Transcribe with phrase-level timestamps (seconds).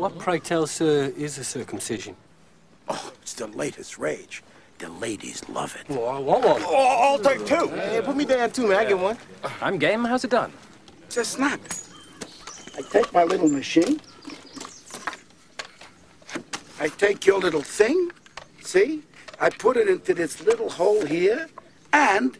[0.00, 2.16] What, pray tell, sir, uh, is a circumcision?
[2.88, 4.42] Oh, it's the latest rage.
[4.78, 5.84] The ladies love it.
[5.90, 6.62] Oh, I want one.
[6.64, 7.68] Oh, I'll take two.
[7.68, 8.78] Hey, put me down too, man.
[8.78, 9.18] I get one.
[9.60, 10.02] I'm game.
[10.06, 10.54] How's it done?
[11.02, 11.60] It's a snap.
[12.78, 14.00] I take my little machine.
[16.80, 18.10] I take your little thing.
[18.62, 19.02] See?
[19.38, 21.46] I put it into this little hole here
[21.92, 22.38] and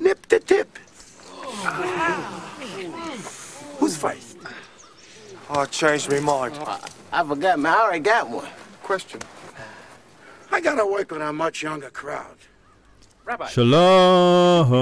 [0.00, 0.78] nip the tip.
[1.26, 2.44] Oh.
[3.80, 4.27] Who's first?
[5.50, 6.54] I changed my mind.
[7.12, 7.72] I forgot, man.
[7.72, 8.44] I already got one.
[8.82, 9.20] Question.
[10.52, 12.38] I gotta work on a much younger crowd.
[13.26, 13.44] Rabbi.
[13.48, 14.72] שלום!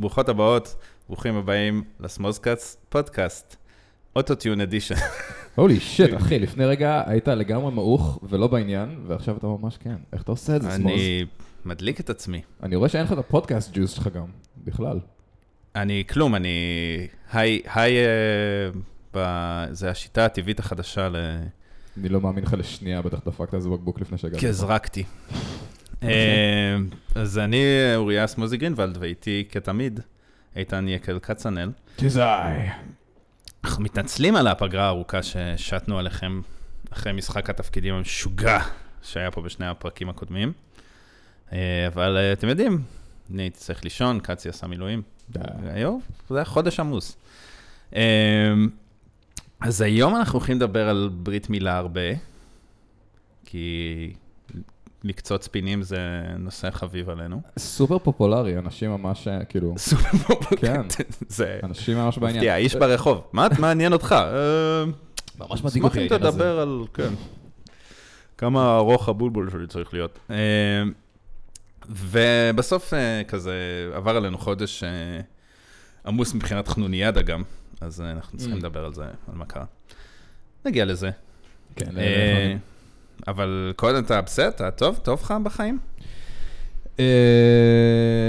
[0.00, 0.74] ברוכות הבאות,
[1.08, 3.56] ברוכים הבאים לסמוזקאץ פודקאסט.
[4.16, 4.94] אוטוטיון אדישן.
[5.54, 9.96] הולי שיט, אחי, לפני רגע היית לגמרי מעוך ולא בעניין, ועכשיו אתה ממש כן.
[10.12, 10.92] איך אתה עושה את זה, סמוז?
[10.92, 11.24] אני
[11.64, 12.42] מדליק את עצמי.
[12.62, 14.26] אני רואה שאין לך את הפודקאסט ג'וס שלך גם,
[14.64, 15.00] בכלל.
[15.76, 16.48] אני כלום, אני...
[17.32, 18.70] היי, היי, אה,
[19.14, 21.16] ב- זה השיטה הטבעית החדשה ל...
[22.00, 24.40] אני לא מאמין לך לשנייה, בטח דפקת איזה בקבוק לפני שהגעת.
[24.40, 25.04] כי הזרקתי.
[26.02, 26.76] אה,
[27.14, 27.64] אז אני
[27.96, 30.00] אוריה סמוזי גרינוולד, ואיתי כתמיד
[30.56, 31.70] איתן יקל כצנל.
[31.96, 32.68] תזאי.
[33.64, 36.40] אנחנו מתנצלים על הפגרה הארוכה ששתנו עליכם
[36.90, 38.58] אחרי משחק התפקידים המשוגע
[39.02, 40.52] שהיה פה בשני הפרקים הקודמים.
[41.52, 42.82] אה, אבל אתם יודעים,
[43.34, 45.02] אני הייתי צריך לישון, קצי עשה מילואים.
[45.62, 47.16] היום זה היה חודש עמוס.
[47.96, 48.02] אה,
[49.60, 52.00] אז היום אנחנו הולכים לדבר על ברית מילה הרבה,
[53.44, 54.12] כי
[55.04, 55.98] לקצוץ פינים זה
[56.38, 57.42] נושא חביב עלינו.
[57.58, 60.56] סופר פופולרי, אנשים ממש, אה, כאילו, סופר פופולרי.
[60.56, 60.82] כן.
[61.28, 62.36] זה אנשים ממש בעניין.
[62.36, 63.22] מפתיע, איש ברחוב.
[63.32, 64.12] מה מה עניין אותך?
[64.12, 64.84] אה,
[65.38, 66.18] ממש מדאיג אותי אשמח אם.
[66.18, 67.14] תדבר על, כן.
[68.38, 70.18] כמה ארוך הבולבול שלי צריך להיות.
[71.90, 73.54] ובסוף אה, כזה
[73.94, 75.20] עבר עלינו חודש אה,
[76.06, 77.42] עמוס מבחינת חנוניאדה גם,
[77.80, 78.60] אז אה, אנחנו צריכים Mm.
[78.60, 79.64] לדבר על זה, על מה קרה.
[80.64, 81.10] נגיע לזה.
[81.76, 82.54] כן, אה,
[83.28, 84.48] אבל קודם אתה בסדר?
[84.48, 84.98] אתה טוב?
[85.02, 85.78] טוב לך בחיים?
[87.00, 87.04] אה,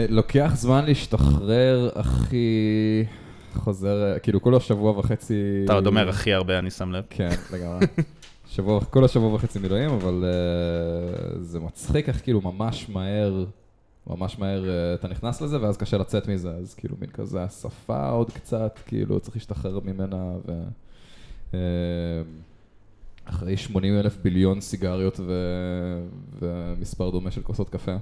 [0.09, 3.05] לוקח זמן להשתחרר, אחי,
[3.53, 5.33] חוזר, כאילו כל השבוע וחצי...
[5.65, 7.03] אתה עוד אומר הכי הרבה, אני שם לב.
[7.09, 7.85] כן, לגמרי.
[8.51, 13.45] שבוע, כל השבוע וחצי מילואים, אבל uh, זה מצחיק איך כאילו ממש מהר,
[14.07, 18.09] ממש מהר uh, אתה נכנס לזה, ואז קשה לצאת מזה, אז כאילו מין כזה השפה
[18.09, 20.63] עוד קצת, כאילו צריך להשתחרר ממנה, ו...
[21.51, 21.55] Uh,
[23.25, 25.33] אחרי 80 אלף ביליון סיגריות ו...
[26.39, 27.95] ומספר דומה של כוסות קפה.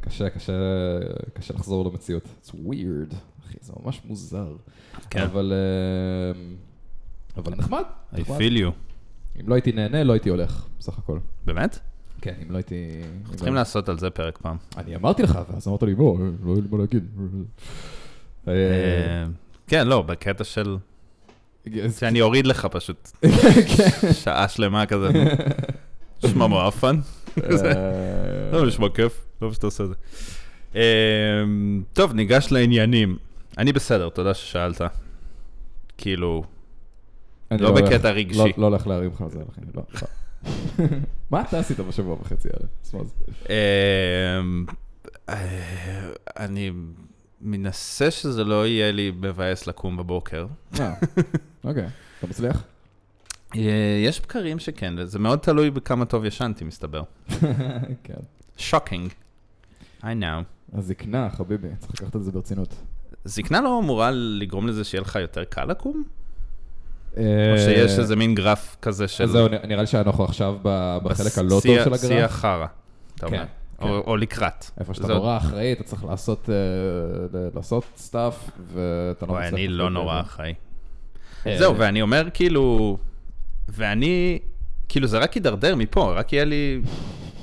[0.00, 0.52] קשה, קשה,
[1.34, 2.22] קשה לחזור למציאות.
[2.24, 4.56] It's weird, אחי, זה ממש מוזר.
[5.10, 5.20] כן.
[5.20, 6.69] אבל, uh,
[7.36, 7.82] אבל נחמד.
[8.14, 8.70] I feel you.
[9.40, 11.18] אם לא הייתי נהנה, לא הייתי הולך, בסך הכל.
[11.44, 11.78] באמת?
[12.20, 12.74] כן, אם לא הייתי...
[13.20, 14.56] אנחנו צריכים לעשות על זה פרק פעם.
[14.76, 17.04] אני אמרתי לך, ואז אמרת לי, בוא, לא יהיה לי מה להגיד.
[18.48, 18.52] אה,
[19.66, 20.76] כן, לא, בקטע של...
[21.98, 23.10] שאני אוריד לך פשוט
[23.76, 24.12] כן.
[24.12, 25.08] שעה שלמה כזה.
[26.24, 27.00] נשמע מואפן.
[27.38, 29.94] אה, לא, נשמע כיף, טוב שאתה עושה את זה.
[30.74, 30.80] אה,
[31.92, 33.16] טוב, ניגש לעניינים.
[33.58, 34.80] אני בסדר, תודה ששאלת.
[35.98, 36.42] כאילו,
[37.50, 38.38] לא בקטע רגשי.
[38.38, 39.82] לא- לא הולך להרים לך על זה, אחי, לא.
[39.94, 40.08] לא.
[41.30, 42.68] מה אתה עשית בשבוע וחצי האלה?
[43.50, 44.40] אה,
[45.28, 46.70] אה, אני
[47.40, 50.46] מנסה שזה לא יהיה לי מבאס לקום בבוקר.
[50.80, 50.94] אה,
[51.64, 51.86] אוקיי.
[52.18, 52.62] אתה מצליח?
[53.56, 57.02] אה, יש בקרים שכן, וזה מאוד תלוי בכמה טוב ישנתי, מסתבר.
[58.04, 58.14] כן.
[58.56, 59.10] Shocking.
[60.02, 60.44] I know.
[60.72, 62.74] הזקנה, חביבי, צריך לקחת את זה ברצינות.
[63.24, 66.04] זקנה לא אמורה לגרום לזה שיהיה לך יותר קל לקום?
[67.16, 69.24] או אה, שיש איזה מין גרף כזה של...
[69.24, 70.56] אז זהו, נראה לי שאנחנו עכשיו
[71.02, 72.30] בחלק הלא טוב של שיא הגרף.
[72.30, 72.66] החרא,
[73.14, 73.38] אתה כן, אומר.
[73.38, 73.88] כן.
[73.88, 74.64] או או לקראת.
[74.80, 79.54] איפה שאתה נורא אחראי, אתה צריך לעשות, אה, stuff, ואתה לא וואי, מצליח.
[79.54, 79.90] אני לא.
[79.90, 80.54] נורא אחראי.
[81.46, 82.96] אה, זהו, ואני אומר כאילו...
[83.68, 84.38] ואני...
[84.88, 86.80] כאילו זה רק יידרדר מפה, רק יהיה לי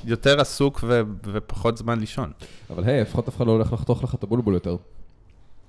[0.04, 2.32] יותר עסוק ו- ופחות זמן לישון.
[2.70, 4.76] אבל היי, לפחות אף אחד לא הולך לחתוך לך את הבולבול יותר.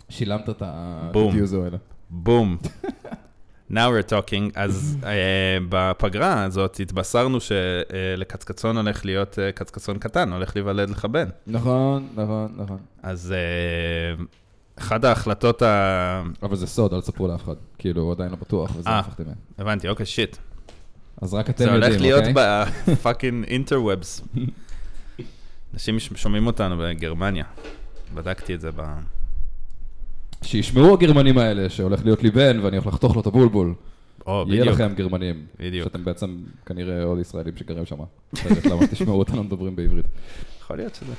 [0.09, 0.64] שילמת את
[1.12, 1.30] בום.
[1.30, 1.78] הדיוזו האלה.
[2.09, 2.58] בום.
[3.72, 4.52] Now we're talking.
[4.55, 5.05] אז uh,
[5.70, 11.29] בפגרה הזאת התבשרנו שלקצקצון הולך להיות uh, קצקצון קטן, הולך להיוולד לך בן.
[11.47, 12.78] נכון, נכון, נכון.
[13.03, 13.34] אז
[14.17, 14.22] uh,
[14.79, 16.23] אחת ההחלטות ה...
[16.44, 17.55] אבל זה סוד, אל תספרו לאף אחד.
[17.78, 18.99] כאילו, הוא עדיין לא בטוח, וזה אה.
[18.99, 19.23] הפכתם.
[19.58, 20.38] הבנתי, אוקיי, shit.
[21.22, 22.96] אז רק אתם זה יודעים, הולך להיות אוקיי?
[22.96, 24.22] ב fucking interwebs.
[25.73, 27.46] אנשים שומעים אותנו בגרמניה.
[28.14, 28.82] בדקתי את זה ב...
[30.44, 33.74] שישמעו הגרמנים האלה שהולך להיות לי בן ואני הולך לחתוך לו את הבולבול.
[34.28, 34.76] או, יהיה בדיוק.
[34.76, 35.46] לכם גרמנים.
[35.59, 35.84] בדיוק.
[35.84, 37.97] שאתם בעצם כנראה עוד ישראלים שגרים שם.
[38.34, 40.06] אחרת למה תשמעו אותנו מדברים בעברית.
[40.62, 41.14] יכול להיות שזה.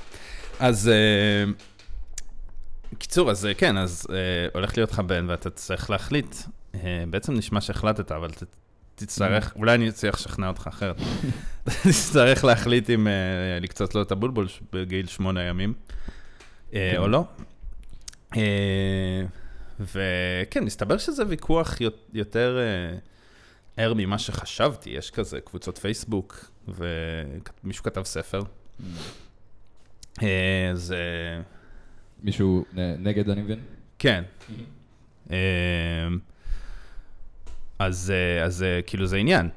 [0.59, 1.53] אז אה,
[2.99, 4.17] קיצור, אז אה, כן, אז אה,
[4.55, 6.37] הולך להיות לך בן ואתה צריך להחליט.
[7.11, 8.43] בעצם נשמע שהחלטת, אבל ת,
[8.95, 10.97] תצטרך, אולי אני אצליח לשכנע אותך אחרת.
[11.89, 13.07] תצטרך להחליט אם
[13.61, 15.75] לקצוץ לו את הבולבול בגיל שמונה ימים,
[16.71, 16.95] כן.
[16.99, 17.25] או לא.
[18.37, 19.23] אה,
[19.81, 21.77] וכן, מסתבר שזה ויכוח
[22.13, 22.99] יותר אה,
[23.77, 24.91] ער ממה שחשבתי.
[24.91, 28.43] יש כזה קבוצות פייסבוק, ומישהו כתב ספר.
[30.23, 30.93] אה, אז...
[30.93, 31.43] אה,
[32.23, 32.65] מישהו
[32.99, 33.59] נגד, אני מבין?
[33.99, 34.25] כן.
[35.31, 35.37] אמ,
[37.79, 38.13] אז,
[38.45, 39.49] אז כאילו זה עניין.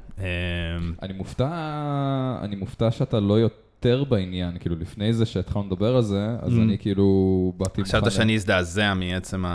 [1.01, 1.49] אני מופתע,
[2.41, 3.39] אני מופתע שאתה לא
[3.85, 6.61] יותר בעניין, כאילו לפני זה שהתחלנו לדבר על זה, אז Mm.
[6.61, 7.83] אני כאילו באתי.
[7.83, 9.45] חשבת שאני אזדעזע מעצם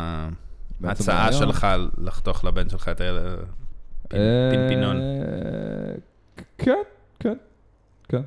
[0.84, 1.32] ההצעה.
[1.32, 1.66] שלך
[1.98, 3.24] לחתוך לבן שלך את הילד,
[4.14, 4.96] אה, פינפינון.
[6.58, 6.82] כן,
[7.20, 7.34] כן,
[8.08, 8.22] כן.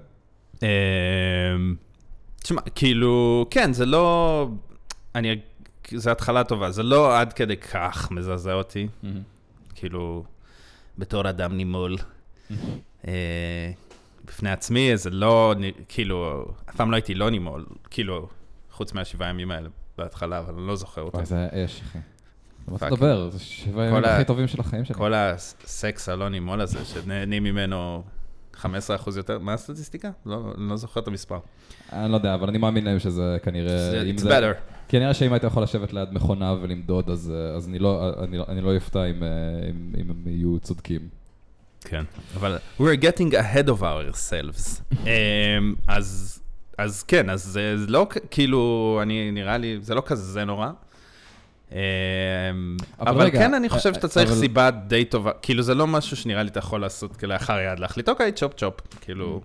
[0.64, 1.76] אמ,
[2.44, 4.48] תשמע, כאילו, כן, זה לא...
[5.16, 5.40] אני...
[5.96, 8.88] זו התחלה טובה, זה לא עד כדי כך מזעזע אותי.
[9.76, 10.24] כאילו,
[10.98, 11.98] בתור אדם נימול.
[14.32, 15.54] בפני עצמי, זה לא,
[15.88, 18.28] כאילו, אף פעם לא הייתי לא נימול, כאילו,
[18.72, 21.26] חוץ מהשבעה ימים האלה בהתחלה, אבל אני לא זוכר אותם.
[21.26, 22.00] זה אש, אחי.
[22.68, 22.86] מה אתה.
[22.86, 23.30] מדבר?
[23.30, 24.96] זה שבע ימים הכי טובים של החיים שלי.
[24.96, 28.04] כל הסקס הלא נימול הזה, שנהנים ממנו
[28.56, 28.66] 15%
[29.18, 30.12] יותר, מה הסטטיסטיקה?
[30.26, 31.40] לא, אני לא זוכר את המספר.
[31.94, 33.92] אני לא יודע, אבל אני מאמין להם שזה כנראה...
[34.18, 34.72] It's better.
[34.88, 37.34] כנראה שאם היית יכול לשבת ליד מכונה ולמדוד, אז
[37.68, 39.30] אני לא- אני לא- לא אופתע אם, אה,
[40.02, 41.02] אם הם יהיו צודקים.
[41.86, 42.04] כן,
[42.36, 44.82] אבל we're getting ahead of ourselves.
[45.06, 46.40] אמ, אז,
[46.78, 50.70] אז כן, אז זה לא כאילו, אני, נראה לי, זה לא כזה נורא.
[51.72, 51.78] אמ,
[53.00, 55.76] אבל אבל רגע, כן, אני אה, חושב שאתה צריך אבל- סיבה די טובה, כאילו זה
[55.76, 59.42] לא משהו שנראה לי אתה יכול לעשות כלאחר יד, להחליט, אוקיי, צ'ופ צ'ופ, כאילו,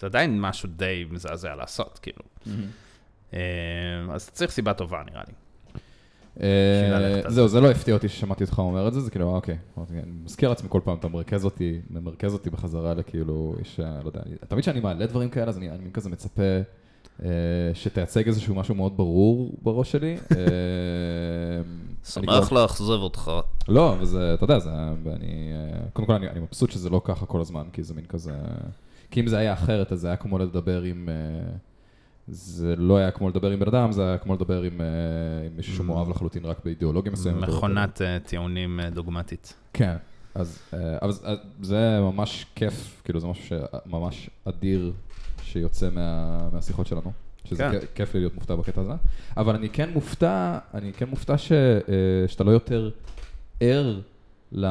[0.00, 2.22] זה עדיין משהו די מזעזע לעשות, כאילו.
[3.32, 3.38] אמ,
[4.12, 5.32] אז אתה צריך סיבה טובה, נראה לי.
[5.34, 6.25] אה, בשביל ללכת על
[7.28, 9.56] זהו, זה לא הפתיע אותי ששמעתי אותך אומר את זה, זה כאילו, אה, אוקיי.
[9.90, 14.08] אני מזכיר לעצמי כל פעם, אתה מרכז אותי, ממרכז אותי בחזרה לכאילו, יש, אה, לא
[14.08, 16.42] יודע, תמיד כשאני מעלה דברים כאלה, אז אני אני כזה מצפה
[17.24, 17.28] אה,
[17.74, 20.16] שתייצג איזשהו משהו מאוד ברור בראש שלי.
[20.36, 20.36] אה,
[22.16, 23.30] אני כבר- לאכזב אותך.
[23.68, 24.70] לא, וזה, אתה יודע, זה,
[25.02, 28.32] ואני, אה, קודם כל אני, מבסוט שזה לא ככה כל הזמן, כי זה מין כזה,
[29.10, 31.56] כי אם זה היה אחרת, אז זה היה כמו לדבר עם, אה,
[32.28, 34.86] זה לא היה כמו לדבר עם בן אדם, זה היה כמו לדבר עם, אה,
[35.46, 37.48] עם מישהו שמואב לחלוטין רק באידיאולוגיה מסוימת.
[37.48, 39.54] מכונת אה, טיעונים אה, דוגמטית.
[39.72, 39.96] כן,
[40.34, 40.58] אז,
[41.02, 41.12] אבל
[41.62, 44.92] זה- ממש כיף, כאילו זה משהו שממש אדיר
[45.42, 47.12] שיוצא מה, מהשיחות שלנו.
[47.44, 47.78] שזה כן.
[47.94, 48.92] כיף לי להיות מופתע בקטע הזה.
[49.36, 51.52] אבל אני כן מופתע, אני כן מופתע ש,
[52.26, 52.90] שאתה לא יותר
[53.60, 54.00] ער
[54.52, 54.66] ל,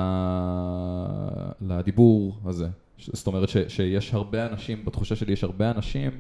[1.62, 2.68] לדיבור הזה.
[3.14, 6.12] זאת אומרת ש, שיש הרבה אנשים, בתחושה שלי יש הרבה אנשים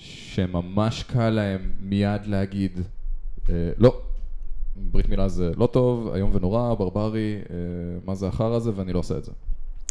[0.00, 2.80] שממש קל להם מיד להגיד,
[3.48, 4.00] אה, לא,
[4.76, 7.56] ברית מילה זה לא טוב, איום ונורא, ברברי, אה,
[8.04, 9.32] מה זה החרא הזה, ואני לא עושה את זה.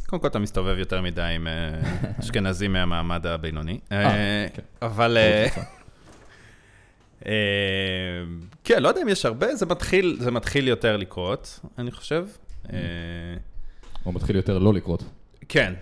[0.08, 1.82] קודם כל אתה מסתובב יותר מדי עם אה,
[2.20, 3.80] אשכנזים מהמעמד הבינוני.
[3.90, 4.48] כן.
[4.82, 5.18] אבל...
[8.64, 12.26] כן, לא יודע אם יש הרבה, זה מתחיל, זה מתחיל יותר לקרות, אני חושב.
[14.06, 15.04] או מתחיל יותר לא לקרות.
[15.50, 15.74] כן,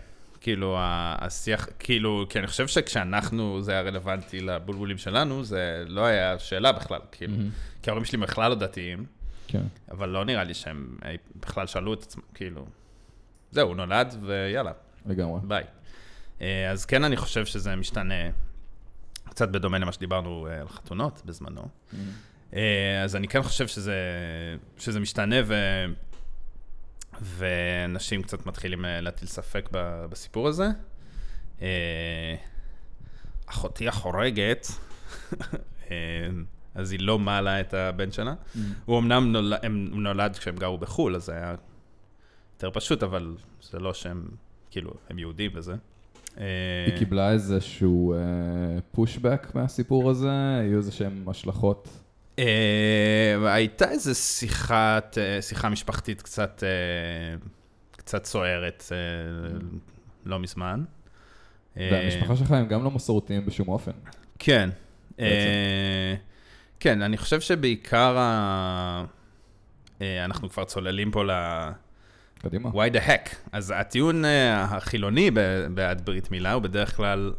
[0.47, 6.39] כאילו השיח, כאילו, כי אני חושב שכשאנחנו, זה היה רלוונטי לבולבולים שלנו, זה לא היה
[6.39, 7.33] שאלה בכלל, כאילו.
[7.81, 9.05] כי ההורים שלי בכלל לא דתיים,
[9.47, 9.61] כן.
[9.91, 10.97] אבל לא נראה לי שהם
[11.35, 12.65] בכלל שאלו את עצמם, כאילו,
[13.51, 14.71] זהו, הוא נולד ויאללה,
[15.05, 15.39] לגמרי.
[15.43, 15.63] ביי.
[16.41, 18.29] אה, אז כן, אני חושב שזה משתנה,
[19.29, 21.67] קצת בדומה למה שדיברנו אה, על חתונות בזמנו.
[22.53, 23.95] אה, אז אני כן חושב שזה,
[24.77, 25.55] שזה משתנה, ו...
[27.21, 29.69] ואנשים קצת מתחילים אה, להטיל ספק
[30.09, 30.67] בסיפור הזה.
[31.61, 32.35] אה,
[33.45, 34.67] אחותי החורגת,
[35.91, 35.95] אה,
[36.75, 38.33] אז היא לא מעלה את הבן שלה.
[38.85, 41.55] הוא אמנם נולד, הם, נולד כשהם גרו בחו"ל, אז זה היה
[42.53, 44.27] יותר פשוט, אבל זה לא שהם,
[44.71, 45.75] כאילו, הם יהודים וזה.
[46.35, 48.15] היא קיבלה איזשהו
[48.91, 50.57] פושבק מהסיפור הזה?
[50.59, 51.87] היו איזה שהם השלכות?
[52.39, 57.37] אה, הייתה איזו שיחת, אה, שיחה משפחתית קצת, אה,
[57.91, 58.83] קצת סוערת
[60.25, 60.83] לא מזמן.
[61.75, 63.91] והמשפחה שלך הם גם לא מסורתיים בשום אופן.
[64.39, 64.69] כן.
[66.79, 69.05] כן, אני חושב שבעיקר ה...
[70.01, 71.31] אנחנו כבר צוללים פה ל...
[72.39, 72.69] קדימה.
[72.69, 73.35] why the heck.
[73.51, 75.31] אז הטיעון החילוני
[75.73, 77.33] בעד ברית מילה הוא בדרך כלל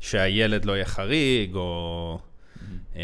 [0.00, 2.18] שהילד לא יהיה חריג, או...
[2.96, 3.02] אה,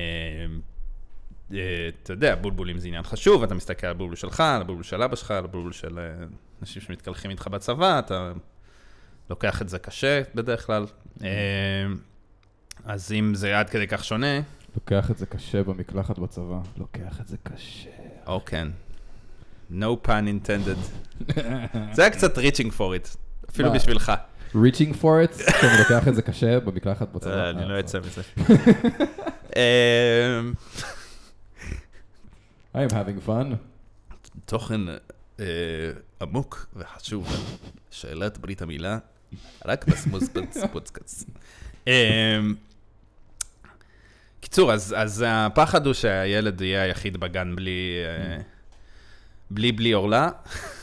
[2.02, 5.16] אתה יודע, בולבולים זה עניין חשוב, אתה מסתכל על הבולבול שלך, על הבולבול של אבא
[5.16, 6.24] שלך, על הבולבול של אה,
[6.62, 8.32] אנשים שמתקלחים איתך בצבא, אתה
[9.30, 10.86] לוקח את זה קשה בדרך כלל.
[11.22, 11.28] אה,
[12.84, 14.40] אז אם זה עד כדי כך שונה,
[14.74, 16.58] לוקח את זה קשה במקלחת בצבא.
[16.76, 17.90] לוקח את זה קשה.
[18.26, 18.68] או כן.
[19.70, 20.78] No pun intended.
[21.94, 23.16] זה היה קצת reaching for it.
[23.50, 23.72] אפילו?
[23.72, 24.12] בשבילך.
[24.54, 27.44] reaching for it, שאני לוקח את זה קשה במקלחת בצבא.
[27.44, 28.22] אה, אני לא אה, אצא מזה.
[32.76, 33.54] אמ, I'm having fun.
[34.44, 34.80] תוכן
[35.40, 35.44] אה,
[36.20, 37.28] עמוק וחשוב.
[37.90, 38.98] שאלת ברית המילה,
[39.66, 40.24] רק בסמוס
[40.72, 41.30] פודקאסט.
[41.86, 41.92] אמ,
[44.40, 48.42] קיצור, אז, אז הפחד הוא שהילד יהיה היחיד בגן בלי, אה,
[49.50, 50.28] בלי בלי עורלה,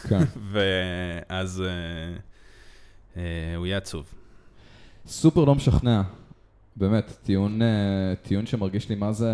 [0.10, 0.24] כן.
[0.51, 1.67] ואז אה,
[3.17, 4.13] אה, הוא יהיה עצוב.
[5.08, 6.01] סופר לא משכנע.
[6.75, 9.31] באמת, טיעון, אה, טיעון שמרגיש לי מה זה...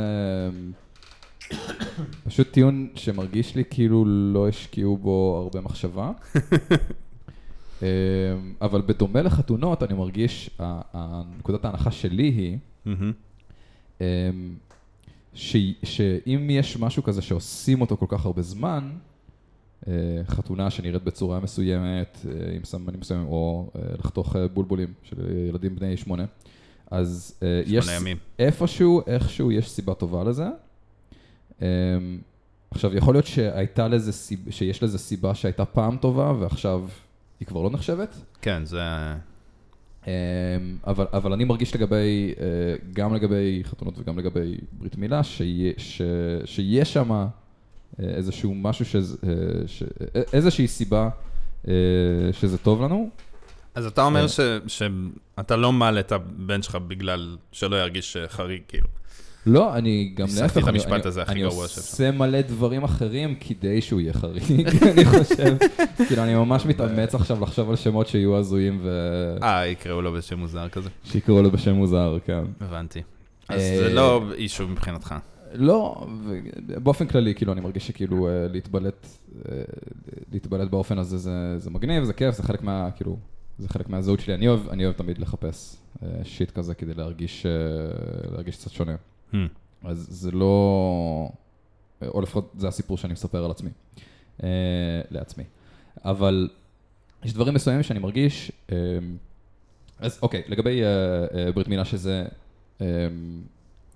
[2.26, 6.12] פשוט טיעון שמרגיש לי כאילו לא השקיעו בו הרבה מחשבה.
[7.84, 7.88] אה,
[8.62, 10.50] אבל בדומה לחתונות, אני מרגיש,
[11.40, 12.58] נקודת ההנחה שלי היא.
[14.02, 14.06] אמ,
[15.34, 18.90] ש, שאם יש משהו כזה שעושים אותו כל כך הרבה זמן,
[19.88, 19.94] אה,
[20.28, 25.76] חתונה שנראית בצורה מסוימת, אה, עם סממנים מסוימים, או אה, לחתוך אה, בולבולים של ילדים
[25.76, 26.26] בני שמונה,
[26.92, 28.18] אז אה, יש ימים.
[28.40, 30.48] איפשהו, איכשהו יש סיבה טובה לזה.
[31.62, 31.66] אמ,
[32.72, 36.84] עכשיו, יכול להיות שהייתה לזה סיב, שיש לזה סיבה שהייתה פעם טובה, ועכשיו
[37.40, 38.16] היא כבר לא נחשבת.
[38.42, 38.82] כן, זה...
[40.08, 40.12] אמ,
[40.88, 42.46] אבל, אבל אני מרגיש לגבי, אה,
[42.94, 46.02] גם לגבי חתונות וגם לגבי ברית מילה, שיה- ש,
[46.46, 47.26] שיש שם אה,
[48.00, 49.32] איזשהו משהו, שזה, אה,
[49.68, 49.84] ש,
[50.34, 51.10] איזושהי סיבה
[52.32, 53.10] שזה טוב לנו.
[53.76, 54.28] אז אתה אומר.
[54.28, 58.88] ש- שאתה לא מעלה את הבן שלך בגלל שלא ירגיש חריג, כאילו.
[59.46, 62.84] לא, אני גם להפך, את אני, המשפט אני, הזה הכי אני גרוע עושה מלא דברים
[62.84, 65.58] אחרים כדי שהוא יהיה חריג, אני חושב.
[66.08, 68.82] כאילו, אני ממש מתאמץ עכשיו לחשוב על שמות שיהיו הזויים
[69.42, 70.90] אה, יקראו לו בשם מוזר כזה.
[71.06, 72.44] ושיקראו לו בשם מוזר, כן.
[72.62, 73.02] הבנתי.
[73.50, 75.16] אז אה, זה לא אישו מבחינתך.
[75.54, 76.40] לא, ו-
[76.84, 79.08] באופן כללי, כאילו, אני מרגיש שכאילו אה, להתבלט,
[79.50, 79.62] אה,
[80.34, 83.18] להתבלט באופן הזה זה, זה מגניב, זה כיף, זה חלק מה, כאילו,
[83.58, 84.34] זה חלק מהזהות שלי.
[84.34, 87.52] אני אוהב, אני אוהב תמיד לחפש אה, שיט כזה כדי להרגיש, אה,
[88.32, 88.96] להרגיש קצת שונה.
[89.84, 89.88] Hmm.
[89.88, 91.30] אז זה לא,
[92.08, 93.70] או לפחות זה הסיפור שאני מספר על עצמי,
[94.44, 94.50] אה,
[95.12, 95.44] לעצמי.
[96.06, 96.50] אבל
[97.24, 98.76] יש דברים מסוימים שאני מרגיש, אה,
[100.00, 100.88] אז אוקיי, לגבי אה,
[101.46, 102.26] אה, ברית מילה שזה,
[102.82, 102.88] אה,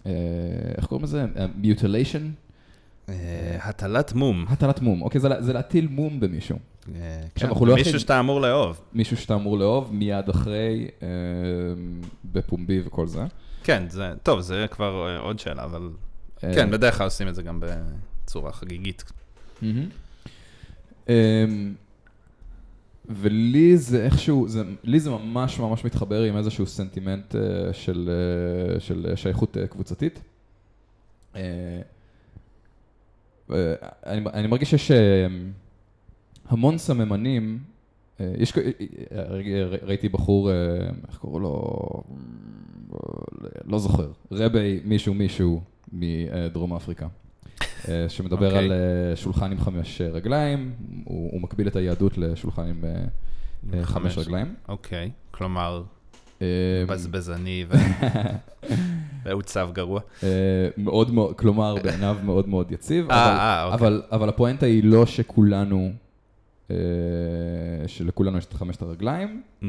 [0.06, 0.12] אה,
[0.78, 1.26] איך קוראים לזה?
[1.56, 2.32] מיוטיליישן?
[3.10, 3.14] אה,
[3.62, 4.46] הטלת מום.
[4.50, 5.02] הטלת מום.
[5.02, 6.58] אוקיי, זה, זה להטיל מום במישהו.
[6.86, 6.96] עכשיו,
[7.36, 8.82] כן, אנחנו לא מישהו הכי- שאתה אמור לאהוב.
[8.94, 10.88] מישהו שאתה אמור לאהוב מיד אחרי,
[12.26, 13.22] בפומבי וכל זה.
[13.64, 15.90] כן, זה, טוב, זה כבר אה, עוד שאלה, אבל...
[16.44, 17.64] אה, כן, בדרך כלל עושים את זה גם
[18.26, 19.04] בצורה חגיגית.
[21.10, 21.74] אמ,
[23.06, 28.10] ולי זה איכשהו, זה, לי זה ממש ממש מתחבר עם איזשהו סנטימנט אה, של,
[28.74, 30.20] אה, של שייכות אה, קבוצתית.
[31.36, 31.42] אה,
[33.52, 33.74] אה,
[34.06, 35.28] אני, אני מרגיש שיש אה,
[36.48, 37.60] המון סממנים,
[38.38, 38.64] יש, כ- אה,
[39.12, 40.56] אה, ראיתי בחור, אה,
[41.10, 41.64] איך קראו לו,
[43.66, 45.62] לא זוכר, רבי מישהו מישהו
[45.94, 47.08] מדרום אפריקה.
[47.90, 48.60] אה, שמדבר אוקיי.
[48.66, 50.72] על אה, שולחן עם חמש אה, רגליים,
[51.04, 53.04] הוא, הוא מקביל את היהדות לשולחן עם אה,
[53.80, 54.54] אה, חמש רגליים.
[54.70, 55.84] אוקיי, כלומר,
[56.42, 56.48] אה,
[56.88, 57.74] בזבזני ו-
[59.26, 60.02] ועוצב גרוע.
[60.24, 60.28] אה,
[60.78, 63.78] מאוד מאוד, כלומר בעיניו מאוד מאוד יציב, אה, אבל- אה, אוקיי.
[63.88, 65.90] אבל, אבל הפואנטה היא לא שכולנו, אה,
[67.88, 69.66] שלכולנו יש את חמשת הרגליים, Mm,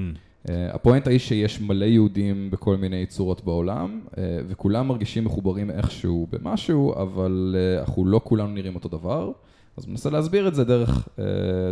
[0.48, 6.26] אה, הפואנטה היא שיש מלא יהודים בכל מיני צורות בעולם, אה, וכולם מרגישים מחוברים איכשהו
[6.30, 9.32] במשהו, אבל אה, אנחנו לא כולנו נראים אותו דבר.
[9.76, 11.24] אז מנסה להסביר את זה דרך, אה,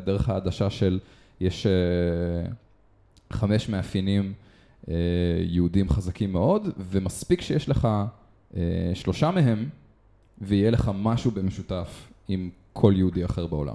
[0.05, 0.99] דרך העדשה של,
[1.41, 1.73] יש אה,
[3.33, 4.33] חמש מאפיינים
[4.89, 4.95] אה,
[5.41, 7.89] יהודים חזקים מאוד, ומספיק שיש לך
[8.57, 8.61] אה,
[8.95, 9.69] שלושה מהם,
[10.41, 13.75] ויהיה לך משהו במשותף עם כל יהודי אחר בעולם.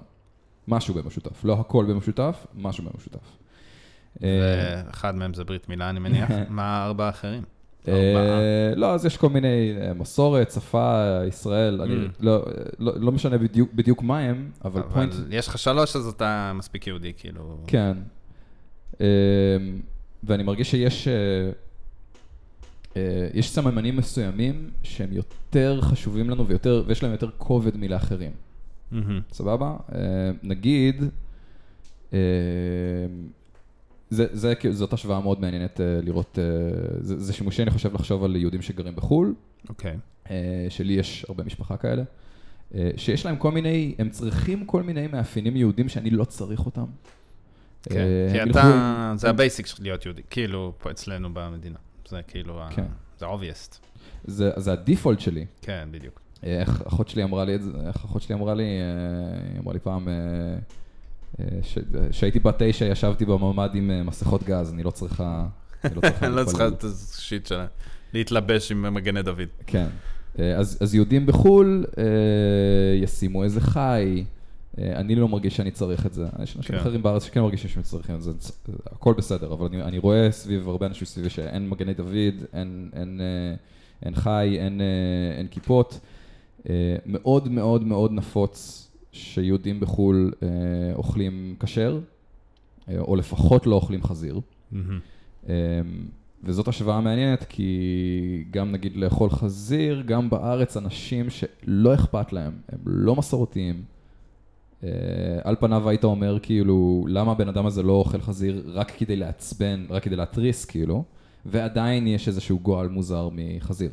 [0.68, 3.38] משהו במשותף, לא הכל במשותף, משהו במשותף.
[4.24, 4.30] אה,
[4.88, 6.30] ואחד מהם זה ברית מילה, אני מניח.
[6.50, 7.44] מה הארבע האחרים?
[7.88, 7.94] אה,
[8.76, 9.48] לא, אז יש כל מיני
[9.82, 12.10] אה, מסורת, שפה, ישראל, אני Mm.
[12.20, 12.46] לא-
[12.80, 16.88] לא לא משנה בדיוק- מה הם, אבל פוינט, אבל יש לך שלוש, אז אתה מספיק
[16.88, 17.58] יהודי, כאילו...
[17.68, 17.98] כן.
[20.24, 21.08] ואני מרגיש שיש
[23.34, 28.32] יש סממנים מסוימים שהם יותר חשובים לנו ויותר, ויש להם יותר כובד מלאחרים.
[28.94, 29.22] מהמם.
[29.32, 29.76] סבבה?
[29.96, 30.00] אה,
[30.44, 31.04] נגיד,
[32.14, 32.20] אה,
[34.10, 36.38] זה, זה, כאילו- זאת השוואה מאוד מעניינת אה, לראות,
[37.00, 39.36] זה, זה שימושי אני חושב לחשוב על יהודים שגרים בחו"ל,
[39.70, 39.98] אוקיי.
[40.70, 42.04] שלי יש הרבה משפחה כאלה,
[42.98, 46.86] שיש להם כל מיני, הם צריכים כל מיני מאפיינים יהודים שאני לא צריך אותם.
[47.84, 51.78] כן, כי אתה, זה ה basic של להיות יהודי, כאילו, פה אצלנו במדינה.
[52.08, 52.86] זה כאילו, כן.
[53.20, 53.78] זה obvious.
[54.24, 55.46] זה, זה הדיפולט שלי.
[55.62, 56.23] כן, בדיוק.
[56.46, 59.60] אה, איך אחות שלי אמרה לי את זה, איך אחות שלי אמרה לי, אה, היא
[59.60, 60.14] אמרה לי פעם, אה,
[61.40, 61.46] אה,
[62.12, 65.46] שהייתי בת תשע, ישבתי בממ"ד עם אה, מסכות גז, אני לא צריכה...
[65.86, 65.96] אני
[66.36, 66.74] לא צריכה לא.
[66.74, 67.66] את השיט שלה.
[68.14, 69.48] להתלבש עם מגני דוד.
[69.68, 69.88] כן.
[70.40, 72.04] אה, אז, יהודים בחו"ל אה,
[73.04, 74.24] ישימו איזה חי.
[74.78, 76.26] אה, אני לא מרגיש שאני צריך את זה.
[76.44, 76.82] יש אנשים כן.
[76.82, 78.32] אחרים בארץ שכן מרגישים שהם צריכים את זה.
[78.86, 83.22] הכל בסדר, אבל אני, רואה סביב הרבה אנשים סביבי שאין מגני דוד, אין,
[84.06, 84.68] אה, חי, אה,
[85.38, 86.00] אין כיפות.
[86.70, 90.48] אה, מאוד מאוד מאוד נפוץ שיהודים בחו"ל אה,
[90.96, 92.00] אוכלים כשר,
[92.90, 94.42] אה, או לפחות לא אוכלים חזיר.
[96.44, 102.80] וזאת השוואה מעניינת, כי גם נגיד לאכול חזיר, גם בארץ אנשים שלא אכפת להם, הם
[102.86, 103.84] לא מסורתיים.
[104.84, 104.90] אה,
[105.44, 109.86] על פניו היית אומר כאילו, למה הבן אדם הזה לא אוכל חזיר רק כדי לעצבן,
[109.90, 111.04] רק כדי להתריס כאילו,
[111.46, 113.92] ועדיין יש איזשהו גועל מוזר מחזיר.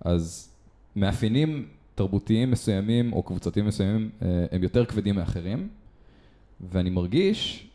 [0.00, 0.50] אז
[0.96, 5.68] מאפיינים תרבותיים מסוימים או קבוצתיים מסוימים אה, הם יותר כבדים מאחרים,
[6.60, 7.68] ואני מרגיש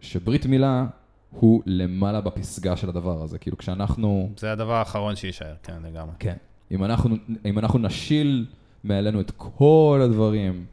[0.00, 0.86] שברית מילה
[1.30, 3.38] הוא למעלה בפסגה של הדבר הזה.
[3.38, 6.14] כאילו כשאנחנו, זה הדבר האחרון שיישאר, כן, לגמרי.
[6.18, 6.36] כן,
[6.70, 8.46] אם אנחנו, אם אנחנו נשיל
[8.84, 10.66] מעלינו את כל הדברים,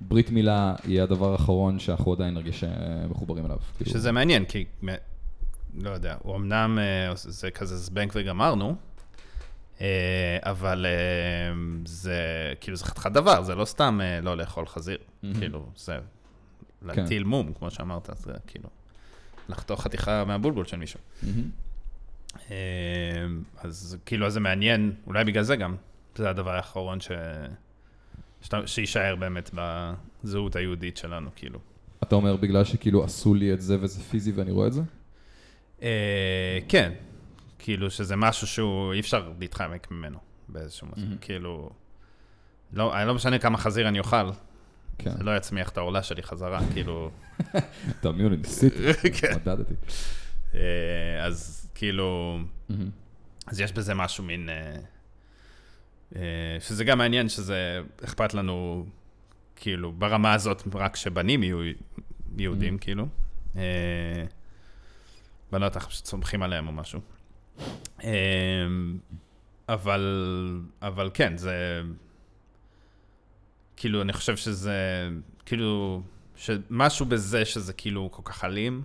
[0.00, 2.70] ברית מילה יהיה הדבר האחרון שאנחנו עדיין נרגיש אה,
[3.10, 3.58] מחוברים אליו.
[3.76, 4.64] כאילו, שזה מעניין, כי,
[5.74, 8.76] לא יודע, הוא אמנם אה, זה כזה זבנג וגמרנו,
[10.42, 11.52] אבל אה,
[11.84, 14.98] זה, כאילו, זה חתיכת דבר, זה לא סתם אה, לא לאכול חזיר.
[15.38, 15.98] כאילו, זה
[16.82, 18.68] להטיל מום, כמו שאמרת, זה כאילו,
[19.48, 21.00] לחתוך חתיכה מהבולבול של מישהו.
[22.50, 22.56] אה,
[23.58, 25.76] אז כאילו, אז זה מעניין, אולי בגלל זה גם,
[26.14, 27.10] זה הדבר האחרון ש...
[28.66, 31.58] שיישאר באמת בזהות היהודית שלנו, כאילו.
[32.02, 34.82] אתה אומר בגלל שכאילו עשו לי את זה וזה פיזי ואני רואה את זה?
[35.82, 36.92] אה, כן,
[37.58, 41.16] כאילו שזה משהו שהוא, אי אפשר להתחמק ממנו באיזשהו מצב, מהמם.
[41.20, 41.70] כאילו,
[42.72, 44.30] לא, אני לא משנה כמה חזיר אני אוכל,
[44.98, 45.16] כן.
[45.16, 47.10] זה לא יצמיח את העולה שלי חזרה, כאילו,
[48.00, 48.76] תאמינו לי, ניסיתי,
[49.20, 49.34] כן.
[49.36, 49.74] מדדתי.
[50.54, 50.60] אה,
[51.24, 52.90] אז כאילו, מהמם.
[53.46, 54.76] אז יש בזה משהו מין, אה,
[56.16, 56.20] אה,
[56.60, 58.86] שזה גם מעניין שזה אכפת לנו,
[59.56, 61.58] כאילו, ברמה הזאת, רק שבנים יהיו
[62.38, 62.78] יהודים, Mhm.
[62.80, 63.06] כאילו.
[65.52, 67.00] בנות אנחנו פשוט סומכים עליהם או משהו.
[68.04, 68.10] אה,
[69.68, 70.02] אבל,
[70.82, 71.80] אבל כן, זה,
[73.76, 75.08] כאילו, אני חושב שזה,
[75.46, 76.02] כאילו,
[76.36, 78.82] שמשהו בזה שזה כאילו כל כך אלים,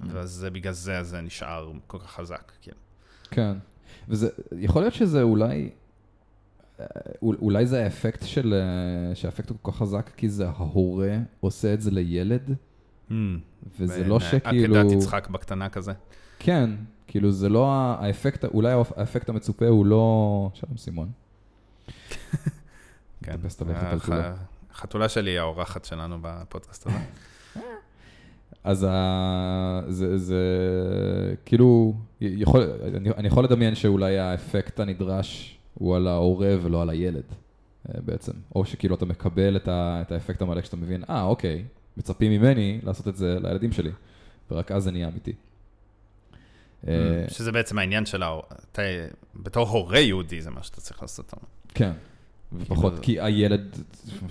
[0.00, 2.76] ואז בגלל זה זה נשאר כל כך חזק, כאילו.
[3.30, 3.52] כן.
[4.08, 4.28] וזה,
[4.58, 5.70] יכול להיות שזה אולי,
[6.80, 6.86] אה,
[7.22, 11.74] אול- אולי זה האפקט של, אה, שהאפקט הוא כל כך חזק, כי זה ההורה עושה
[11.74, 12.54] את זה לילד,
[13.78, 14.76] וזה לא שכאילו...
[14.76, 15.92] עקדת יצחק בקטנה כזה.
[16.38, 16.70] כן,
[17.06, 20.50] כאילו זה לא האפקט, אולי האפקט המצופה הוא לא...
[20.54, 21.10] שלום סימון.
[23.24, 23.36] כן.
[24.06, 24.34] כולה.
[24.70, 26.96] החתולה שלי היא האורחת שלנו בפודקאסט הזה.
[28.64, 29.80] אז ה...
[29.88, 30.44] זה, זה
[31.44, 32.62] כאילו, יכול,
[32.96, 37.24] אני, אני יכול לדמיין שאולי האפקט הנדרש הוא על ההורה ולא על הילד
[37.88, 38.32] אה, בעצם.
[38.54, 41.64] או שכאילו אתה מקבל את, ה, את האפקט המלא כשאתה מבין, אה, אוקיי,
[41.96, 43.90] מצפים ממני לעשות את זה לילדים שלי,
[44.50, 45.32] ורק אז זה נהיה אמיתי.
[46.88, 48.42] אה, שזה בעצם העניין של ההור...
[48.72, 48.82] אתה,
[49.34, 51.34] בתור הורה יהודי זה מה שאתה צריך לעשות.
[51.74, 51.92] כן,
[52.52, 53.78] ופחות, כאילו- כי הילד,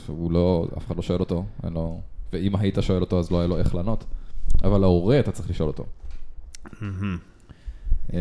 [0.07, 2.01] הוא לא, אף אחד לא שואל אותו, אין לו,
[2.33, 4.03] ואם היית שואל אותו אז לא היה לו איך לענות,
[4.63, 5.85] אבל ההורה אתה צריך לשאול אותו.
[8.13, 8.19] אה,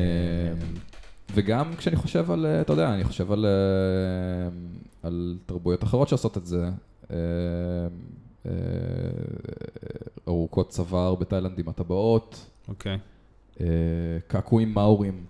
[1.35, 4.51] וגם כשאני חושב על, אה, אתה יודע, אני חושב על, אה,
[5.03, 6.71] על תרבויות אחרות שעושות את זה, אה,
[7.11, 7.17] אה,
[10.29, 12.99] ארוכות צוואר בתאילנד עם הטבעות, אוקיי.
[13.61, 13.67] אה,
[14.27, 15.25] קעקועים מאורים.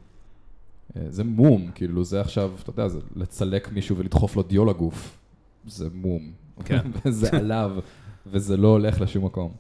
[0.97, 5.19] אה, זה מום, כאילו זה עכשיו, אתה יודע, זה לצלק מישהו ולדחוף לו דיו לגוף.
[5.67, 6.33] זה מום.
[6.65, 6.91] כן.
[7.05, 7.79] וזה עליו,
[8.27, 9.53] וזה לא הולך לשום מקום.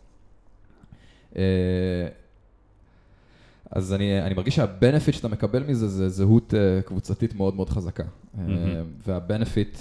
[1.36, 2.08] אה,
[3.70, 8.02] אז אני, אני מרגיש שהבנפיט שאתה מקבל מזה זה זהות אה, קבוצתית מאוד מאוד חזקה.
[8.02, 8.86] אה, מהמם.
[9.06, 9.78] והבנפיט,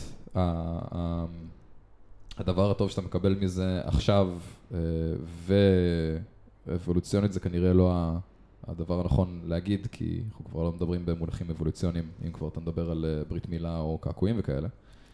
[2.40, 4.28] הדבר הטוב שאתה מקבל מזה עכשיו,
[4.74, 4.80] אה,
[6.68, 7.92] ואבולוציונית זה כנראה לא
[8.68, 13.06] הדבר הנכון להגיד, כי אנחנו כבר לא מדברים במונחים אבולוציוניים, אם כבר אתה מדבר על
[13.06, 14.68] אה, ברית מילה או קעקועים וכאלה.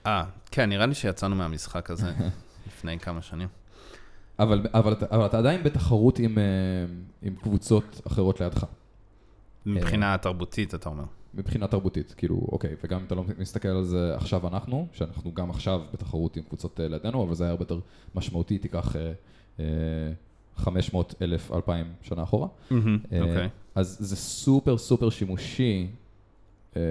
[0.06, 2.14] אה, כן, נראה לי שיצאנו מהמשחק הזה
[2.68, 3.48] לפני כמה שנים.
[4.40, 6.44] אבל, אבל, אבל אתה עדיין בתחרות עם, אה,
[7.22, 8.66] עם קבוצות אחרות לידך,
[9.66, 11.04] מבחינה תרבותית, אתה אומר.
[11.36, 15.50] מבחינה תרבותית, כאילו, אוקיי, וגם אם אתה לא מסתכל על זה עכשיו אנחנו, שאנחנו גם
[15.50, 17.80] עכשיו בתחרות עם קבוצות אה, לידינו, אבל זה היה הרבה יותר
[18.16, 19.12] משמעותי, תיקח אה,
[19.60, 19.66] אה,
[20.56, 22.48] 500 אלף, 2,000 שנה אחורה.
[22.72, 22.78] אה,
[23.22, 23.50] אוקיי.
[23.76, 25.88] אז זה סופר סופר שימושי
[26.76, 26.82] אה,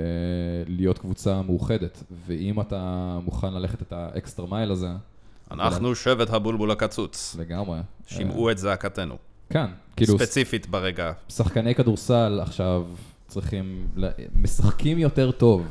[0.67, 4.89] להיות קבוצה מאוחדת, ואם אתה מוכן ללכת את ה extra mile הזה,
[5.51, 7.37] אנחנו שבט הבולבול הקצוץ.
[7.39, 7.79] לגמרי.
[8.07, 9.17] שמעו את זעקתנו.
[9.51, 11.13] כן, כאילו, ספציפית ברגע.
[11.29, 12.87] שחקני כדורסל עכשיו
[13.29, 13.89] צריכים,
[14.35, 15.67] משחקים יותר טוב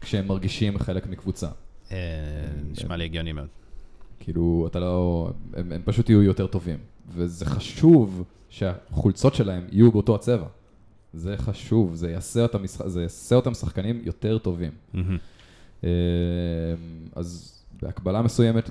[0.00, 1.48] כשהם מרגישים חלק מקבוצה.
[1.92, 1.96] אה,
[2.70, 3.48] נשמע לי הגיוני מאוד.
[4.20, 5.30] כאילו, אתה לא...
[5.54, 6.78] הם, הם פשוט יהיו יותר טובים.
[7.08, 10.46] וזה חשוב שהחולצות שלהם יהיו באותו הצבע.
[11.14, 12.66] זה חשוב, זה יעשה אותם.
[12.66, 14.70] זה יעשה אותם שחקנים יותר טובים.
[15.84, 15.90] אה,
[17.16, 18.70] אז בהקבלה מסוימת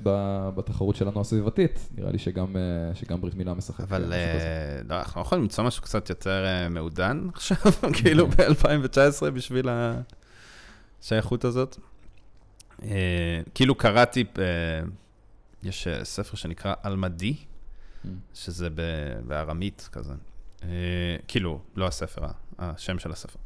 [0.54, 3.80] בתחרות שלנו הסביבתית, נראה לי שגם, אה, שגם ברית מילה משחק.
[3.80, 4.14] אבל כזה.
[4.14, 7.56] אה, לא, אנחנו לא יכולים למצוא משהו קצת יותר אה, מעודן עכשיו,
[7.92, 9.68] כאילו ב-2019 בשביל
[11.02, 11.76] השייכות הזאת.
[12.82, 14.44] אה, כאילו קראתי, אה,
[15.62, 17.34] יש אה, ספר שנקרא אלמדי,
[18.34, 20.14] שזה ב- בארמית כזה.
[20.62, 20.68] אה,
[21.28, 22.22] כאילו, לא הספר,
[22.58, 23.38] השם של הספר.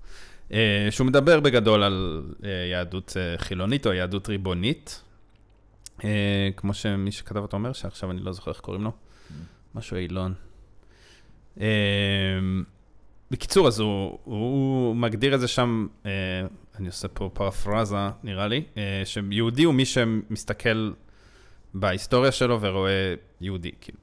[0.52, 5.02] אה, שהוא מדבר בגדול על אה, יהדות אה, חילונית או יהדות ריבונית.
[6.04, 8.92] אה, כמו שמי שכתב אותו אומר, שעכשיו אני לא זוכר איך קוראים לו.
[9.74, 10.34] משהו אילון.
[11.60, 11.66] אה,
[13.30, 16.10] בקיצור, אז הוא, הוא מגדיר את זה שם, אה,
[16.78, 20.92] אני עושה פה פרפרזה, נראה לי, אה, שיהודי הוא מי שמסתכל
[21.74, 23.98] בהיסטוריה שלו ורואה יהודי, כאילו.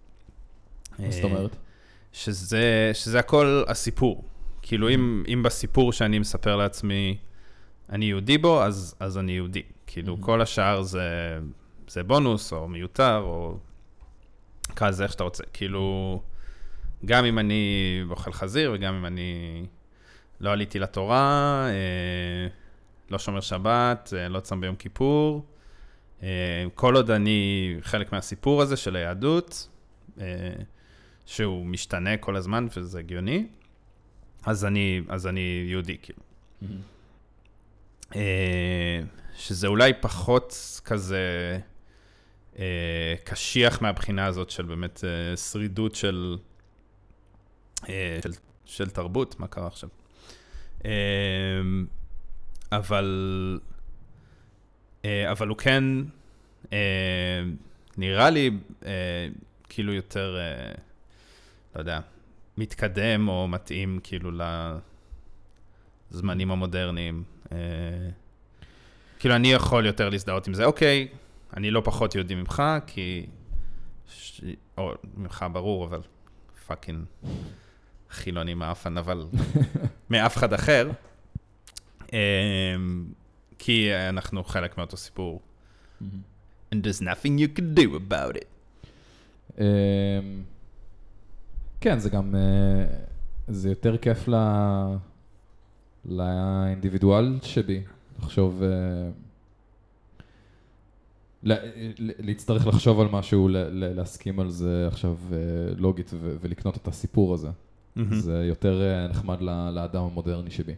[0.99, 1.56] מה זאת אה, אומרת?
[2.13, 4.23] שזה, שזה הכל הסיפור.
[4.62, 7.17] כאילו, אם, אם בסיפור שאני מספר לעצמי,
[7.89, 9.62] אני יהודי בו, אז, אז אני יהודי.
[9.88, 11.39] כאילו, כל השאר זה,
[11.93, 13.58] זה בונוס, או מיותר, או
[14.73, 15.43] קרא לזה איך שאתה רוצה.
[15.53, 16.21] כאילו,
[17.06, 19.65] גם אם אני אוכל חזיר, וגם אם אני
[20.39, 22.47] לא עליתי לתורה, אה,
[23.10, 25.45] לא שומר שבת, אה, לא צם ביום כיפור,
[26.23, 29.67] אה, כל עוד אני חלק מהסיפור הזה של היהדות,
[30.19, 30.25] אה,
[31.25, 33.47] שהוא משתנה כל הזמן, וזה הגיוני,
[34.45, 36.19] אז אני, אז אני יהודי, כאילו.
[38.15, 39.01] אה,
[39.36, 41.60] שזה אולי פחות כזה
[43.24, 46.38] קשיח מהבחינה הזאת של באמת אה, שרידות של,
[47.89, 48.32] אה, של,
[48.66, 49.89] של תרבות, מה קרה עכשיו?
[50.86, 50.92] אה,
[52.72, 53.60] אבל,
[55.06, 55.84] אה, אבל הוא כן
[56.74, 57.44] אה,
[57.98, 58.52] נראה לי
[58.86, 59.28] אה,
[59.70, 60.72] כאילו יותר, אה,
[61.76, 62.00] לא יודע,
[62.58, 64.32] מתקדם או מתאים כאילו
[66.12, 67.24] לזמנים המודרניים.
[67.52, 67.58] אה,
[69.20, 70.66] כאילו, אני יכול יותר להזדהות עם זה.
[70.66, 71.08] אוקיי,
[71.58, 73.26] אני לא פחות יהודי ממך, כי...
[74.08, 74.42] ש...
[74.78, 76.02] או ממך ברור, אבל
[76.68, 77.06] פאקינג
[78.10, 79.26] חילוני מאפן, אבל
[80.10, 80.92] מאף אחד אחר.
[82.13, 82.76] אה,
[83.58, 85.42] כי אנחנו חלק מאותו סיפור.
[86.74, 88.46] And there's nothing you can do about it.
[89.60, 89.63] אמ,
[91.82, 92.86] כן, זה גם, אה,
[93.48, 94.36] זה יותר כיף ל...
[96.06, 97.84] לאינדיבידואל שבי,
[98.20, 99.12] לחשוב, ל-
[102.19, 105.38] להצטרך לחשוב על משהו, להסכים על זה עכשיו אה,
[105.77, 107.49] לוגית ולקנות את הסיפור הזה.
[108.12, 109.41] זה יותר אה, נחמד
[109.73, 110.73] לאדם המודרני שבי.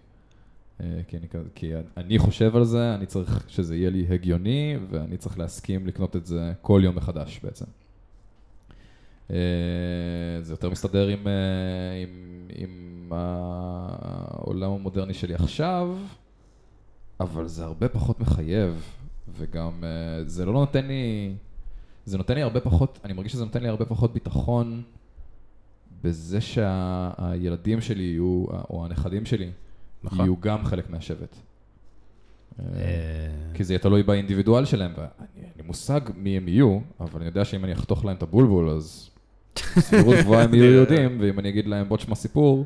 [0.82, 5.18] אה, כי אני, כי אני חושב על זה, אני צריך שזה יהיה לי הגיוני, ואני
[5.18, 7.66] צריך להסכים לקנות את זה כל יום מחדש בעצם.
[10.42, 11.28] זה יותר מסתדר עם,
[12.04, 15.98] עם, עם העולם המודרני שלי עכשיו,
[17.20, 18.82] אבל זה הרבה פחות מחייב,
[19.34, 21.34] וגם אה, זה לא נותן לי,
[22.06, 24.84] זה נותן לי הרבה פחות, אני מרגיש שזה נותן לי הרבה פחות ביטחון
[26.02, 29.52] בזה שהילדים שלי יהיו, או הנכדים שלי,
[30.04, 30.20] נכון.
[30.20, 31.36] יהיו גם חלק מהשבט.
[32.60, 36.80] אה, אה, כי זה יהיה תלוי באינדיבידואל שלהם, ואני אין לי מושג מי הם יהיו,
[37.00, 39.10] אבל אני יודע שאם אני אחתוך להם את הבולבול, אז
[39.78, 42.66] בסבירות גבוהה הם יהיו יהודים, ואם אני אגיד להם בוא תשמע סיפור,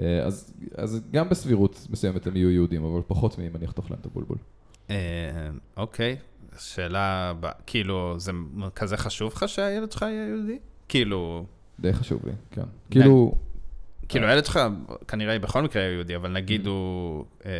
[0.00, 4.00] אה, אז, אז גם בסבירות מסוימת הם יהיו יהודים, אבל פחות מאם אני אחתוך להם
[4.00, 4.38] את הבולבול.
[4.92, 6.16] אה, אוקיי,
[6.58, 8.32] שאלה הבאה, כאילו, זה
[8.74, 10.58] כזה חשוב לך שהילד שלך יהיה יהודי?
[10.88, 11.46] כאילו,
[11.80, 12.62] די חשוב לי, כן.
[12.90, 13.34] כאילו,
[14.08, 14.60] כאילו, הילד שלך
[15.08, 17.50] כנראה בכל מקרה יהודי, אבל נגיד הוא אה,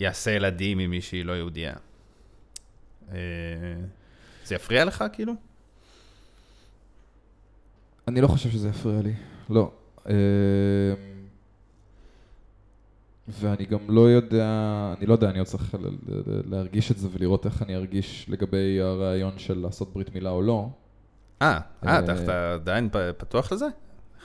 [0.00, 1.74] יעשה ילדים עם מישהי לא יהודייה.
[3.12, 3.16] אה,
[4.44, 5.32] זה יפריע לך, כאילו?
[8.08, 9.14] אני לא חושב שזה יפריע לי,
[9.50, 9.72] לא.
[13.28, 14.46] ואני גם לא יודע,
[14.98, 15.74] אני לא יודע, אני עוד צריך
[16.46, 20.68] להרגיש את זה ולראות איך אני ארגיש לגבי הרעיון של לעשות ברית מילה או לא.
[21.42, 22.88] אה, אה, אה, אתה עדיין
[23.18, 23.66] פתוח לזה?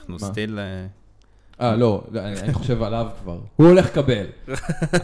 [0.00, 0.18] אנחנו?
[0.18, 0.58] סטיל...
[0.58, 0.86] אה,
[1.60, 3.38] אה, לא, לא, אני, חושב עליו כבר.
[3.56, 4.26] הוא הולך לקבל.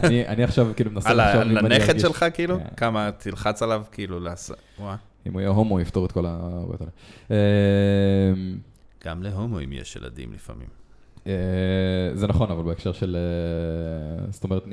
[0.03, 2.01] אני, עכשיו כאילו מנסה ה- לחשוב אם אני הנכד ארגיש...
[2.01, 2.57] שלך, כאילו?
[2.59, 2.65] כן.
[2.77, 4.57] כמה תלחץ עליו, כאילו, לעשות...
[5.27, 6.25] אם הוא יהיה הומו, יפתור את כל.
[7.29, 7.35] אמ,
[9.05, 10.80] גם להומואים יש ילדים לפעמים.
[11.27, 11.33] אה,
[12.13, 13.17] זה נכון, אבל בהקשר של...
[13.19, 14.63] אה, זאת אומרת,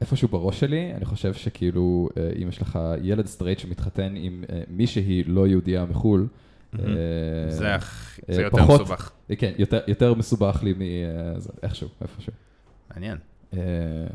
[0.00, 5.24] איפשהו בראש שלי, אני חושב שכאילו, אה, אם יש לך ילד סטרייט שמתחתן עם מישהי
[5.26, 6.26] לא יהודייה מחו"ל,
[6.72, 6.82] זה
[8.42, 9.10] יותר מסובך.
[9.38, 9.52] כן,
[9.88, 10.82] יותר- מסובך לי מ...
[10.82, 12.32] אה, זה, איכשהו, איפשהו.
[12.94, 13.18] מעניין.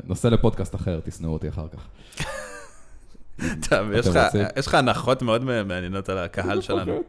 [0.04, 1.88] נושא לפודקאסט אחר, תשנאו אותי אחר כך.
[3.68, 3.92] טוב,
[4.56, 7.02] יש לך- הנחות מאוד מעניינות על הקהל שלנו.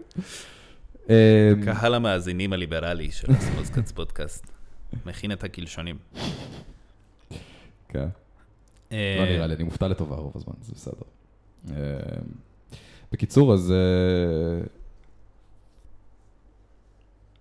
[1.10, 4.53] אה, קהל המאזינים הליברלי של הסמולסקאץ פודקאסט.
[5.06, 5.97] מכין את הקלשונים.
[7.89, 8.08] כן.
[8.91, 11.03] אה, לא נראה לי, אני מופתע לטובה רוב הזמן, זה בסדר.
[11.71, 11.75] אה,
[13.12, 13.71] בקיצור, אז...
[13.71, 14.65] אה,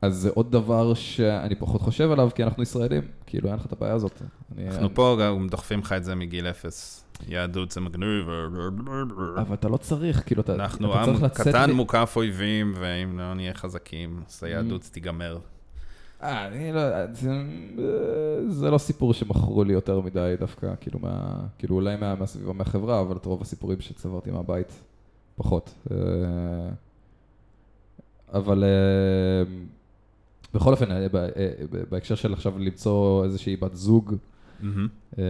[0.02, 3.02] אז זה עוד דבר שאני פחות חושב עליו, כי אנחנו ישראלים.
[3.26, 4.22] כאילו, אין לך את הבעיה הזאת.
[4.66, 7.04] אנחנו פה גם דוחפים לך את זה מגיל אפס.
[7.28, 8.26] יהדות זה מגניב.
[9.36, 11.48] אבל אתה לא צריך, כאילו, אתה, אנחנו עם צריך לצאת...
[11.48, 15.38] קטן מ- מוקף אויבים, ואם לא נהיה חזקים, אז היהדות תיגמר.
[16.22, 16.80] אה, אני לא...
[17.12, 17.30] זה,
[18.48, 23.00] זה לא סיפור שמכרו לי יותר מדי דווקא, כאילו, מה, כאילו אולי מה, מהסביבה, מהחברה,
[23.00, 24.82] אבל את רוב הסיפורים שצברתי מהבית,
[25.36, 25.74] פחות.
[25.90, 25.96] אה,
[28.34, 29.54] אבל אה,
[30.54, 30.88] בכל אופן,
[31.90, 34.14] בהקשר של עכשיו למצוא איזושהי בת זוג.
[35.18, 35.24] אה,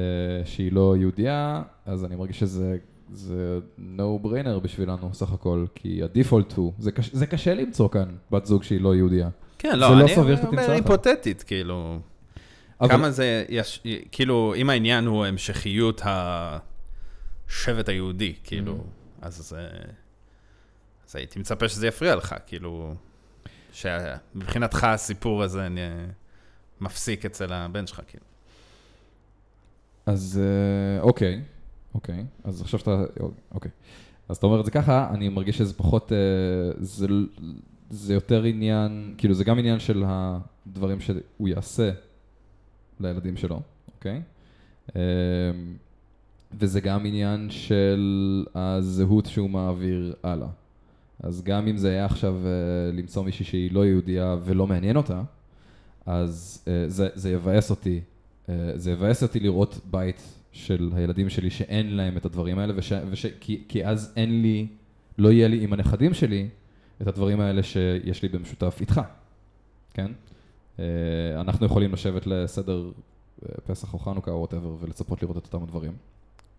[0.44, 2.76] שהיא לא יהודייה, אז אני מרגיש שזה
[3.12, 8.14] זה no brainer בשבילנו סך הכל, כי הדיפולט הוא, זה קשה, זה קשה למצוא כאן
[8.30, 9.28] בת זוג שהיא לא יהודייה.
[9.62, 10.70] כן, לא, לא אני אומר.
[10.70, 11.98] היפותטית, כאילו,
[12.80, 13.80] אבל- כמה זה, יש,
[14.12, 19.26] כאילו, אם העניין הוא המשכיות השבט היהודי, כאילו, Mm.
[19.26, 19.68] אז זה,
[21.08, 22.94] אז הייתי מצפה שזה יפריע לך, כאילו,
[23.72, 26.10] שמבחינתך הסיפור הזה נ-
[26.80, 28.24] מפסיק אצל הבן שלך, כאילו.
[30.06, 31.42] אז אה, אוקיי,
[31.94, 33.04] אוקיי, אז עכשיו שאתה,
[33.50, 33.70] אוקיי.
[34.28, 36.16] אז אתה אומר את זה ככה, אני מרגיש שזה פחות, אה,
[36.80, 37.06] זה,
[37.92, 41.90] זה יותר עניין, כאילו זה גם עניין של הדברים שהוא יעשה
[43.00, 43.60] לילדים שלו,
[43.94, 44.22] אוקיי?
[44.96, 45.00] אה,
[46.58, 50.48] וזה גם עניין של הזהות שהוא מעביר הלאה.
[51.22, 55.22] אז גם אם זה היה עכשיו אה, למצוא מישהי שהיא לא יהודייה ולא מעניין אותה,
[56.06, 58.00] אז אה, זה, זה יבאס אותי
[58.48, 62.92] אה, זה יבאס אותי לראות בית של הילדים שלי שאין להם את הדברים האלה, וש,
[63.10, 64.66] וש, כי, כי אז אין לי,
[65.18, 66.48] לא יהיה לי עם הנכדים שלי
[67.02, 69.00] את הדברים האלה שיש לי במשותף איתך,
[69.94, 70.12] כן?
[70.78, 70.84] אה,
[71.40, 72.90] אנחנו יכולים לשבת לסדר
[73.42, 75.92] אה, פסח או חנוכה או whatever ולצפות לראות את אותם הדברים.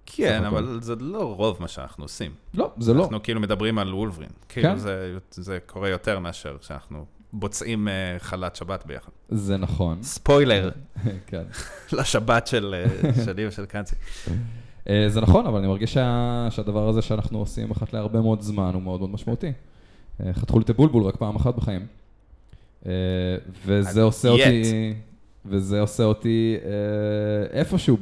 [0.06, 0.58] כן, סך הכל.
[0.58, 2.32] אבל זה לא רוב מה שאנחנו עושים.
[2.54, 3.04] לא, זה לא.
[3.04, 4.30] אנחנו כאילו מדברים על וולברין.
[4.50, 4.78] כאילו כן.
[4.78, 9.12] זה, זה קורה יותר מאשר שאנחנו בוצעים אה, חלת שבת ביחד.
[9.30, 10.04] זה נכון.
[10.04, 10.72] ספוילר
[11.28, 11.44] כן.
[11.94, 12.76] לשבת של
[13.26, 13.96] שלי ושל קאנצי.
[15.08, 18.82] זה נכון, אבל אני מרגיש שה, שהדבר הזה שאנחנו עושים אחת להרבה מאוד זמן הוא
[18.82, 19.52] מאוד מאוד משמעותי.
[20.20, 21.86] אה, חתכו לי את הבולבול רק פעם אחת בחיים.
[22.86, 22.92] אה,
[23.66, 24.32] וזה עושה yet.
[24.32, 24.94] אותי,
[25.46, 27.98] וזה עושה אותי אה, איפשהו,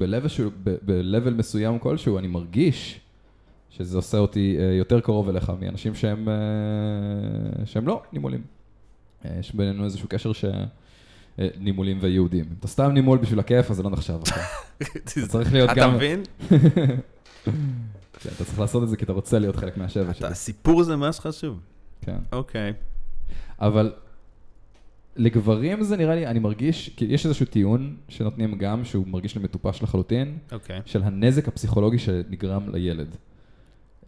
[0.86, 3.00] ב-level מסוים כלשהו, אני מרגיש
[3.70, 6.36] שזה עושה אותי אה, יותר קרוב אליך מאנשים שהם, אה,
[7.66, 8.42] שהם לא נימולים.
[9.26, 10.46] אה, יש בינינו איזשהו קשר ש...
[11.40, 12.46] אה, נימולים ויהודים.
[12.50, 14.20] אם אתה סתם נימול בשביל הכיף, אז זה לא נחשב.
[14.24, 14.40] אחי.
[15.28, 16.24] צריך להיות אתה גם- מבין?
[18.22, 20.28] כן, אתה צריך לעשות את זה כי אתה רוצה להיות חלק מהשבט שלי.
[20.28, 21.60] הסיפור זה מה שחשוב.
[22.02, 22.18] כן.
[22.32, 22.74] אוקיי.
[23.60, 23.94] אבל
[25.16, 29.44] לגברים זה נראה לי, אני מרגיש, כי יש איזשהו טיעון שנותנים גם, שהוא מרגיש לי
[29.44, 30.82] מטופש לחלוטין, אוקיי.
[30.86, 33.16] של הנזק הפסיכולוגי שנגרם לילד.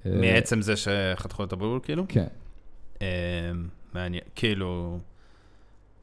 [0.05, 2.05] אה, מעצם זה שחתכו את הבולבול, כאילו?
[2.09, 2.27] כן.
[3.01, 3.07] אה,
[3.93, 4.99] מעניין, כאילו,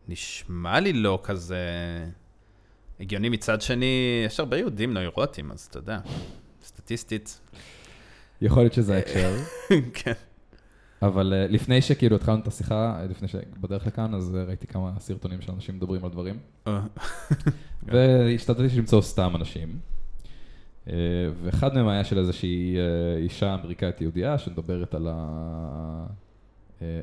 [0.08, 1.58] נשמע לי לא כזה
[3.00, 5.98] הגיוני מצד שני, יש הרבה יהודים נוירוטים, אז אתה יודע,
[6.64, 7.40] סטטיסטית,
[8.40, 9.36] יכול להיות שזה ההקשר,
[9.94, 10.12] כן.
[11.02, 14.92] אבל אה, לפני שכאילו התחלנו את השיחה, אה, לפני שבדרך לכאן, אז אה, ראיתי כמה
[14.98, 16.38] סרטונים של אנשים מדברים על דברים.
[17.82, 19.78] והשתדלתי למצוא סתם אנשים.
[21.42, 22.76] ואחד מהם היה של איזושהי
[23.16, 26.06] אישה אמריקאית יהודייה שמדברת על, ה...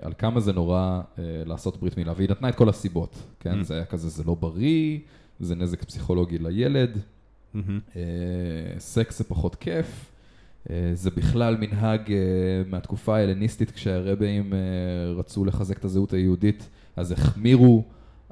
[0.01, 1.01] על כמה זה נורא
[1.45, 3.61] לעשות ברית מילה, והיא נתנה את כל הסיבות, כן?
[3.61, 3.63] Mm.
[3.63, 4.99] זה היה כזה, זה לא בריא,
[5.39, 6.97] זה נזק פסיכולוגי לילד.
[7.95, 10.11] אה, סקס זה פחות כיף,
[10.93, 12.17] זה בכלל מנהג אה,
[12.65, 14.59] מהתקופה ההלניסטית כשהרבאים אה,
[15.17, 17.83] רצו לחזק את הזהות היהודית, אז החמירו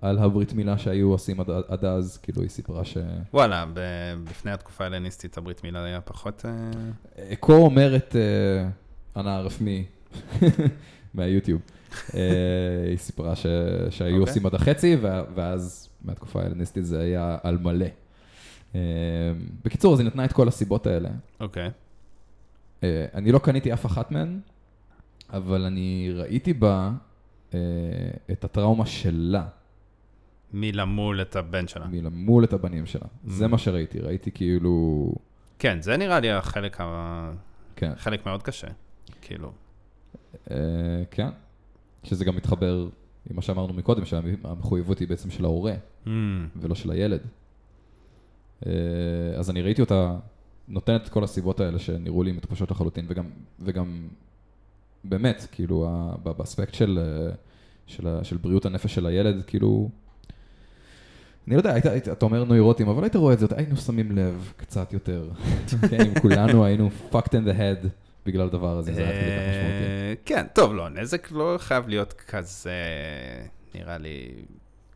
[0.01, 2.97] על הברית מילה שהיו עושים עד, עד אז, כאילו היא סיפרה ש...
[3.33, 6.45] וואלה, ב- לפני התקופה ההלניסטית הברית מילה היה פחות...
[6.45, 6.51] אה,
[7.19, 8.69] אה, כה אומרת אה,
[9.21, 9.85] אנה רפמי
[11.13, 11.61] מהיוטיוב.
[12.13, 12.19] אה,
[12.89, 13.45] היא סיפרה ש...
[13.89, 14.29] שהיו אוקיי.
[14.29, 14.97] עושים עד החצי,
[15.35, 17.85] ואז מהתקופה ההלניסטית זה היה על מלא.
[18.75, 18.81] אה,
[19.65, 21.09] בקיצור, אז היא נתנה את כל הסיבות האלה.
[21.39, 21.63] אוקיי.
[21.63, 21.84] אה,
[22.83, 24.39] אני לא קניתי אף אחת מהן,
[25.29, 26.91] אבל אני ראיתי בה
[27.53, 27.59] אה,
[28.31, 29.47] את הטראומה שלה.
[30.53, 31.87] מלמול את הבן שלה.
[31.87, 33.01] מלמול את הבנים שלה.
[33.01, 33.29] Mm.
[33.29, 35.13] זה מה שראיתי, ראיתי כאילו...
[35.59, 37.31] כן, זה נראה לי החלק, ה...
[37.75, 38.67] כן, חלק מאוד קשה.
[39.21, 39.51] כאילו,
[40.51, 40.57] אה,
[41.11, 41.29] כן.
[42.03, 42.87] שזה גם מתחבר
[43.29, 45.73] עם מה שאמרנו מקודם, שהמחויבות היא בעצם של ההורה,
[46.05, 46.09] mm,
[46.55, 47.21] ולא של הילד.
[48.65, 48.71] אה,
[49.37, 50.17] אז אני ראיתי אותה
[50.67, 53.25] נותנת את כל הסיבות האלה שנראו לי מטופשות לחלוטין, וגם,
[53.59, 54.07] וגם
[55.03, 55.89] באמת, כאילו,
[56.23, 57.33] באספקט של, אה,
[57.87, 59.89] של, של בריאות הנפש של הילד, כאילו,
[61.47, 64.11] אני לא יודע, היית, היית, אתה אומר נוירוטים, אבל היית רואה את זה, היינו שמים
[64.11, 65.29] לב קצת יותר.
[65.89, 67.87] כן, אם כולנו היינו fucked in the head
[68.25, 69.85] בגלל הדבר הזה, זה היה כדי כך משמעותי.
[69.85, 72.71] אה, כן, טוב, לא, נזק לא חייב להיות כזה,
[73.75, 74.31] נראה לי,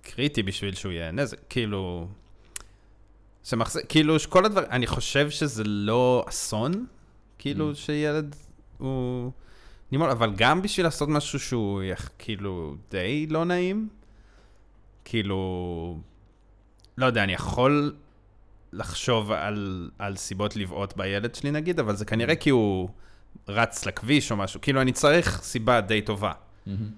[0.02, 1.38] קריטי בשביל שהוא יהיה נזק.
[1.50, 2.08] כאילו,
[3.50, 6.78] שמחזיק, כאילו, שכל הדברים, אני חושב שזה לא אסון, Mm.
[7.42, 8.36] כאילו, שילד
[8.78, 9.32] הוא
[9.92, 13.90] נימול, אבל גם בשביל לעשות משהו שהוא יח- כאילו די לא נעים,
[15.06, 15.98] כאילו,
[16.98, 17.96] לא יודע, אני יכול
[18.74, 22.90] לחשוב על, על סיבות לבעוט בילד שלי נגיד, אבל זה כנראה כי הוא
[23.48, 26.32] רץ לכביש או משהו, כאילו אני צריך סיבה די טובה.
[26.68, 26.90] מהמם.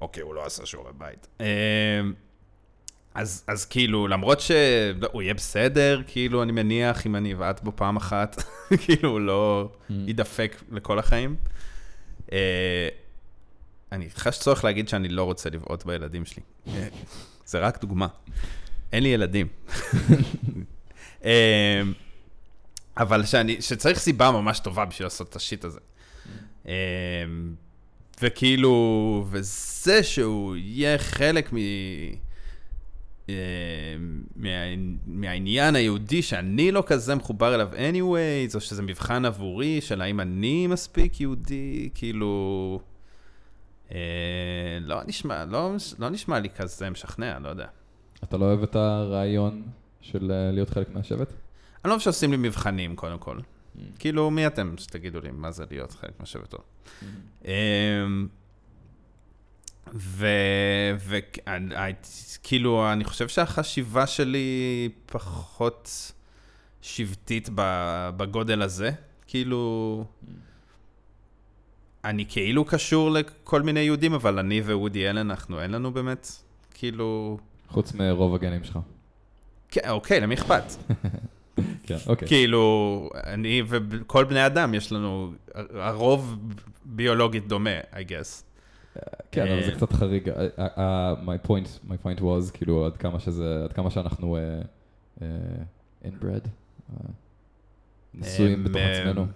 [0.00, 1.28] אוקיי, הוא לא עשה שיעורי בית.
[3.14, 7.96] אז, אז כאילו, למרות שהוא יהיה בסדר, כאילו, אני מניח, אם אני אבעט בו פעם
[7.96, 8.42] אחת,
[8.84, 11.36] כאילו, הוא לא יידפק לכל החיים.
[12.32, 12.88] אה,
[13.92, 16.42] אני חש צורך להגיד שאני לא רוצה לבעוט בילדים שלי.
[16.68, 16.88] אה,
[17.46, 18.06] זה רק דוגמה.
[18.92, 19.46] אין לי ילדים.
[21.24, 21.82] אה,
[22.96, 25.80] אבל שאני, שצריך סיבה ממש טובה בשביל לעשות את השיט הזה.
[26.66, 26.72] אה,
[28.22, 31.56] וכאילו, וזה שהוא יהיה חלק מ...
[33.28, 33.34] אה,
[34.36, 34.48] מה,
[35.06, 40.66] מהעניין היהודי שאני לא כזה מחובר אליו anyways, או שזה מבחן עבורי של האם אני
[40.66, 42.80] מספיק יהודי, כאילו...
[43.92, 47.66] אה, לא נשמע, לא, לא נשמע לי כזה משכנע, לא יודע.
[48.24, 49.62] אתה לא אוהב את הרעיון
[50.00, 51.28] של אה, להיות חלק מהשבט?
[51.28, 53.38] אני לא אוהב שעושים לי מבחנים, קודם כל.
[53.98, 56.60] כאילו, מי אתם שתגידו לי מה זה להיות חלק מהשבט טוב?
[57.44, 58.39] אמ, ו...
[61.08, 66.12] וכאילו, אני חושב שהחשיבה שלי פחות
[66.82, 67.48] שבטית
[68.16, 68.90] בגודל הזה.
[69.26, 70.04] כאילו,
[72.04, 76.28] אני כאילו קשור לכל מיני יהודים, אבל אני ווודי אלן, אנחנו, אין לנו באמת,
[76.74, 77.38] כאילו...
[77.68, 78.78] חוץ מרוב הגנים שלך.
[79.68, 80.64] כן, אוקיי, למי אכפת?
[81.86, 82.28] כן, אוקיי.
[82.28, 85.32] כאילו, אני וכל בני אדם, יש לנו,
[85.74, 86.38] הרוב
[86.84, 88.49] ביולוגית דומה, I guess.
[89.32, 90.28] כן, אבל זה אה, קצת חריג.
[90.28, 94.38] אה, אה, my point, my point was, כאילו, עד כמה שזה, עד כמה שאנחנו
[96.04, 96.48] inbred,
[98.14, 99.26] נשואים בתוך עצמנו.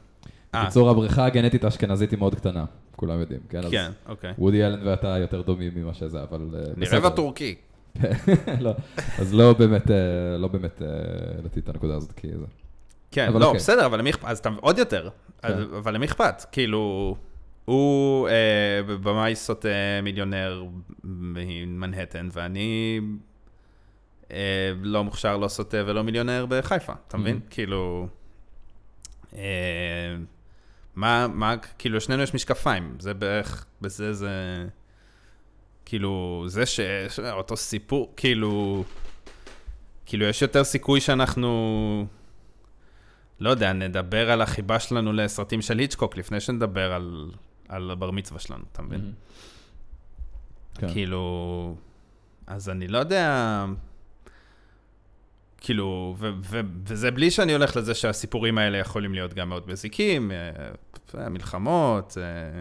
[0.55, 2.65] בקיצור, הבריכה הגנטית האשכנזית היא מאוד קטנה,
[2.97, 3.61] כולם יודעים, כן?
[3.71, 4.33] כן, אוקיי.
[4.39, 6.49] וודי אלן ואתה יותר דומים ממה שזה, אבל...
[6.55, 6.97] אה, אני בסדר.
[6.97, 7.55] רבע טורקי.
[8.61, 8.73] לא,
[9.19, 9.91] אז לא באמת,
[10.39, 10.83] לא באמת
[11.37, 12.45] העליתי את הנקודה הזאת, כי זה...
[13.11, 13.59] כן, לא, אוקיי.
[13.59, 14.25] בסדר, אבל למי אכפת?
[14.25, 15.09] אז אתה עוד יותר.
[15.43, 15.53] כן.
[15.79, 16.45] אבל למי אכפת?
[16.53, 17.17] כאילו,
[17.65, 19.69] הוא אה, במאי סוטה
[20.03, 20.65] מיליונר
[21.05, 23.01] ממנהטן, ואני
[24.31, 27.37] אה, לא מוכשר, לא סוטה ולא מיליונר בחיפה, אתה מבין?
[27.37, 27.51] Mhm.
[27.51, 28.09] כאילו,
[29.35, 30.17] אה,
[30.95, 34.65] מה, מה, כאילו, שנינו יש משקפיים, זה בערך, בזה זה,
[35.85, 36.81] כאילו, זה ש...
[37.31, 38.85] אותו סיפור, כאילו,
[40.07, 42.07] כאילו, יש יותר סיכוי שאנחנו...
[43.41, 47.31] לא יודע, נדבר על החיבה שלנו לסרטים של היצ'קוק לפני שנדבר על,
[47.69, 49.13] על הבר מצווה שלנו, אתה מבין?
[50.75, 50.93] כן.
[50.93, 51.75] כאילו,
[52.47, 53.65] אז אני לא יודע,
[55.61, 60.31] כאילו, ו- ו- וזה בלי שאני הולך לזה שהסיפורים האלה יכולים להיות גם מאוד מזיקים,
[61.15, 62.61] אה, מלחמות, אה,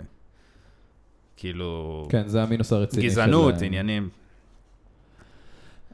[1.37, 3.05] כאילו, כן, זה המינוס הרציני.
[3.05, 4.09] גזענות, של, אה, עניינים.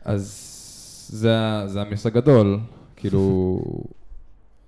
[0.06, 0.46] אז
[1.10, 2.60] זה, זה המינוס הגדול,
[2.96, 3.60] כאילו...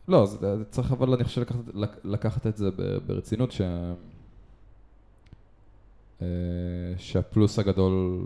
[0.07, 0.37] לא, זה,
[0.71, 2.69] צריך אבל אני חושב לקחת, לק- לקחת את זה
[3.05, 3.61] ברצינות, ש...
[6.21, 6.27] אה,
[6.97, 8.25] שהפלוס הגדול,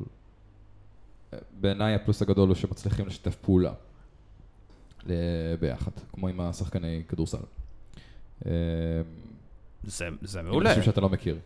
[1.62, 3.74] בעיניי הפלוס הגדול הוא שמצליחים לשתף פעולה
[5.06, 7.38] ל- ביחד, כמו עם השחקני כדורסל.
[8.46, 8.52] אה,
[9.84, 10.70] זה, זה מעולה.
[10.70, 11.38] אנשים שאתה לא מכיר.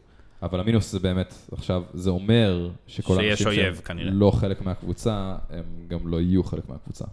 [0.42, 4.12] אבל המינוס זה באמת, עכשיו, זה אומר שכל שיש האנשים אויב, שהם כנראה.
[4.12, 7.06] לא חלק מהקבוצה, הם גם לא יהיו חלק מהקבוצה.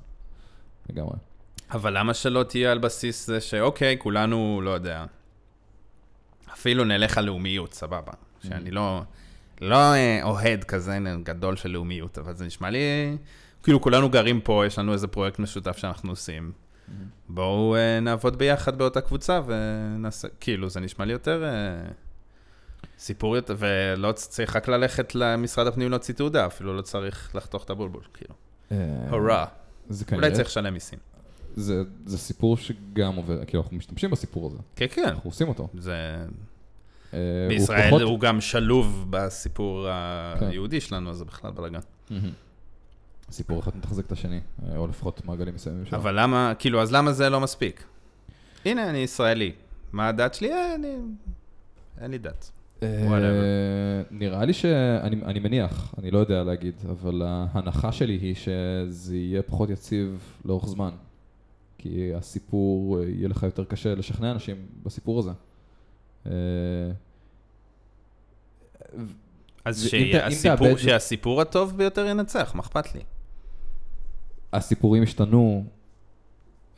[0.91, 1.17] לגמרי.
[1.71, 5.05] אבל למה שלא תהיה על בסיס זה שאוקיי, כולנו, לא יודע,
[6.53, 8.13] אפילו נלך על לאומיות, סבבה.
[8.49, 9.03] שאני לא,
[9.61, 12.79] לא אה, אוהד כזה גדול של לאומיות, אבל זה נשמע לי,
[13.63, 16.53] כאילו כולנו גרים פה, יש לנו איזה פרויקט משותף שאנחנו עושים.
[17.29, 21.91] בואו אה, נעבוד ביחד באותה קבוצה ונעשה, כאילו, זה נשמע לי יותר, אה,
[22.99, 28.03] סיפור ולא צריך רק ללכת למשרד הפנים להוציא תעודה, אפילו לא צריך לחתוך את הבולבול,
[28.15, 28.35] כאילו.
[28.73, 29.45] אה, הורא.
[29.89, 30.99] זה אולי צריך לשלם מיסים.
[31.55, 35.05] זה, זה סיפור שגם עובר, כאילו אנחנו משתמשים בסיפור הזה, כן, כן.
[35.05, 35.69] אנחנו עושים אותו.
[35.79, 36.25] זה...
[37.15, 39.87] אה, הוא בישראל פחות- הוא גם שלוב בסיפור
[40.41, 40.47] כן.
[40.47, 41.79] היהודי שלנו, אז זה בכלל בלאגן.
[42.11, 42.31] מהמם.
[43.31, 45.99] סיפור אחד מתחזק את השני, אה, או לפחות מעגלים מסוימים שלו.
[45.99, 47.85] אבל למה, כאילו, אז למה זה לא מספיק?
[48.65, 49.53] הנה, אני ישראלי.
[49.93, 50.53] מה הדת שלי?
[50.53, 50.97] אה, אני...
[52.01, 52.51] אין לי דת.
[52.83, 54.03] אה.
[54.11, 59.43] נראה לי שאני אני מניח, אני לא יודע להגיד, אבל ההנחה שלי היא שזה יהיה
[59.43, 60.91] פחות יציב לאורך זמן.
[61.79, 65.31] כי הסיפור, יהיה לך יותר קשה לשכנע אנשים בסיפור הזה.
[66.27, 66.93] אה,
[69.65, 73.01] אז שהסיפור, תאבד- שהסיפור הטוב ביותר ינצח, מה אכפת לי?
[74.53, 75.65] הסיפורים השתנו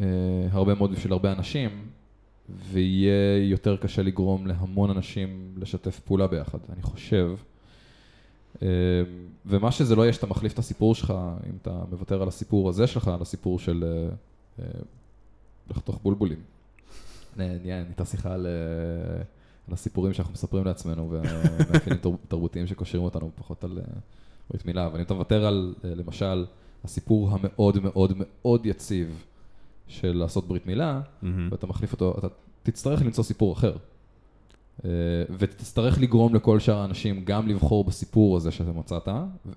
[0.01, 0.07] אה,
[0.51, 1.89] הרבה מאוד בשביל הרבה אנשים,
[2.71, 7.31] ויהיה יותר קשה לגרום להמון אנשים לשתף פעולה ביחד, אני חושב.
[8.63, 8.69] אה,
[9.47, 11.15] ומה שזה לא יהיה שאתה מחליף את הסיפור שלך,
[11.51, 14.09] אם אתה מוותר על הסיפור הזה שלך, על הסיפור של אה,
[14.65, 14.71] אה,
[15.71, 16.39] לחתוך בולבולים.
[17.37, 19.23] נהיה- נהייתה שיחה על, אה,
[19.69, 23.85] על הסיפורים שאנחנו מספרים לעצמנו ומאפיינים תר- תרבותיים שקושרים אותנו פחות על אה,
[24.51, 26.47] ברית מילה, אבל אם אתה מוותר על, אה, למשל,
[26.85, 29.25] הסיפור המאוד מאוד מאוד יציב
[29.89, 31.01] של לעשות ברית מילה.
[31.51, 32.27] ואתה מחליף אותו, אתה
[32.63, 33.77] תצטרך למצוא סיפור אחר.
[34.85, 34.91] אה,
[35.39, 39.09] ותצטרך לגרום לכל שאר האנשים גם לבחור בסיפור הזה שאתה מצאת,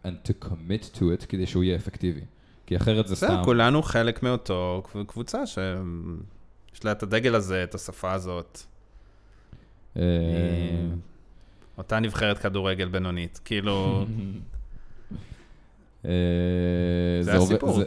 [0.06, 2.22] and to commit to it, כדי שהוא יהיה אפקטיבי.
[2.66, 3.28] כי אחרת זה סתם...
[3.28, 8.60] בסדר, כולנו חלק מאותו קב- קבוצה שיש לה את הדגל הזה, את השפה הזאת.
[9.98, 10.04] אה,
[11.78, 13.40] אותה נבחרת כדורגל בינונית.
[13.46, 14.06] כאילו,
[16.06, 16.12] אה,
[17.22, 17.80] זה הסיפור.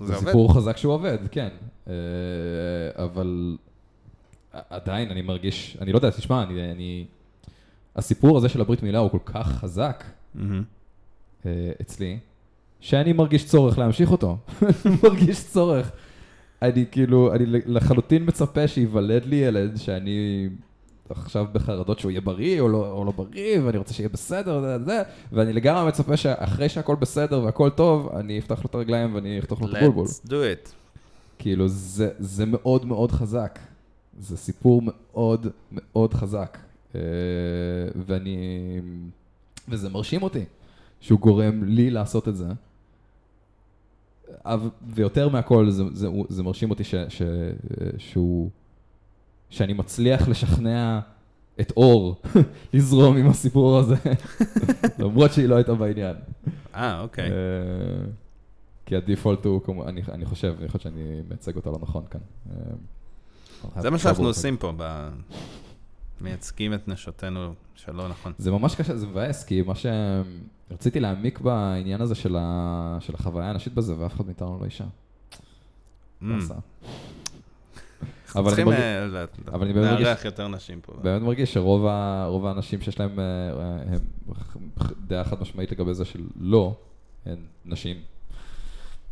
[0.00, 1.48] זה- סיפור, חזק שהוא עובד, כן.
[1.88, 1.94] אה,
[3.04, 3.56] אבל
[4.52, 7.04] עדיין אני מרגיש, אני לא יודע, תשמע, אני.
[7.96, 10.04] הסיפור הזה של הברית מילה הוא כל כך חזק
[11.80, 12.18] אצלי,
[12.80, 14.38] שאני מרגיש צורך להמשיך אותו.
[14.62, 15.90] אני מרגיש צורך.
[16.62, 20.48] אני כאילו, אני לחלוטין מצפה שייוולד לי ילד שאני
[21.10, 24.84] עכשיו בחרדות שהוא יהיה בריא או לא, או לא בריא, ואני רוצה שיהיה בסדר, זה,
[24.84, 25.02] זה,
[25.32, 29.62] ואני לגמרי מצפה שאחרי שהכל בסדר והכל טוב, אני אפתח לו את הרגליים ואני אחתוך
[29.62, 30.06] לו את הבולבול.
[30.06, 30.70] let's do it.
[31.38, 33.58] כאילו, זה, זה מאוד מאוד חזק.
[34.18, 36.58] זה סיפור מאוד מאוד חזק.
[36.94, 37.00] אה,
[38.06, 38.36] ואני...
[39.68, 40.44] וזה מרשים אותי
[41.00, 42.46] שהוא גורם לי לעשות את זה.
[44.86, 47.22] ויותר מהכל, זה, זה, זה מרשים אותי ש, ש,
[47.98, 48.50] שהוא...
[49.54, 51.00] שאני מצליח לשכנע
[51.60, 52.22] את אור
[52.74, 53.94] לזרום עם הסיפור הזה,
[54.98, 56.16] למרות שהיא לא הייתה בעניין.
[56.74, 57.30] אה, אוקיי.
[57.30, 57.36] אה,
[58.86, 62.20] כי הדיפולט הוא, כמו- אני, אני חושב, אני חושב שאני מייצג אותה לא נכון כאן.
[62.50, 65.08] אה, זה מה שאנחנו עושים פה, ב-
[66.20, 68.32] מייצגים את נשותינו שלא נכון.
[68.38, 69.74] זה ממש קשה, זה מבאס, כי מה
[70.70, 72.96] שרציתי להעמיק בעניין הזה של, ה...
[73.00, 74.84] של החוויה הנשית בזה, ואף אחד מאיתנו לא אישה.
[76.22, 76.24] Mm.
[78.36, 79.06] אנחנו צריכים אה,
[79.52, 80.92] באמת מרגיש- לארח יותר נשים פה.
[81.02, 81.86] באמת מרגיש שרוב
[82.46, 83.24] האנשים שיש להם אה,
[83.92, 83.98] אה,
[85.06, 86.76] דעה חד משמעית לגבי זה של לא,
[87.26, 87.96] הן נשים.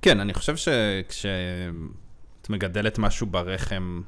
[0.02, 4.02] כן, אני חושב שכשאת מגדלת משהו ברחם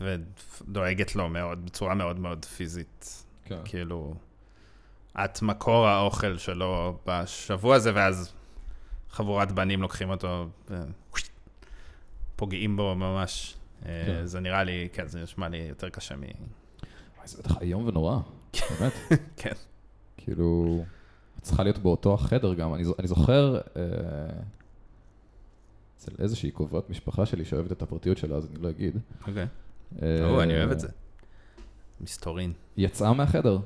[0.00, 3.58] ודואגת לו מאוד, בצורה מאוד מאוד פיזית, כן.
[3.64, 4.14] כאילו,
[5.24, 8.32] את מקור האוכל שלו בשבוע הזה, ואז
[9.10, 10.46] חבורת בנים לוקחים אותו
[12.34, 13.54] ופוגעים בו ממש.
[13.86, 14.26] אה, כן.
[14.26, 16.22] זה נראה לי, כן, זה נשמע לי יותר קשה מ...
[17.24, 18.18] זה בטח איום ונורא,
[18.80, 18.92] באמת.
[19.36, 19.52] כן.
[20.16, 20.84] כאילו,
[21.40, 22.74] צריכה להיות באותו החדר גם.
[22.74, 23.82] אני, זו- אני זוכר, אה,
[25.96, 28.96] אצל איזושהי קרובת משפחה שלי שאוהבת את הפרטיות שלה, אז אני לא אגיד.
[29.28, 29.46] אוקיי.
[30.02, 30.88] אה, או, אני אוהב את זה.
[32.00, 32.52] מסתורין.
[32.76, 33.58] יצאה מהחדר,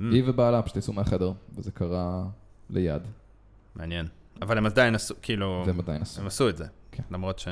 [0.00, 2.24] Mm, היא ובעלה פשוט יצאו מהחדר, וזה קרה
[2.70, 3.02] ליד,
[3.74, 4.06] מעניין.
[4.42, 6.66] אבל הם עדיין עשו, כאילו, והם עדיין עשו, הם עשו את זה.
[6.92, 7.02] כן.
[7.10, 7.48] למרות ש...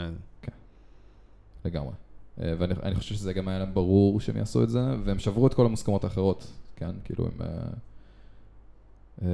[1.67, 1.93] לגמרי.
[2.41, 5.47] אה, ואני אני חושב שזה גם היה להם ברור שהם יעשו את זה, והם שברו
[5.47, 7.41] את כל המוסכמות האחרות, כן, כאילו הם...
[7.41, 7.47] אה,
[9.23, 9.29] אה,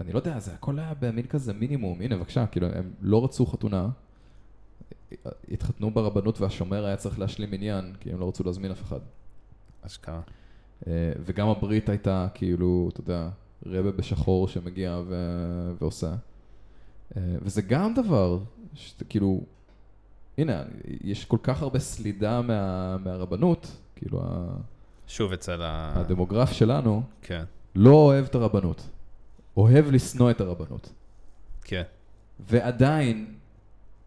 [0.00, 3.46] אני לא יודע, זה הכל היה במין כזה מינימום, הנה בבקשה, כאילו הם לא רצו
[3.46, 3.88] חתונה,
[5.50, 9.00] התחתנו ברבנות והשומר היה צריך להשלים מניין, כי הם לא רצו להזמין אף אחד.
[9.86, 10.20] אשכרה.
[11.24, 13.28] וגם הברית הייתה כאילו, אתה יודע,
[13.66, 15.16] רבה בשחור שמגיע ו...
[15.80, 16.14] ועושה.
[17.16, 18.38] וזה גם דבר,
[18.74, 19.40] שאתה כאילו,
[20.38, 20.62] הנה,
[21.04, 22.96] יש כל כך הרבה סלידה מה...
[22.98, 23.66] מהרבנות,
[23.96, 24.56] כאילו ה-
[25.06, 25.92] שוב אצל ה...
[26.00, 28.88] הדמוגרף שלנו כן, לא אוהב את הרבנות,
[29.56, 30.92] אוהב לשנוא את הרבנות.
[31.64, 31.82] כן.
[32.40, 33.34] ועדיין,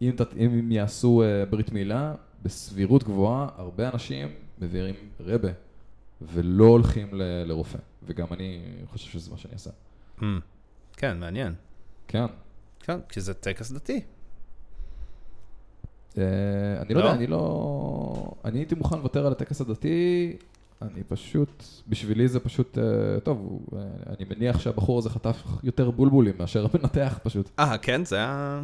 [0.02, 0.20] אם, ת...
[0.36, 5.48] אם יעשו uh, ברית מילה, בסבירות גבוהה, הרבה אנשים מביאים רבה
[6.22, 7.78] ולא הולכים ל- לרופא.
[8.02, 9.70] וגם אני חושב שזה מה שאני אעשה.
[10.18, 10.22] Mm.
[10.96, 11.54] כן, מעניין.
[12.08, 12.24] כן.
[12.80, 14.02] כן, כי זה טקס דתי.
[16.18, 17.04] אה, אני לא לא?
[17.04, 18.32] יודע, אני לא...
[18.44, 20.36] אני הייתי מוכן לוותר על הטקס הדתי,
[20.82, 26.34] אני פשוט, בשבילי זה פשוט, אה, טוב, אה, אני מניח שהבחור הזה חטף יותר בולבולים
[26.38, 27.50] מאשר המנתח פשוט.
[27.58, 28.04] אה, כן?
[28.04, 28.62] זה היה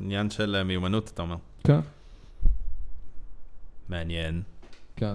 [0.00, 1.36] עניין של מיומנות, אתה אומר.
[1.64, 1.80] כן,
[3.88, 4.42] מעניין.
[4.96, 5.14] כן.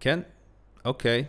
[0.00, 0.20] כן,
[0.84, 1.24] אוקיי.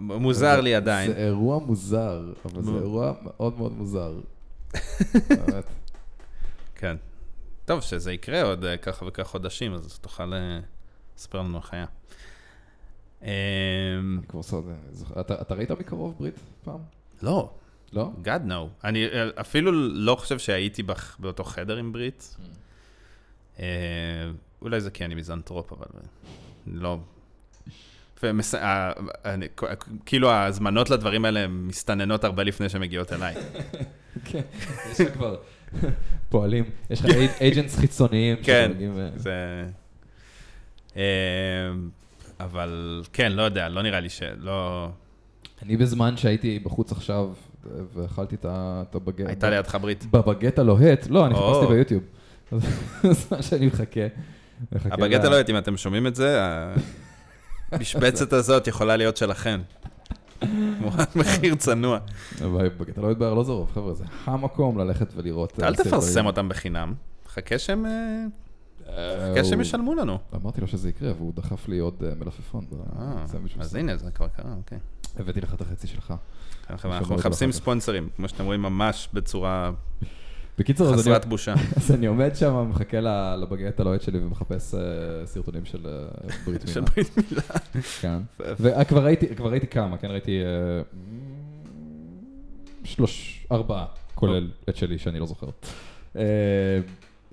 [0.00, 1.12] מוזר לי עדיין.
[1.12, 4.20] זה אירוע מוזר, אבל זה אירוע מאוד מאוד מוזר.
[6.74, 6.96] כן.
[7.64, 10.60] טוב, שזה יקרה עוד אה, ככה וכך חודשים, אז תוכל אה,
[11.18, 11.86] לספר לנו איך היה.
[13.22, 13.30] אה,
[14.40, 14.56] זה.
[14.92, 16.78] זוכר- אתה ראית מקרוב ברית פעם?
[17.22, 17.50] לא,
[17.92, 18.10] לא?
[18.24, 18.84] God no.
[18.84, 20.82] אני אה, אפילו לא חושב שהייתי
[21.18, 22.36] באותו חדר עם ברית.
[23.58, 23.64] אה,
[24.62, 26.00] אולי זה כי אני מיזנטרופ, אבל אה,
[26.66, 26.98] לא...
[28.22, 28.54] ומס...
[28.54, 28.92] ה-
[29.24, 29.46] אני-
[30.06, 33.34] כאילו ההזמנות לדברים האלה מסתננות הרבה לפני שהן מגיעות אליי.
[34.24, 34.40] כן.
[34.90, 35.36] יש לך כבר
[36.28, 37.10] פועלים, יש לך
[37.40, 38.36] agents חיצוניים.
[38.42, 38.72] כן,
[39.16, 39.64] זה...
[40.96, 41.02] אה,
[42.40, 44.22] אבל כן, לא יודע, לא נראה לי ש...
[44.38, 44.88] לא...
[45.62, 47.28] אני בזמן שהייתי בחוץ עכשיו,
[47.94, 49.26] ואכלתי את הבגט.
[49.26, 50.04] הייתה לידך ברית.
[50.10, 51.34] בבגט הלוהט, לא, אני.
[51.34, 52.02] חיפשתי ביוטיוב.
[52.52, 52.60] אז
[53.04, 54.00] בזמן שאני מחכה.
[54.72, 56.40] הבגט הלוהט, אם אתם שומעים את זה,
[57.72, 59.60] המשבצת הזאת יכולה להיות שלכם.
[60.78, 61.98] תמורת מחיר צנוע.
[62.44, 65.60] אבל בגט הלוהט בארלוזורוב, חבר'ה, זה המקום ללכת ולראות.
[65.62, 65.74] אה, אל.
[65.74, 66.94] תפרסם אותם בחינם.
[67.28, 67.90] חכה שהם אה,
[68.88, 70.18] אה, חכה שהם הוא- ישלמו לנו.
[70.34, 72.64] אמרתי לו שזה יקרה, והוא דחף לי עוד אה, מלפפון.
[72.98, 73.24] אה,
[73.60, 73.74] אז.
[73.74, 74.78] הנה, זה כבר קרה, אוקיי.
[75.16, 76.14] הבאתי לך את החצי שלך.
[76.82, 77.52] שמעו אנחנו מחפשים.
[77.52, 79.70] ספונסרים, כמו שאתם רואים, ממש בצורה
[80.60, 81.54] בקיצור, אז אני- חסרת בושה.
[81.76, 84.80] אז אני עומד שם, מחכה ל- לבגט הלוהט שלי ומחפש אה,
[85.26, 86.08] סרטונים של אה,
[86.46, 86.92] ברית של מילה.
[86.96, 87.42] ברית מילה.
[88.00, 88.18] כן.
[88.38, 90.82] וכבר ראיתי, כבר ראיתי כמה, כן, ראיתי אה,
[92.84, 95.46] שלוש, ארבעה, כולל את שלי, שאני לא זוכר.
[96.16, 96.22] אה,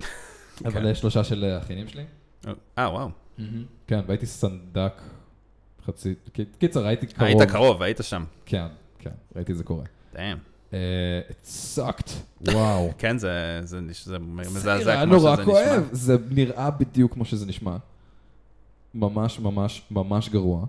[0.66, 2.04] אבל אה, שלושה של אה, האחיינים שלי.
[2.78, 3.08] אה, וואו.
[3.86, 4.92] כן, והייתי סנדק
[5.86, 6.14] חצי,
[6.58, 7.26] קיצר, הייתי קרוב.
[7.28, 8.24] היית קרוב, היית שם.
[8.46, 8.66] כן,
[8.98, 9.84] כן, ראיתי את זה קורה.
[10.14, 10.36] דאם.
[10.72, 10.78] אה,
[11.30, 11.46] It
[11.76, 12.10] sucked,
[12.52, 12.90] וואו.
[12.98, 15.88] כן, זה- זה נש- זה זה מזעזע נראה כמו נורא שזה כואב, נשמע.
[15.92, 17.76] זה נראה בדיוק כמו שזה נשמע.
[18.94, 20.64] ממש ממש ממש גרוע.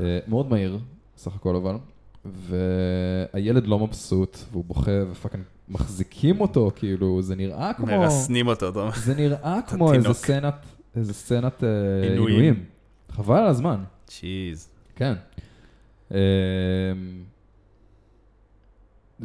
[0.00, 0.78] אה, מאוד מהיר,
[1.16, 1.76] סך הכל אבל.
[2.24, 7.86] והילד לא מבסוט, והוא בוכה ופאקינג מחזיקים אותו, כאילו, זה נראה כמו...
[7.86, 8.90] מרסנים אותו, אתה אומר.
[8.96, 10.12] זה נראה כמו איזה.
[10.12, 10.54] סצנת,
[10.96, 11.68] איזה סצנת אה,
[12.10, 12.36] עינויים.
[12.38, 12.64] עינויים.
[13.10, 14.68] חבל על הזמן, צ'יז.
[14.96, 15.14] כן.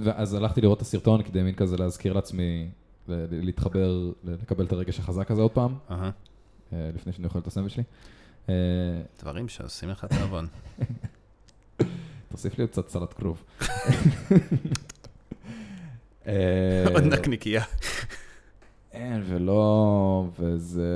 [0.03, 2.69] ואז הלכתי לראות את הסרטון כדי מין כזה להזכיר לעצמי,
[3.31, 5.75] להתחבר, לקבל את הרגש החזק הזה עוד פעם.
[5.91, 6.09] אה,
[6.95, 7.83] לפני שאני אוכל את הסנדוויץ' שלי.
[8.49, 8.53] אה,
[9.21, 10.47] דברים שעושים לך תיאבון.
[12.31, 13.43] תוסיף לי עוד קצת סלט כלוב.
[16.27, 17.63] אה, עוד נקניקייה.
[18.91, 20.89] אין, ולא, וזה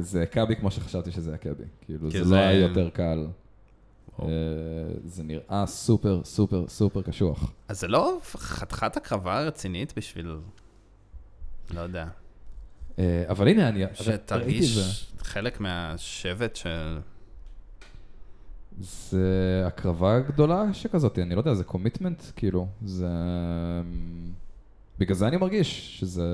[0.00, 1.64] זה הכה בי כמו שחשבתי שזה הכה בי.
[1.80, 3.26] כאילו, זה- לא היה יותר קל.
[4.22, 4.28] אה,
[5.04, 7.52] זה נראה סופר, סופר, סופר קשוח.
[7.68, 10.36] אז זה לא חתיכת הקרבה רצינית בשביל...
[11.70, 12.06] לא יודע.
[12.98, 13.84] אה, אבל הנה, אני.
[13.94, 16.98] שתרגיש חלק מהשבט של...
[18.80, 23.08] זה הקרבה גדולה שכזאת, אני לא יודע, זה קומיטמנט, כאילו, זה...
[24.98, 26.24] בגלל זה אני מרגיש שזה...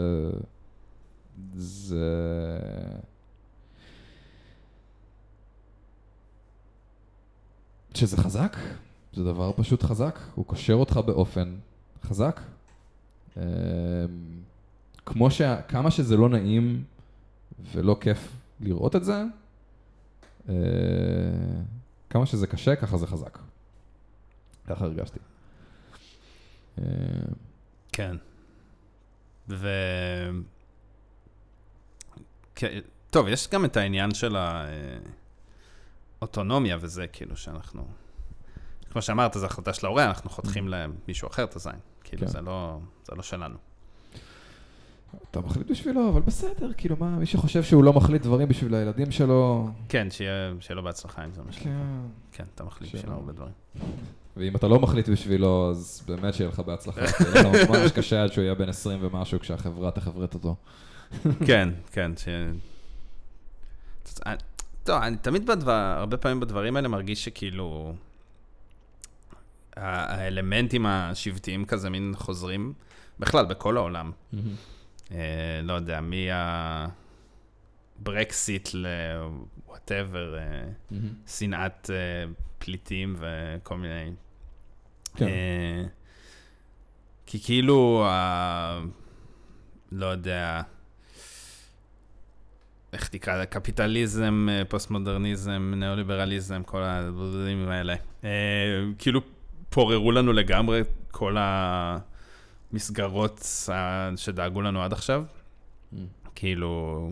[1.55, 2.05] זה...
[7.97, 8.57] שזה חזק,
[9.13, 11.55] זה דבר פשוט חזק, הוא קושר אותך באופן
[12.05, 12.41] חזק.
[13.37, 13.43] אמ,
[15.07, 15.43] כמו ש...
[15.69, 16.85] כמה שזה לא נעים
[17.73, 19.25] ולא כיף לראות את זה,
[20.49, 20.55] אה,
[22.11, 23.39] כמה שזה קשה, ככה זה חזק.
[24.67, 25.19] ככה הרגשתי.
[26.79, 26.85] אה,
[27.93, 28.17] כן.
[29.49, 29.69] ו...
[32.55, 32.79] כן,
[33.11, 34.37] טוב, יש גם את העניין של
[36.23, 37.87] האוטונומיה וזה, כאילו שאנחנו...
[38.91, 41.73] כמו שאמרת, זו החלטה של ההורה, אנחנו חותכים למישהו אחר את הזין.
[42.05, 42.29] כאילו, כן.
[42.29, 43.57] זה לא, זה לא שלנו.
[45.31, 49.11] אתה מחליט בשבילו, אבל בסדר, כאילו מה, מי שחושב שהוא לא מחליט דברים בשביל הילדים
[49.11, 51.53] שלו, כן, שיהיה, שיהיה לו בהצלחה עם זה, מה.
[51.53, 51.71] כן.
[52.33, 53.01] כן, אתה מחליט שלא.
[53.01, 53.53] בשביל הרבה דברים.
[54.37, 57.01] ואם אתה לא מחליט בשבילו, אז באמת שיהיה לך בהצלחה.
[57.35, 60.57] יהיה לך ממש קשה עד שהוא יהיה בן 20 ומשהו כשהחברה תחברת אותו.
[61.47, 62.29] כן, כן, ש...
[64.85, 67.95] טוב, אני תמיד בדבר, הרבה פעמים בדברים האלה מרגיש שכאילו...
[69.77, 72.73] האלמנטים השבטיים כזה מין חוזרים,
[73.19, 74.13] בכלל, בכל העולם.
[75.13, 76.87] אה, לא יודע, מי ה...
[78.03, 80.69] ברקסיט ל-whatever, אה,
[81.27, 84.13] שנאת אה, פליטים וכל מיני...
[85.17, 85.27] כן.
[85.27, 85.85] אה,
[87.27, 88.07] כי כאילו,
[89.93, 90.63] לא יודע,
[92.93, 97.95] איך תקרא לזה, קפיטליזם, אה, פוסט-מודרניזם, ניאו-ליברליזם, כל הדברים האלה.
[98.25, 98.31] אה,
[98.99, 99.21] כאילו
[99.71, 101.37] פוררו לנו לגמרי כל
[102.73, 103.47] המסגרות
[104.17, 105.25] שדאגו לנו עד עכשיו.
[106.35, 107.11] כאילו,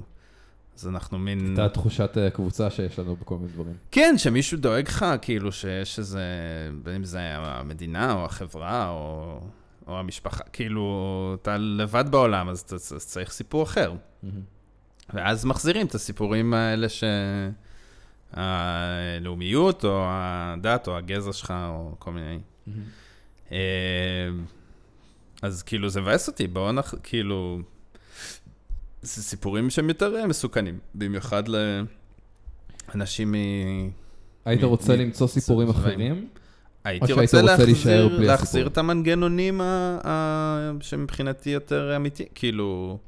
[0.78, 1.46] אז אנחנו מין...
[1.46, 3.74] הייתה תחושת אה, קבוצה שיש לנו בכל מיני דברים.
[3.90, 6.22] כן, שמישהו דואג לך, כאילו שיש איזה,
[6.82, 9.40] בין אם זה המדינה או החברה או,
[9.86, 13.92] או המשפחה, כאילו, אתה לבד בעולם, אז אתה אז צריך סיפור אחר.
[15.14, 17.04] ואז מחזירים את הסיפורים האלה ש...
[18.32, 22.38] הלאומיות או הדת או הגזע שלך או כל מיני.
[23.52, 23.58] אה,
[25.42, 26.94] אז כאילו זה מבאס אותי, בואו נח...
[27.02, 27.58] כאילו...
[29.02, 31.42] זה סיפורים שהם יותר אה, מסוכנים, במיוחד
[32.94, 33.34] לאנשים מ...
[34.44, 35.68] היית מ- רוצה מ- למצוא סיפורים.
[35.68, 36.28] אחרים?
[36.84, 38.66] הייתי רוצה רוצה להחזיר, להחזיר?
[38.66, 42.98] את המנגנונים ה- ה- שמבחינתי יותר אמיתי, כאילו...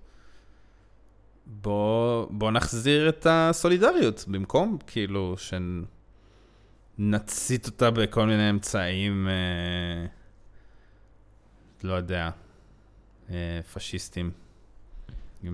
[1.46, 5.34] בוא, בוא נחזיר את הסולידריות במקום, כאילו,
[6.98, 10.06] שנצית אותה בכל מיני אמצעים, אה,
[11.84, 12.30] לא יודע,
[13.30, 14.30] אה, פשיסטים.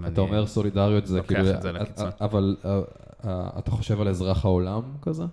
[0.06, 1.50] אתה אומר סולידריות זה לוקח כאילו...
[1.50, 2.10] את זה לקיצון.
[2.20, 2.80] אבל אה,
[3.24, 5.24] אה, אתה חושב על אזרח העולם כזה?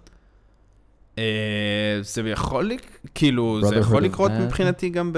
[1.18, 2.72] אה, זה יכול,
[3.16, 4.32] כאילו, זה יכול לקרות.
[4.32, 5.18] מבחינתי גם ב...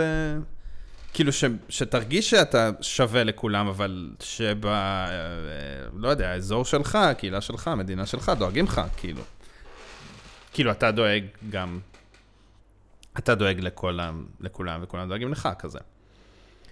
[1.18, 4.66] כאילו, ש, שתרגיש שאתה שווה לכולם, אבל שב...
[4.66, 5.08] אה,
[5.94, 9.22] לא יודע, האזור שלך, הקהילה שלך, המדינה שלך, דואגים לך, כאילו.
[10.54, 11.80] כאילו, אתה דואג גם...
[13.18, 15.80] אתה דואג לכולם, לכולם וכולם דואגים לך, כזה.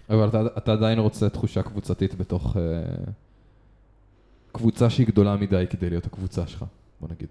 [0.09, 2.57] אבל אתה, אתה עדיין רוצה תחושה קבוצתית בתוך...
[2.57, 2.61] אה,
[4.51, 6.65] קבוצה שהיא גדולה מדי כדי להיות הקבוצה שלך,
[7.01, 7.27] בוא נגיד.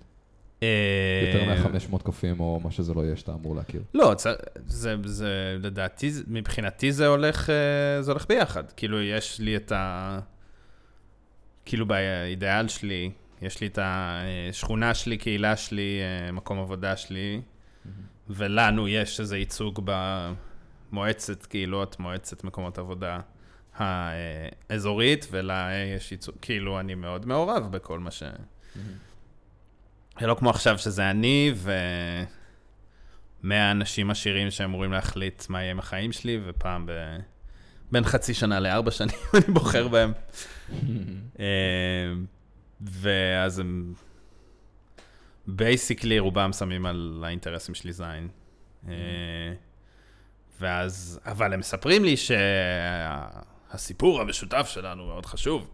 [0.63, 3.83] יותר אה, מה-500 קופים או מה שזה לא יהיה שאתה אמור להכיר.
[3.95, 4.27] לא, צ-
[4.67, 8.73] זה, זה, לדעתי, זה- מבחינתי זה הולך, אה, זה הולך ביחד.
[8.73, 10.19] כאילו, יש לי את ה...
[11.65, 13.11] כאילו, באידיאל שלי,
[13.43, 17.41] יש לי את השכונה שלי, קהילה שלי, אה, מקום עבודה שלי,
[18.29, 23.21] ולנו יש איזה ייצוג במועצת קהילות, מועצת מקומות עבודה
[23.77, 28.23] האזורית, ולה יש ייצוג, כאילו, אני מאוד מעורב בכל מה ש...
[30.21, 31.73] זה לא כמו עכשיו שזה אני ו...
[33.45, 36.93] 100 אנשים עשירים שאמורים להחליט מה יהיה עם החיים שלי, ופעם ב...
[37.93, 40.13] בין חצי שנה לארבע שנים אני בוחר בהם.
[41.41, 41.45] אה,
[42.81, 43.95] ואז הם
[45.47, 48.29] בייסיקלי רובם שמים על האינטרסים שלי זין.
[48.89, 48.93] אה,
[50.61, 52.15] ואז, אבל הם מספרים לי
[53.71, 55.71] שהסיפור המשותף שלנו מאוד חשוב.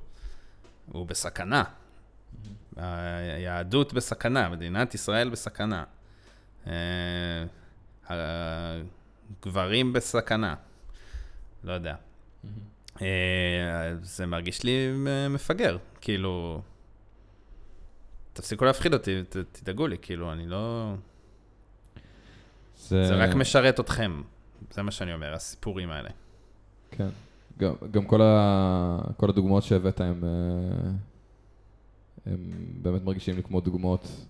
[0.86, 1.64] הוא בסכנה.
[2.76, 5.84] היהדות בסכנה, מדינת ישראל בסכנה.
[6.66, 6.72] אה,
[8.08, 10.54] הגברים בסכנה.
[11.64, 11.94] לא יודע.
[13.02, 13.06] אה,
[14.02, 14.92] זה מרגיש לי
[15.30, 16.62] מפגר, כאילו...
[18.32, 20.94] תפסיקו להפחיד אותי, ת- תדאגו לי, כאילו, אני לא...
[22.76, 24.22] זה רק משרת אתכם,
[24.70, 26.10] זה מה שאני אומר, הסיפורים האלה.
[26.90, 27.08] כן.
[27.58, 30.90] גם, גם כל, ה, כל הדוגמאות שהבאת הם, אה,
[32.26, 32.38] הם
[32.82, 34.26] באמת מרגישים לי כמו דוגמאות,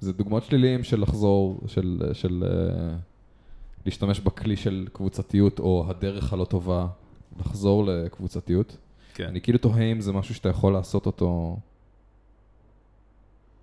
[0.00, 2.96] זה דוגמאות שליליים של לחזור, של, של אה,
[3.86, 6.86] להשתמש בכלי של קבוצתיות או הדרך הלא טובה
[7.40, 8.76] לחזור לקבוצתיות.
[9.14, 9.26] כן.
[9.26, 11.58] אני כאילו תוהה אם זה משהו שאתה יכול לעשות אותו...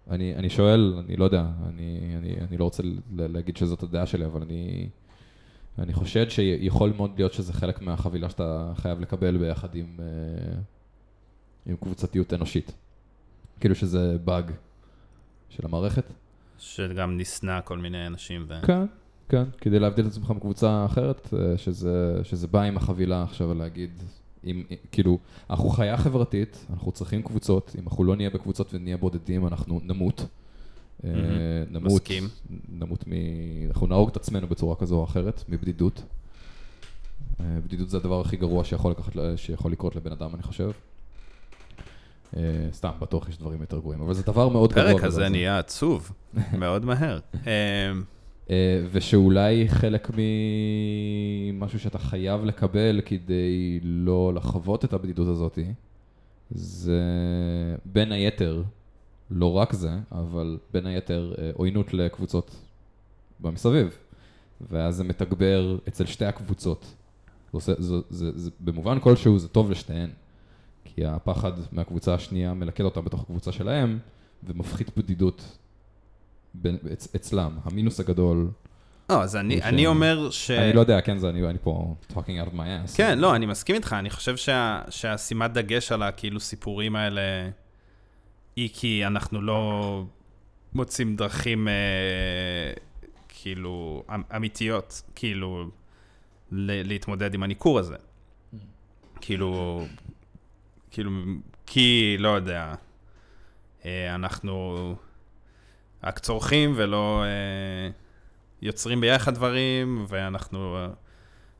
[0.10, 4.26] אני, אני שואל, אני לא יודע, אני, אני, אני לא רוצה להגיד שזאת הדעה שלי,
[4.26, 4.90] אבל אני,
[5.80, 10.60] אני חושד שיכול מאוד להיות שזה חלק מהחבילה שאתה חייב לקבל ביחד עם, אה,
[11.66, 12.72] עם קבוצתיות אנושית.
[13.60, 14.52] כאילו שזה באג
[15.50, 16.14] של המערכת.
[16.60, 18.54] שגם נשנא כל מיני אנשים ו...
[18.66, 18.86] כן,
[19.30, 24.04] כן, כדי להבדיל את עצמך מקבוצה אחרת, אה, שזה, שזה בא עם החבילה עכשיו להגיד,
[24.44, 29.48] אם, כאילו, אנחנו חיה חברתית, אנחנו צריכים קבוצות, אם אנחנו לא נהיה בקבוצות ונהיה בודדים,
[29.48, 30.26] אנחנו נמות.
[31.04, 31.10] אה,
[31.70, 32.24] נמות, מסכים.
[32.70, 33.12] נמות מ...
[33.68, 36.04] אנחנו נהרוג את עצמנו בצורה כזו או אחרת, מבדידות.
[37.40, 40.72] אה, בדידות זה הדבר הכי גרוע שיכול, לקחת, שיכול לקרות לבן אדם, אני חושב.
[42.36, 42.42] אה,
[42.74, 44.90] סתם, בטוח יש דברים יותר גרועים, אבל זה דבר מאוד גרוע.
[44.92, 46.12] הפרק הזה נהיה עצוב,
[46.60, 47.20] מאוד מהר.
[47.48, 47.92] אה,
[48.50, 50.12] אה, ושאולי חלק
[51.54, 55.60] ממשהו שאתה חייב לקבל כדי לא לחוות את הבדידות הזאת,
[56.52, 57.02] זה
[57.86, 58.64] בין היתר,
[59.32, 62.56] לא רק זה, אבל בין היתר עוינות לקבוצות
[63.40, 63.98] במסביב.
[64.62, 66.94] ואז זה מתגבר אצל שתי הקבוצות.
[67.54, 70.10] זה, זה, זה, זה, במובן כלשהו זה טוב לשתיהן.
[70.98, 74.00] כי הפחד מהקבוצה השנייה מלכד אותם בתוך הקבוצה שלהם,
[74.44, 75.58] ומפחית בדידות
[76.54, 77.58] בין- אצ- אצלם.
[77.64, 78.50] המינוס הגדול,
[79.10, 80.52] לא, אז אני, הוא ש- אני אומר ש...
[80.52, 82.98] אני לא יודע, כן, זה אני, אני פה talking out of my ass.
[82.98, 87.22] כן, לא, אני מסכים איתך, אני חושב שה, שהשימת דגש על הכאילו סיפורים האלה
[88.56, 90.04] היא כי אנחנו לא
[90.74, 91.74] מוצאים דרכים אה,
[93.30, 95.70] כאילו אמ- אמיתיות, כאילו,
[96.52, 97.96] להתמודד עם הניכור הזה.
[99.22, 99.82] כאילו,
[100.98, 101.12] כאילו,
[101.66, 102.74] כי, לא יודע,
[103.86, 104.96] אה, אנחנו
[106.04, 107.90] רק צורכים ולא אה,
[108.62, 110.78] יוצרים ביחד דברים, ואנחנו...
[110.78, 110.88] אה,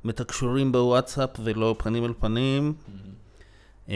[0.04, 2.74] מתקשרים בוואטסאפ ולא פנים אל פנים.
[3.88, 3.94] אמ,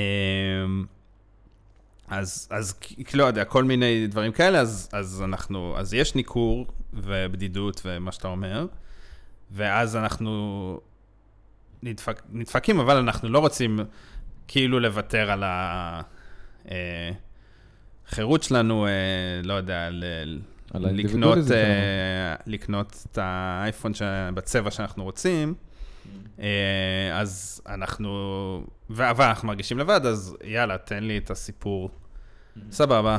[2.08, 2.80] אז, אז
[3.14, 8.28] לא יודע, כל מיני דברים כאלה, אז, אז אנחנו, אז יש ניכור ובדידות ומה שאתה
[8.28, 8.66] אומר,
[9.52, 10.80] ואז אנחנו
[11.84, 13.80] נדפק, נדפקים, אבל אנחנו לא רוצים
[14.48, 15.44] כאילו לוותר על
[18.08, 18.92] החירות שלנו, אה,
[19.44, 20.04] לא יודע, ל,
[20.74, 24.02] לקנות, אה, לקנות את האייפון ש...
[24.34, 25.54] בצבע שאנחנו רוצים,
[26.40, 28.12] אה, אז אנחנו,
[28.90, 31.90] ו- אבל אנחנו מרגישים לבד, אז יאללה, תן לי את הסיפור.
[32.72, 33.18] סבבה.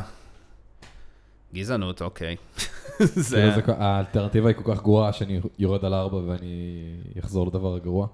[1.54, 2.36] גזענות, אוקיי.
[2.98, 3.50] זה...
[3.54, 6.84] זה, האלטרנטיבה היא כל כך גרועה שאני יורד על ארבע ואני
[7.18, 8.06] אחזור לדבר הגרוע,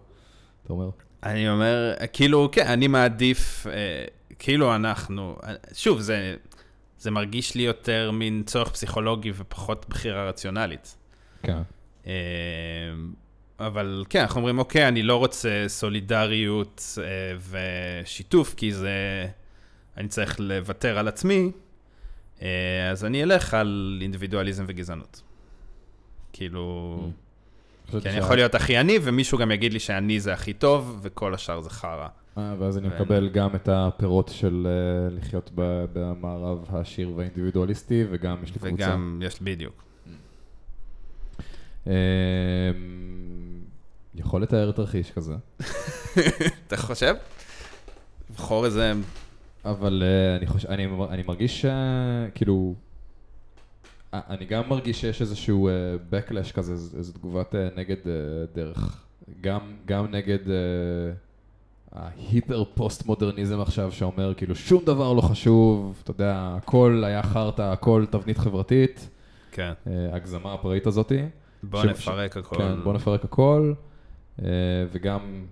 [0.68, 0.90] אתה אומר?
[1.22, 4.04] אני אומר, כאילו, כן, אני מעדיף, אה,
[4.38, 6.36] כאילו אנחנו, אה, שוב, זה,
[6.98, 10.96] זה מרגיש לי יותר מין צורך פסיכולוגי ופחות בחירה רציונלית.
[11.42, 11.58] כן.
[12.06, 12.12] אה,
[13.60, 19.26] אבל כן, אנחנו אומרים, אוקיי, אני לא רוצה סולידריות אה, ושיתוף, כי זה...
[19.96, 21.50] אני צריך לוותר על עצמי,
[22.42, 25.22] אה, אז אני אלך על אינדיבידואליזם וגזענות.
[26.32, 26.96] כאילו...
[26.98, 27.27] חשבתי
[27.90, 30.98] כי אני שה- יכול להיות הכי עני, ומישהו גם יגיד לי שאני זה הכי טוב,
[31.02, 32.08] וכל השאר זה חרא.
[32.38, 35.50] אה, ואז אני מקבל גם את הפירות של אה, לחיות
[35.92, 38.74] במערב העשיר והאינדיבידואליסטי, וגם יש לי קבוצה.
[38.74, 39.82] וגם, יש בדיוק.
[41.86, 41.92] אה,
[44.14, 45.34] יכול לתאר תרחיש כזה,
[46.66, 47.14] אתה חושב?
[48.30, 48.92] לבחור איזה...
[49.64, 50.02] אבל
[50.38, 50.46] אני.
[50.68, 51.70] אני, אני מרגיש אה,
[52.34, 52.74] כאילו...
[52.74, 52.87] אה,
[54.12, 55.72] אני גם מרגיש שיש איזשהו אה,
[56.12, 58.12] backlash כזה, איז- איזו תגובת אה, נגד אה,
[58.54, 59.04] דרך.
[59.40, 60.38] גם, גם נגד
[61.92, 67.62] ההיפר פוסט מודרניזם עכשיו, שאומר כאילו שום דבר לא חשוב, אתה יודע, הכל היה חרטא,
[67.62, 69.08] הכל תבנית חברתית,
[69.52, 69.72] כן.
[70.12, 71.22] הגזמה הפראית הזאתי.
[71.62, 72.56] בוא ש- נפרק הכל.
[72.56, 73.72] כן, בוא נפרק הכל,
[74.92, 75.44] וגם,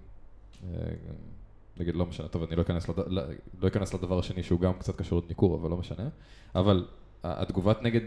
[1.80, 2.94] נגיד, לא משנה, טוב, אני לא אכנס, לד...
[3.06, 3.22] לא-
[3.68, 6.08] אכנס לדבר השני שהוא גם קצת קשור לניכור, אבל לא משנה.
[6.54, 6.84] אבל
[7.24, 8.00] התגובת נגד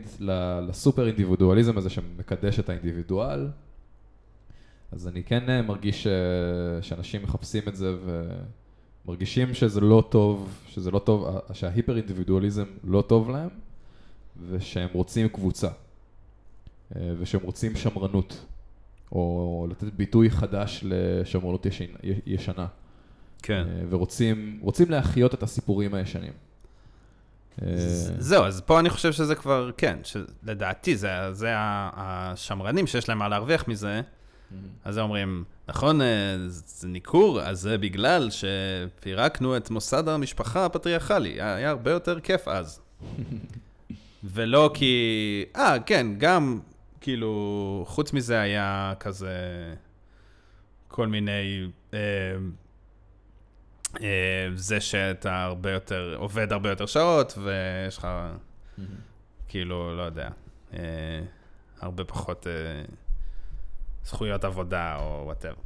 [0.68, 3.48] לסופר אינדיבידואליזם הזה שמקדש את האינדיבידואל,
[4.92, 7.96] אז אני כן אה, מרגיש אה, שאנשים מחפשים את זה
[9.06, 13.50] ומרגישים שזה לא טוב, שזה לא טוב, שההיפר אינדיבידואליזם לא טוב להם,
[14.50, 15.68] ושהם רוצים קבוצה.
[16.96, 18.46] אה, ושהם רוצים שמרנות,
[19.12, 21.66] או לתת ביטוי חדש לשמרנות
[22.26, 22.68] ישנה.
[23.42, 23.68] כן.
[23.90, 26.34] ורוצים רוצים להחיות את הסיפורים הישנים.
[27.62, 27.68] אה,
[28.18, 29.98] זהו, אז פה אני חושב שזה כבר, כן,
[30.44, 34.02] לדעתי זה, זה השמרנים שיש להם מה להרוויח מזה,
[34.86, 41.42] אז הם אומרים, נכון, אה, זה ניכור, אז זה בגלל שפירקנו את מוסד המשפחה הפטריארכלי,
[41.42, 42.82] היה הרבה יותר כיף אז.
[44.34, 46.60] ולא כי, אה, כן, גם,
[47.02, 49.34] כאילו, חוץ מזה היה כזה
[50.88, 52.00] כל מיני, אה,
[54.56, 58.08] זה שאתה הרבה יותר, עובד הרבה יותר שעות, ויש לך,
[59.48, 60.30] כאילו, לא יודע,
[60.74, 60.80] אה,
[61.82, 62.52] הרבה פחות אה,
[64.04, 65.62] זכויות עבודה או וואטאבר.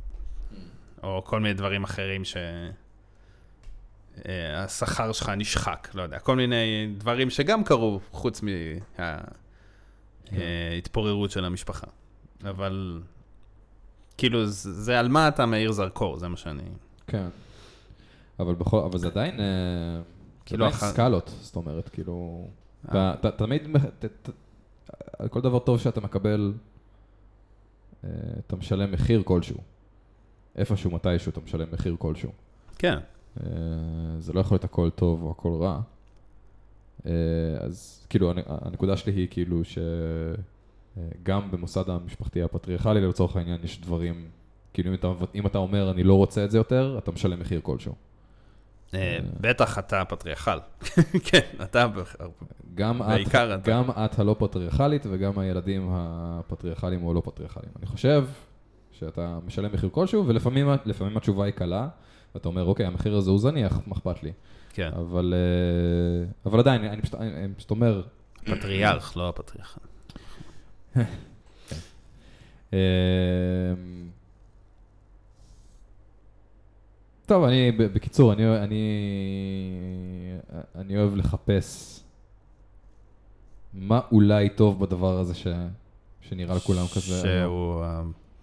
[1.04, 2.38] או כל מיני דברים אחרים ש...
[4.26, 8.42] אה, השכר שלך נשחק, לא יודע, כל מיני דברים שגם קרו חוץ
[10.32, 11.88] מההתפוררות של המשפחה.
[12.44, 13.02] אבל
[14.18, 16.64] כאילו, זה זה על מה אתה מאיר זרקור, זה מה שאני...
[17.08, 17.28] כן.
[18.40, 19.46] אבל בכל, אבל זה עדיין, אה,
[20.46, 22.48] כאילו, עדיין אח- סקלות, זאת אומרת, כאילו,
[23.20, 23.62] אתה תמיד,
[25.20, 26.54] על כל דבר טוב שאתה מקבל,
[28.04, 28.10] אה,
[28.48, 29.58] אתה משלם מחיר כלשהו.
[30.56, 32.32] איפשהו, מתישהו, אתה משלם מחיר כלשהו.
[32.78, 32.98] כן,
[33.44, 33.46] אה,
[34.20, 35.82] זה לא יכול להיות הכל טוב או הכל רע.
[37.60, 39.62] אז כאילו, הנ- הנקודה שלי היא כאילו
[41.24, 44.28] שגם במוסד המשפחתי הפטריארכלי, לצורך העניין, יש דברים,
[44.74, 47.60] כאילו אם אתה, אם אתה אומר, אני לא רוצה את זה יותר, אתה משלם מחיר
[47.64, 47.94] כלשהו.
[48.96, 50.58] אה, בטח אתה פטריארכל.
[51.28, 51.88] כן, אתה...
[52.78, 53.72] בעיקר אתה.
[53.72, 57.72] גם את הלא פטריארכלית וגם הילדים הפטריארכליים או לא פטריארכליים.
[57.80, 58.26] אני חושב
[58.92, 61.88] שאתה משלם מחיר כלשהו, ולפעמים לפעמים התשובה היא קלה,
[62.36, 64.32] ואתה אומר, אוקיי, המחיר הזה הוא זניח, מה אכפת לי?
[64.74, 68.02] כן, אבל, אה, אבל עדיין, אני פשוט, אני, פשוט אומר,
[68.46, 69.78] פטריארך, לא הפטריארך.
[72.74, 72.80] אה,
[77.34, 78.82] טוב, אני, בקיצור, אני, אני,
[80.76, 82.00] אני אוהב לחפש
[83.74, 85.48] מה אולי טוב בדבר הזה ש,
[86.22, 87.22] שנראה לכולם כזה.
[87.22, 88.02] שהוא אה,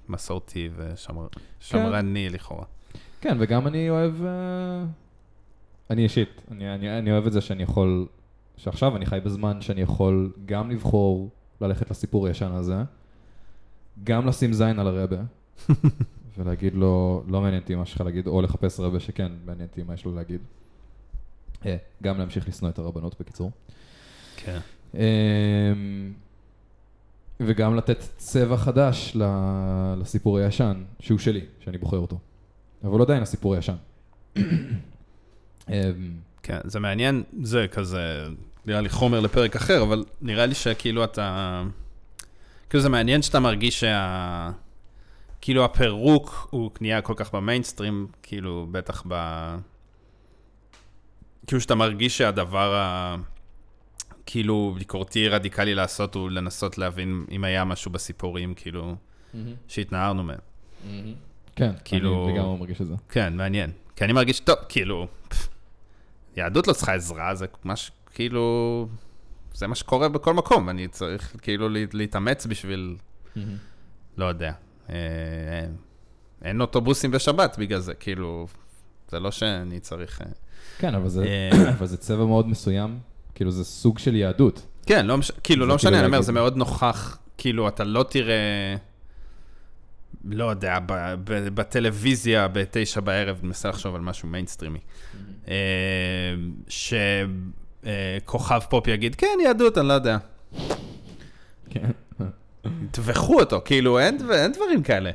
[0.09, 2.65] מסורתי ושמרני לכאורה.
[3.21, 4.25] כן, וגם אני אוהב...
[4.25, 4.85] אה,
[5.91, 8.07] אני אישית, אני, אני, אני אוהב את זה שאני יכול...
[8.57, 11.31] שעכשיו אני חי בזמן שאני יכול גם לבחור
[11.61, 12.83] ללכת לסיפור הישן הזה,
[14.05, 15.17] גם לשים זין על הרבה,
[16.39, 19.83] ולהגיד לו, לא מעניין אותי מה שיש לך להגיד, או לחפש רבה שכן מעניין אותי
[19.83, 20.41] מה יש לו להגיד.
[21.67, 23.51] אה, גם להמשיך לשנוא את הרבנות בקיצור.
[24.37, 24.59] כן.
[24.95, 26.13] אמ,
[27.41, 29.17] וגם לתת צבע חדש
[29.97, 32.19] לסיפור הישן, שהוא שלי, שאני בוחר אותו.
[32.85, 33.77] אבל עדיין הסיפור הישן.
[34.37, 34.45] אמ,
[36.43, 38.27] כן, זה מעניין, זה כזה,
[38.67, 41.63] נראה לי חומר לפרק אחר, אבל נראה לי שכאילו אתה...
[42.71, 44.51] כאילו זה מעניין שאתה מרגיש שה...
[45.41, 49.15] כאילו הפירוק הוא נהיה כל כך במיינסטרים, כאילו בטח ב...
[51.47, 53.17] כאילו שאתה מרגיש שהדבר ה...
[54.27, 58.95] כאילו ביקורתי רדיקלי לעשות הוא לנסות להבין אם היה משהו בסיפורים, כאילו,
[59.69, 60.39] שהתנערנו מהם.
[61.57, 62.95] כן, כאילו- אני לגמרי מרגיש את זה.
[63.09, 63.71] כן, מעניין.
[63.97, 65.07] כי אני מרגיש, טוב, כאילו,
[66.37, 67.91] יהדות לא צריכה עזרה, זה מה ש...
[68.15, 68.89] כאילו,
[69.55, 72.97] זה מה שקורה בכל מקום, אני צריך כאילו לה- להתאמץ בשביל,
[74.17, 74.53] לא יודע.
[74.91, 74.97] אה,
[76.43, 78.47] אין אוטובוסים בשבת בגלל זה, כאילו,
[79.09, 80.21] זה לא שאני צריך...
[80.21, 80.27] אה,
[80.79, 81.71] כן, אבל זה, אה.
[81.79, 82.99] אבל זה צבע מאוד מסוים,
[83.35, 84.67] כאילו זה סוג של יהדות.
[84.87, 85.31] כן, לא מש...
[85.31, 88.77] כאילו, לא משנה, כאילו אני אומר, זה מאוד נוכח, כאילו, אתה לא תראה,
[90.25, 94.79] לא יודע, ב- ב- בטלוויזיה בתשע בערב, אני מנסה לחשוב על משהו מיינסטרימי,
[95.49, 95.55] אה,
[96.69, 100.19] שכוכב פופ יגיד, כן, יהדות, אני לא יודע.
[101.71, 101.91] כן.
[102.91, 105.11] טבחו אותו, כאילו, אין, אין דברים כאלה.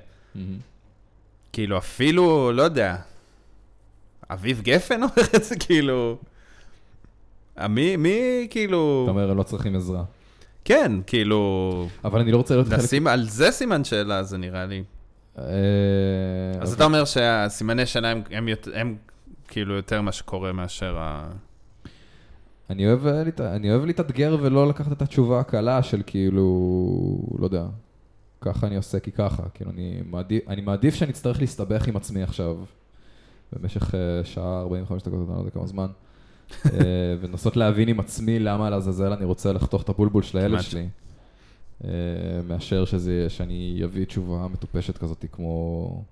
[1.53, 2.95] כאילו, אפילו, לא יודע,
[4.31, 6.17] אביב גפן אומר את זה, כאילו...
[7.69, 9.01] מי, מי, כאילו...
[9.03, 10.03] אתה אומר, הם לא צריכים עזרה.
[10.65, 11.87] כן, כאילו...
[12.05, 13.07] אבל אני לא רוצה להיות חלק...
[13.07, 14.83] על זה סימן שאלה, זה נראה לי.
[15.39, 15.43] אה,
[16.61, 18.95] אז אבל- אתה אומר שהסימני שאלה הם, הם, יותר- הם
[19.47, 21.27] כאילו יותר מה שקורה מאשר ה...
[22.70, 23.07] אני אוהב,
[23.39, 26.45] אני אוהב להתאתגר ולא לקחת את התשובה הקלה של כאילו,
[27.39, 27.66] לא יודע,
[28.41, 29.43] ככה אני עושה כי ככה.
[29.53, 32.57] כאילו, אני מעדיף, אני מעדיף שאני אצטרך להסתבך עם עצמי עכשיו,
[33.53, 35.88] במשך אה, שעה 45 דקות, אני לא יודע כמה זמן,
[36.66, 36.70] אה,
[37.22, 40.61] ולנסות להבין עם עצמי למה לעזאזל אני רוצה לחתוך את הבולבול של הילד.
[40.61, 40.88] שלי,
[41.84, 41.89] אה,
[42.47, 46.03] מאשר שזה, שאני אביא תשובה מטופשת כזאת כמו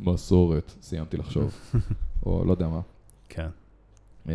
[0.00, 1.54] מסורת, סיימתי לחשוב,
[2.26, 2.80] או לא יודע מה.
[3.28, 3.48] כן.
[4.26, 4.32] אמ,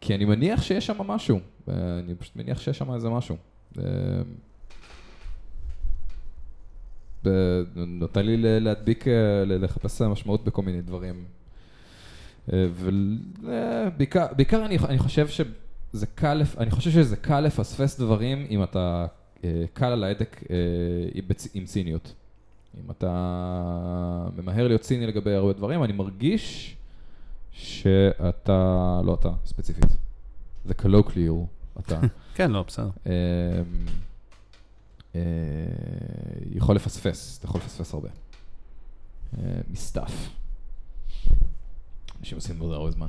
[0.00, 3.36] כי אני מניח שיש שם משהו, אה, אני פשוט מניח שיש שם איזה משהו.
[7.24, 9.12] ב- נותן לי להדביק, אה,
[9.46, 11.24] לחפש משמעות בכל מיני דברים.
[12.52, 19.06] ובעיקר בעיקר אני אני חושב שזה קל, אני חושב שזה קל לפספס דברים אם אתה
[19.44, 20.56] אה, קל על ההדק אה,
[21.54, 22.14] עם ציניות.
[22.84, 23.08] אם אתה
[24.36, 26.76] ממהר להיות ציני לגבי הרבה דברים, אני מרגיש
[27.58, 29.84] שאתה, לא אתה, ספציפית,
[30.64, 31.46] זה colloquial,
[31.80, 32.00] אתה,
[32.36, 32.90] כן, לא, בסדר.
[33.06, 33.12] אמ,
[35.14, 35.20] אה,
[36.54, 38.08] יכול לפספס, אתה יכול לפספס הרבה.
[39.38, 40.12] אה, מסתף.
[42.20, 43.08] אנשים עושים את זה הרבה זמן.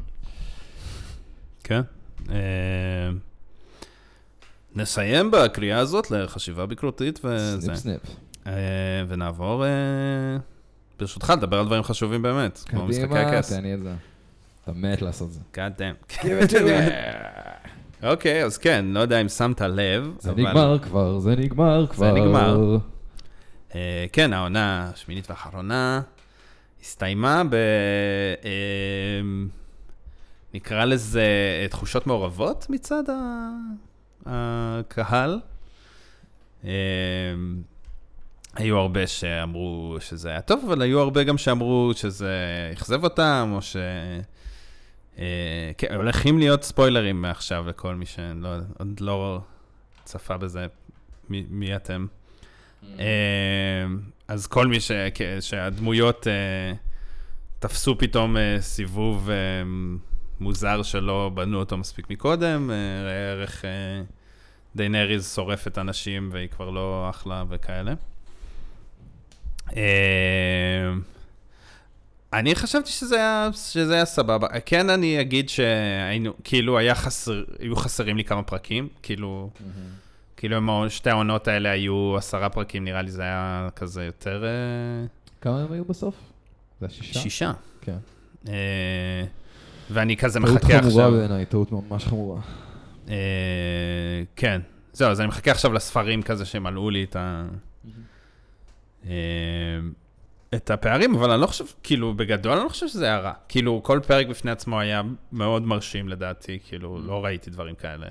[1.64, 1.82] כן.
[2.30, 3.10] אה,
[4.76, 7.62] נסיים בקריאה הזאת לחשיבה ביקורתית וזה.
[7.62, 8.02] סניפ סניפ.
[8.48, 9.66] אה, ונעבור,
[11.00, 12.88] ברשותך, לדבר על דברים חשובים באמת, קדימה,
[13.62, 13.96] לי את זה.
[14.70, 15.40] אתה מת לעשות זה.
[15.54, 16.26] God damn.
[18.04, 22.14] אוקיי, אז כן, לא יודע אם שמת לב, זה נגמר כבר, זה נגמר כבר.
[22.14, 22.78] נגמר.
[23.76, 26.02] אה, כן, העונה השמינית והאחרונה
[26.82, 27.54] הסתיימה ב...
[28.46, 29.22] אה,
[30.54, 31.24] נקרא לזה
[31.62, 33.04] אה, תחושות מעורבות מצד
[34.26, 35.40] הקהל.
[38.56, 42.36] היו הרבה שאמרו שזה היה טוב, אבל היו הרבה גם שאמרו שזה
[42.74, 43.76] אכזב אותם, או ש...
[45.20, 49.42] אה, כן, הולכים להיות ספוילרים מעכשיו לכל מי שעוד לא
[50.04, 50.68] צפה בזה,
[51.30, 52.06] מי, מי אתם.
[53.00, 53.86] אה,
[54.28, 54.92] אז כל מי ש...
[55.40, 56.74] שהדמויות אה,
[57.60, 59.30] תפסו פתאום סיבוב
[60.40, 63.66] מוזר שלא בנו אותו מספיק מקודם, אה, ראה ערך
[64.76, 67.94] דיינריז שורפת אנשים והיא כבר לא אחלה וכאלה.
[72.34, 74.48] אני חשבתי שזה היה, שזה היה סבבה.
[74.66, 79.50] כן, אני אגיד שהיינו, כאילו, היה חסר, היו חסרים לי כמה פרקים, כאילו,
[80.38, 84.44] כאילו, הם- שתי העונות האלה היו עשרה פרקים, נראה לי זה היה כזה יותר...
[84.46, 84.50] אה,
[85.42, 86.16] כמה הם היו בסוף?
[86.80, 87.20] זה היה שישה?
[87.20, 87.52] שישה.
[87.82, 87.98] כן.
[88.48, 89.24] אה,
[89.92, 91.12] ואני כזה טעות מחכה חמורה עכשיו...
[91.12, 92.42] בעיניי, טעות ממש חמורה.
[93.10, 93.16] אה,
[94.36, 94.62] כן,
[94.94, 97.46] זהו, אז אני מחכה עכשיו לספרים כזה שמלאו לי את ה...
[99.06, 99.12] אה,
[100.56, 103.34] את הפערים, אבל אני לא חושב, כאילו, בגדול אני לא חושב שזה היה רע.
[103.50, 108.08] כאילו, כל פרק בפני עצמו היה מאוד מרשים לדעתי, כאילו, לא ראיתי דברים כאלה.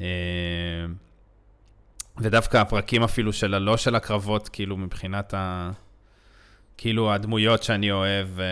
[0.00, 0.06] אה,
[2.18, 5.70] ודווקא הפרקים אפילו של הלא של הקרבות, כאילו, מבחינת ה...
[6.76, 8.44] כאילו, הדמויות שאני אוהב, אה,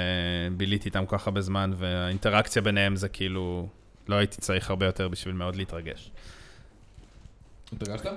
[0.57, 3.69] ביליתי איתם כל כך הרבה זמן, והאינטראקציה ביניהם זה כאילו...
[4.09, 6.11] לא הייתי צריך הרבה יותר בשביל מאוד להתרגש.
[7.73, 8.11] התרגשת?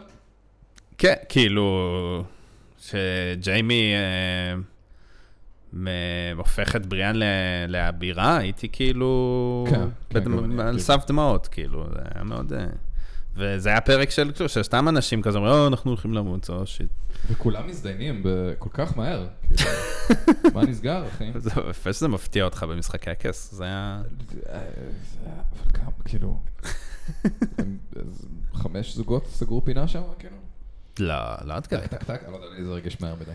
[0.98, 2.24] כן, כאילו,
[2.82, 3.94] שג'יימי
[5.74, 7.16] אה, הופך את בריאן
[7.68, 9.66] לאבירה, הייתי כאילו...
[9.70, 10.80] כן, כן, על.
[10.80, 12.54] סף דמעות, כאילו, זה היה מאוד...
[12.54, 12.66] אה,
[13.36, 16.66] וזה היה פרק של, כאילו, של סתם אנשים כזה, אומרים, "או, אנחנו הולכים למות, או
[16.66, 16.92] שיט.
[17.30, 18.24] וכולם מזדיינים
[18.60, 19.28] כל כך מהר.
[19.48, 19.72] כאילו,
[20.56, 21.32] מה נסגר, אחי?
[21.36, 24.02] זה יפה שזה מפתיע אותך במשחקי הכס, זה היה...
[24.50, 24.62] אה,
[25.26, 26.40] אבל כמה, כאילו...
[28.54, 30.36] חמש זוגות סגרו פינה שם, כאילו?
[31.00, 31.16] לא,
[31.46, 31.88] לא עד כדי.
[31.88, 33.32] טק, טק, אני לא יודע זה הרגיש מהר מדי.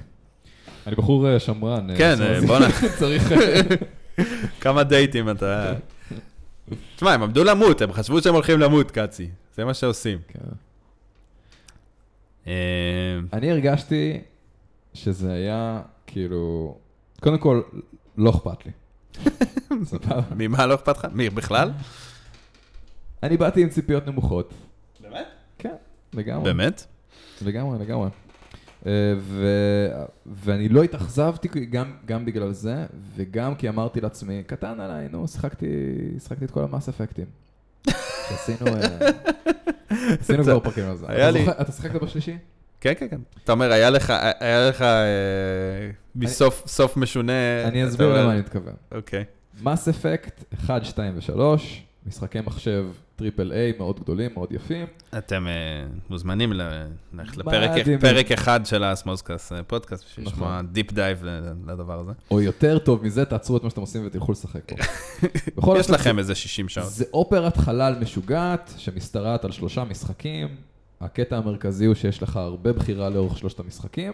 [0.86, 1.90] אני בחור אה, שמרן.
[1.90, 2.66] אה, כן, אה, בואנה.
[2.98, 3.22] צריך...
[4.62, 5.72] כמה דייטים אתה...
[6.96, 9.30] תשמע, הם עמדו למות, הם חשבו שהם הולכים למות, קאצי.
[9.54, 10.18] זה מה שעושים.
[10.28, 10.38] כן.
[13.32, 14.20] אני הרגשתי
[14.94, 16.76] שזה היה, כאילו...
[17.20, 17.62] קודם כל,
[18.18, 18.72] לא אכפת לי.
[19.84, 20.22] סבבה?
[20.36, 21.06] ממה לא אכפת לך?
[21.12, 21.72] מי, בכלל?
[23.22, 24.54] אני באתי עם ציפיות נמוכות.
[25.00, 25.26] באמת?
[25.58, 25.74] כן,
[26.14, 26.44] לגמרי.
[26.44, 26.86] באמת?
[27.42, 28.08] לגמרי, לגמרי.
[28.86, 29.46] אה, ו...
[30.26, 35.66] ואני לא התאכזבתי גם, גם בגלל זה, וגם כי אמרתי לעצמי, קטן עליי, נו, שיחקתי,
[36.18, 37.24] שיחקתי את כל המאס אפקטים.
[38.34, 39.08] עשינו, אה,
[40.20, 41.06] עשינו כבר פרקים על זה.
[41.60, 42.36] אתה שיחקת בשלישי?
[42.80, 43.20] כן, כן, כן.
[43.44, 47.32] אתה אומר, היה לך, היה לך אה, מסוף סוף משונה...
[47.64, 48.74] אני אסביר אומר- למה אני מתכוון.
[48.92, 49.24] אוקיי.
[49.62, 51.40] Mass Effect 1, 2 ו-3,
[52.06, 52.86] משחקי מחשב
[53.16, 54.86] triple A מאוד גדולים, מאוד יפים.
[55.18, 55.52] אתם אה,
[56.10, 57.36] מוזמנים ללכת.
[57.36, 60.38] לפרק פרק אחד של האסמוסקאסט אה, פודקאסט, בשביל נכון.
[60.38, 61.24] לשמוע deep dive
[61.66, 62.12] לדבר הזה.
[62.30, 65.76] או יותר טוב מזה, תעצרו את מה שאתם עושים ותלכו לשחק פה.
[65.80, 66.90] יש לכם איזה 60 שעות.
[66.90, 70.48] זה אופרת חלל משוגעת שמשתרעת על שלושה משחקים.
[71.00, 74.12] הקטע המרכזי הוא שיש לך הרבה בחירה לאורך שלושת המשחקים,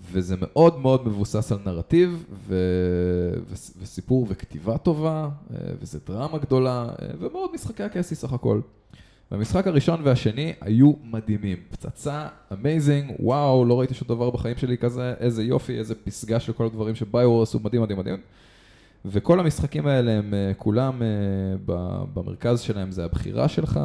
[0.00, 2.56] וזה מאוד מאוד מבוסס על נרטיב ו...
[3.80, 8.60] וסיפור וכתיבה טובה, אה, וזה דרמה גדולה, אה, ומאוד משחקי הכס סך הכל.
[9.30, 11.58] והמשחק הראשון והשני היו מדהימים.
[11.70, 16.52] פצצה, amazing, וואו, לא ראיתי שום דבר בחיים שלי כזה, איזה יופי, איזה פסגה של
[16.52, 18.20] כל הדברים ש Bio עשו, מדהים, מדהים, מדהים.
[19.04, 21.02] וכל המשחקים האלה הם אה, כולם
[22.14, 23.80] במרכז שלהם זה הבחירה שלך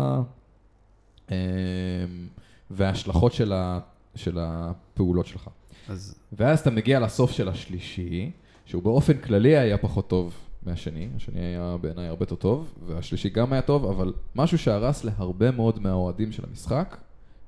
[2.71, 3.79] וההשלכות של, ה,
[4.15, 5.49] של הפעולות שלך.
[5.89, 8.31] אז ואז אתה מגיע לסוף של השלישי,
[8.65, 10.33] שהוא באופן כללי היה פחות טוב
[10.63, 15.51] מהשני, השני היה בעיניי הרבה יותר טוב, והשלישי גם היה טוב, אבל משהו שהרס להרבה
[15.51, 16.97] מאוד מהאוהדים של המשחק,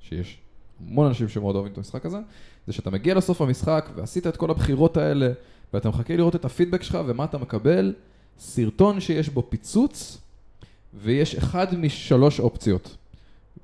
[0.00, 0.38] שיש
[0.80, 2.18] המון אנשים שמאוד אוהבים את המשחק הזה,
[2.66, 5.32] זה שאתה מגיע לסוף המשחק ועשית את כל הבחירות האלה,
[5.74, 7.94] ואתה מחכה לראות את הפידבק שלך ומה אתה מקבל,
[8.38, 10.18] סרטון שיש בו פיצוץ,
[10.94, 12.96] ויש אחד משלוש אופציות.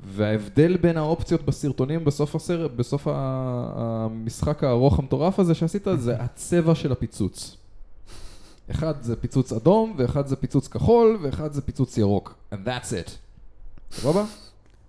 [0.05, 6.93] וההבדל בין האופציות בסרטונים בסוף, הסרט, בסוף המשחק הארוך המטורף הזה שעשית, זה הצבע של
[6.93, 7.57] הפיצוץ.
[8.70, 12.34] אחד זה פיצוץ אדום, ואחד זה פיצוץ כחול, ואחד זה פיצוץ ירוק.
[12.53, 13.11] And that's it.
[13.91, 14.24] סבבה?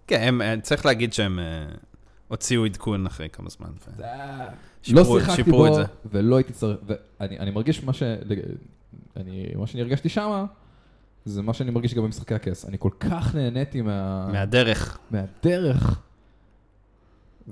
[0.07, 1.65] כן, הם- אה, צריך להגיד שהם אה,
[2.27, 3.69] הוציאו עדכון אחרי כמה זמן.
[3.97, 4.01] ו-
[4.93, 5.67] לא שיחקתי בו.
[6.05, 6.77] ולא הייתי צריך,
[7.19, 8.03] ואני אני מרגיש מה ש...
[9.17, 10.45] אני, מה שאני הרגשתי שמה,
[11.28, 12.65] זה מה שאני מרגיש גם במשחקי הכס.
[12.65, 14.28] אני כל כך נהניתי מה...
[14.32, 14.99] מהדרך.
[15.11, 16.01] מהדרך.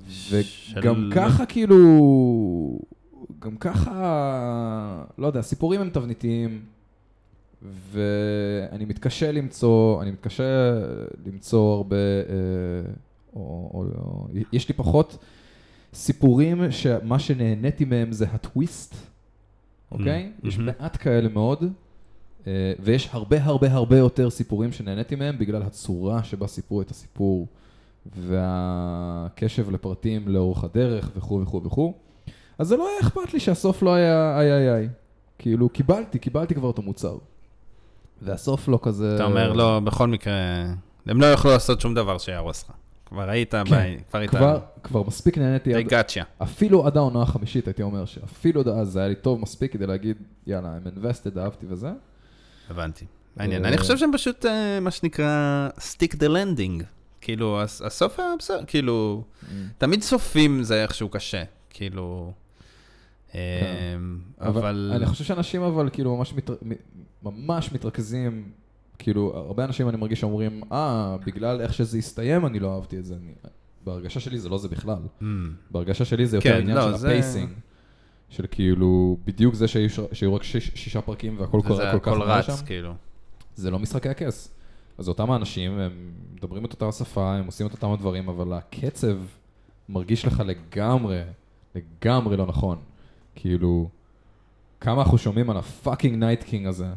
[0.09, 2.80] של- וגם ככה כאילו,
[3.39, 6.61] גם ככה, לא יודע, הסיפורים הם תבניתיים,
[7.91, 10.73] ואני מתקשה למצוא, אני מתקשה
[11.26, 12.91] למצוא הרבה, אה,
[13.36, 13.39] או,
[13.73, 15.17] או, או, יש לי פחות
[15.93, 18.95] סיפורים שמה שנהניתי מהם זה הטוויסט,
[19.91, 20.32] אוקיי?
[20.43, 20.57] Mm, יש.
[20.57, 21.63] מעט כאלה מאוד.
[22.47, 27.47] אה, ויש הרבה הרבה הרבה יותר סיפורים שנהניתי מהם בגלל הצורה שבה סיפרו את הסיפור
[28.19, 31.93] והקשב לפרטים לאורך הדרך וכו' וכו' וכו'.
[32.57, 34.89] אז זה לא היה אכפת לי שהסוף לא היה איי איי איי.
[35.37, 37.17] כאילו, קיבלתי, קיבלתי כבר את המוצר.
[38.21, 39.15] והסוף לא כזה...
[39.15, 40.33] אתה אומר, לא, בכל מקרה,
[41.05, 42.71] הם לא יוכלו לעשות שום דבר שיהרוס לך.
[43.05, 43.67] כבר היית, כן, ב-
[44.09, 46.43] כבר היית, כבר, כבר מספיק נהניתי, they עד, got you.
[46.43, 49.87] אפילו עד העונה החמישית הייתי אומר שאפילו עד אז זה היה לי טוב מספיק כדי
[49.87, 50.17] להגיד,
[50.47, 51.91] יאללה, I'm invested, אהבתי וזה.
[52.70, 53.05] הבנתי.
[53.38, 53.63] מעניין.
[53.66, 56.84] אה, אני חושב שהם פשוט, אה, מה שנקרא, stick the landing.
[57.22, 59.24] כאילו, הס- הסוף היה בסדר, כאילו,
[59.78, 61.43] תמיד סופים זה איכשהו קשה.
[61.70, 62.34] כאילו,
[63.36, 63.39] אה,
[64.39, 64.91] אבל...
[64.95, 66.24] אני חושב שאנשים אבל כאילו
[67.24, 68.49] ממש, מתרכזים,
[68.99, 73.05] כאילו, הרבה אנשים אני מרגיש שאומרים, אה, בגלל איך שזה הסתיים אני לא אהבתי את
[73.05, 73.16] זה.
[73.16, 73.32] אני...
[73.86, 74.97] בהרגשה שלי זה לא זה בכלל.
[75.22, 75.24] Mm,
[75.72, 77.49] בהרגשה שלי זה כן, יותר עניין לא, של זה- ה pacing.
[78.36, 82.41] של כאילו, בדיוק זה שהיו שהיו רק שיש, שישה פרקים והכל קורה כל כך מהר
[82.41, 82.93] שם, כאילו.
[83.55, 84.51] זה לא משחקי הכס.
[84.97, 89.17] אז אותם האנשים, הם מדברים את אותה השפה, הם עושים את אותם הדברים, אבל הקצב
[89.89, 91.21] מרגיש לך לגמרי,
[91.75, 92.77] לגמרי לא נכון.
[93.36, 93.89] כאילו,
[94.81, 96.88] כמה אנחנו שומעים על ה fucking Night King הזה,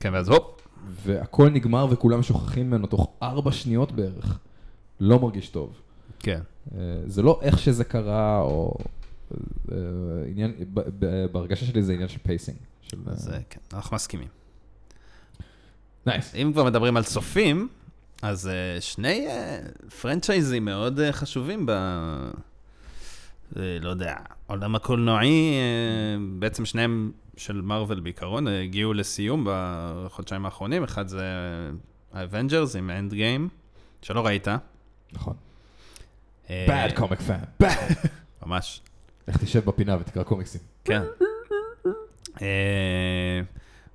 [0.00, 4.38] כן, ואז הופ, והכל נגמר וכולם שוכחים ממנו תוך ארבע שניות בערך.
[5.00, 5.80] לא מרגיש טוב.
[6.18, 6.40] כן.
[6.74, 8.74] אה, זה לא איך שזה קרה, או...
[9.72, 9.76] אה,
[10.28, 10.52] עניין,
[11.32, 12.58] בהרגשה שלי זה עניין של pacing.
[12.82, 12.96] של...
[13.06, 14.28] אז אה, כן, אנחנו מסכימים.
[16.06, 16.34] nice.
[16.34, 17.68] אם כבר מדברים על סופים,
[18.22, 19.26] אז אה, שני
[20.00, 21.72] פרנצ'ייזים מאוד חשובים ב...
[23.56, 24.16] לא יודע,
[24.46, 25.54] עולם הקולנועי,
[26.38, 30.84] בעצם שניהם של Marvel בעיקרון, הגיעו לסיום בחודשיים האחרונים.
[30.84, 31.24] אחד זה
[32.12, 33.48] ה Avengers עם Endgame,
[34.02, 34.48] שלא ראית.
[35.12, 35.34] נכון.
[36.48, 38.08] bad comic fan, bad.
[38.46, 38.80] ממש.
[39.28, 40.60] לך תשב בפינה ותקרא קומיקסים.
[40.84, 41.02] כן.
[42.42, 43.40] אה,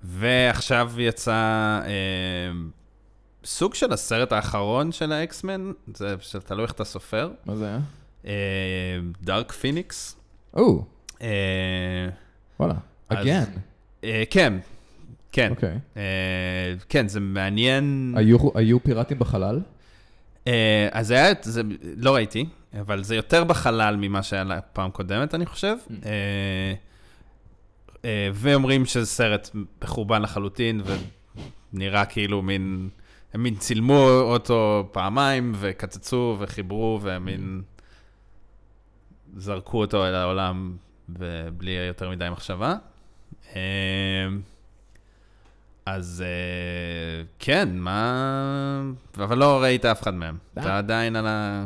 [0.04, 1.32] ועכשיו יצא
[1.86, 1.92] אה,
[3.46, 6.16] סוג של הסרט האחרון של האקסמן, זה
[6.46, 7.80] תלוי איך אתה סופר, מה זה היה?
[9.22, 10.16] דארק פיניקס.
[10.54, 10.86] או,
[11.22, 11.28] אה,
[12.60, 12.74] וואלה.
[13.14, 13.60] again.
[14.30, 14.54] כן,
[15.32, 15.52] כן.
[15.52, 15.78] אוקיי.
[15.98, 16.02] אה,
[16.90, 18.14] כן, זה מעניין.
[18.18, 19.62] היו- היו פיראטים בחלל?
[20.48, 21.62] אה, אז היה, זה,
[21.98, 22.46] לא ראיתי,
[22.82, 25.76] אבל זה יותר בחלל ממה שהיה לה פעם קודמת, אני חושב.
[26.06, 26.74] אה,
[28.06, 29.50] אה, ואומרים שזה סרט
[29.84, 30.82] מחורבן לחלוטין,
[31.74, 32.90] ונראה כאילו מין,
[33.34, 37.62] הם מין צילמו אותו פעמיים, וקצצו וחיברו, והם מין
[39.38, 40.78] זרקו אותו אל העולם
[41.58, 42.76] בלי יותר מדי מחשבה.
[43.56, 43.62] אה,
[45.86, 46.24] אז
[47.40, 48.82] כן, מה...
[49.18, 50.38] אבל לא ראית אף אחד מהם.
[50.54, 51.66] אתה עדיין על ה...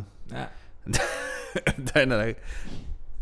[1.66, 2.24] עדיין על ה...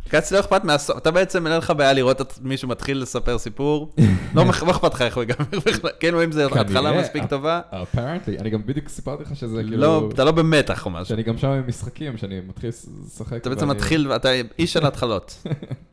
[0.09, 3.93] כץ לא אכפת מהסוף, אתה בעצם אין לך בעיה לראות את מישהו מתחיל לספר סיפור,
[4.35, 7.29] לא לא אכפת לך איך הוא ייגמר בכלל, כאילו אם זה כנראה, התחלה מספיק אפ-
[7.29, 9.77] טובה, אפרנטלי, אני גם בדיוק סיפרתי לך שזה כאילו...
[9.77, 12.69] לא, אתה לא במתח או משהו, שאני גם שם עם משחקים, שאני מתחיל
[13.05, 13.33] לשחק.
[13.33, 15.43] אתה בעצם מתחיל, אתה איש של התחלות.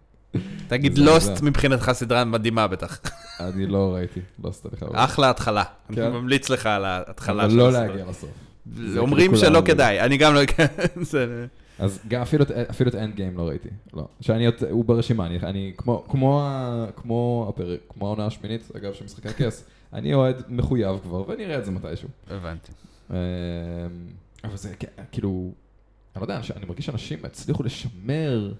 [0.69, 1.43] תגיד לוסט.
[1.43, 3.01] מבחינתך סדרה מדהימה בטח,
[3.41, 4.85] אני לא ראיתי, לא עשיתי לך.
[4.93, 6.11] אחלה התחלה, אני כן.
[6.13, 7.87] ממליץ לך על ההתחלה אבל של לא הסדרה.
[7.87, 8.31] להגיע לסוף.
[8.97, 10.41] אומרים כאילו שלא כדאי, אני גם לא...
[11.79, 14.09] אז גם אפילו, אפילו את אנד גיים לא ראיתי, לא.
[14.21, 16.49] שאני, הוא ברשימה, אני, אני כמו, כמו,
[16.97, 21.59] כמו הפרק, כמו העונה השמינית, אגב, של משחקי הכס, אני אוהד מחויב כבר, ואני אראה
[21.59, 22.09] את זה מתישהו.
[22.31, 22.73] הבנתי.
[23.11, 23.17] אמ,
[24.45, 24.75] אבל זה
[25.13, 25.53] כאילו,
[26.17, 28.53] אני לא יודע, אני מרגיש שאנשים הצליחו לשמר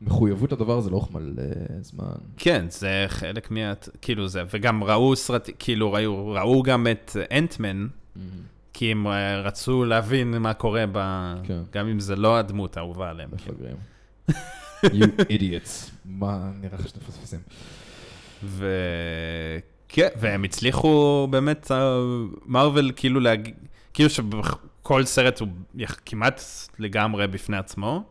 [0.00, 1.42] מחויבות לדבר הזה לאורך מלא
[1.80, 2.06] זמן.
[2.36, 3.72] כן, זה חלק מה...
[4.02, 7.86] כאילו זה, וגם ראו סרטים, כאילו ראו, ראו גם את אנטמן,
[8.78, 10.98] כי הם אה, רצו להבין מה קורה ב...
[11.44, 11.60] כן.
[11.72, 13.30] גם אם זה לא הדמות האהובה עליהם.
[13.32, 13.76] מפגרים.
[14.84, 15.90] you idiots.
[16.04, 17.40] מה נראה לך שאתם מפספסים?
[18.42, 18.66] ו...
[19.88, 21.70] כן, והם הצליחו באמת,
[22.46, 23.54] מרוויל כאילו להגיד,
[23.94, 25.48] כאילו שכל סרט הוא
[26.06, 26.42] כמעט
[26.78, 28.08] לגמרי בפני עצמו,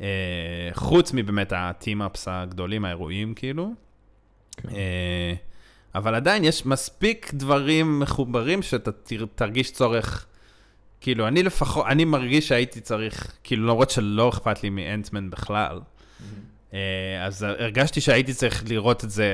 [0.00, 3.72] אה, חוץ מבאמת הטים-אפס הגדולים, האירועים כאילו.
[4.56, 4.68] כן.
[5.94, 10.26] אבל עדיין יש מספיק דברים מחוברים שאתה תר- תרגיש צורך,
[11.00, 15.80] כאילו, אני לפחות, אני מרגיש שהייתי צריך, כאילו, למרות שלא אכפת לי מאנטמן בכלל,
[16.74, 16.78] אה,
[17.26, 19.28] אז הרגשתי שהייתי צריך לראות את זה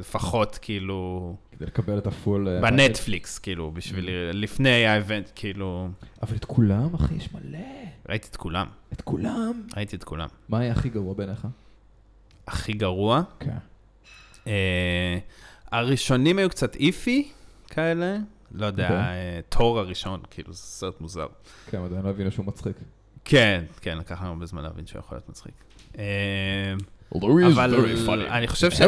[0.00, 2.48] לפחות, כאילו, כדי לקבל את הפול...
[2.48, 5.88] אה, בנטפליקס, כאילו, בשביל, לפני האבנט, כאילו,
[6.22, 7.58] אבל את כולם, אחי, יש מלא.
[8.08, 9.62] ראיתי את כולם, את כולם.
[9.76, 10.28] ראיתי את כולם.
[10.48, 11.46] מה היה הכי גרוע בעיניך?
[12.46, 13.56] הכי גרוע, כן.
[14.46, 15.18] אה,
[15.72, 17.28] הראשונים היו קצת איפי
[17.68, 18.16] כאלה,
[18.54, 18.98] לא יודע, אוקיי.
[18.98, 21.26] אה, תור הראשון, כאילו, זה סרט מוזר.
[21.70, 22.76] כן, עדיין לא הבינו שהוא מצחיק.
[23.24, 25.54] כן, כן, לקח לנו הרבה זמן להבין שהוא יכול להיות מצחיק.
[25.98, 26.04] אה,
[27.54, 27.74] אבל
[28.30, 28.80] אני חושב ש...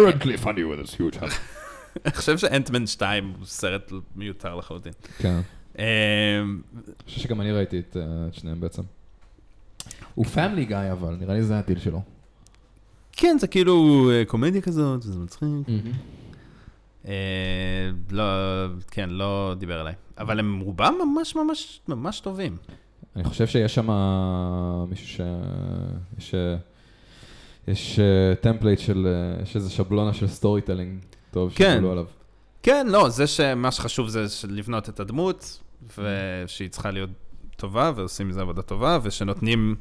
[2.06, 4.93] אני חושב שאנטמן 2 הוא סרט מיותר לחלוטין.
[5.19, 5.40] כן.
[5.78, 5.85] אה,
[6.74, 7.97] אני חושב שגם אני ראיתי את
[8.32, 8.82] שניהם בעצם.
[10.15, 12.02] הוא Family Guy אבל, נראה לי זה הדיל שלו.
[13.12, 15.48] כן, זה כאילו קומדיה כזאת, זה מצחיק.
[17.09, 18.24] אה, לא,
[18.90, 19.94] כן, לא דיבר אליי.
[20.18, 22.56] אבל הם רובם ממש ממש ממש טובים.
[23.16, 23.89] אני חושב שיש שם
[24.89, 25.20] מישהו ש...
[26.18, 26.56] יש, אה,
[27.68, 28.01] יש
[28.41, 31.74] template של, אה, יש איזה שבלונה של storytelling טוב כן.
[31.77, 32.05] שעלו עליו.
[32.62, 35.62] כן, לא, זה שמה שחשוב זה לבנות את הדמות,
[35.98, 37.10] ושהיא צריכה להיות
[37.56, 39.74] טובה, ועושים מזה עבודה טובה, ושנותנים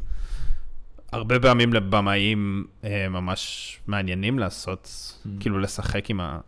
[1.11, 6.39] הרבה פעמים לבמאים אה, ממש מעניינים לעשות, כאילו לשחק עם ה...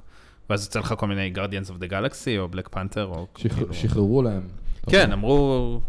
[0.49, 3.73] ואז יוצא לך כל מיני Guardians of the Galaxy, או Black Panther, או שחר- כאילו...
[3.73, 4.41] שחררו להם.
[4.89, 5.81] כן, אמרו,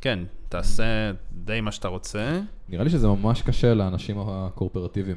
[0.00, 0.18] כן,
[0.48, 5.16] תעשה די מה שאתה רוצה, נראה לי שזה ממש קשה לאנשים הקורפרטיביים.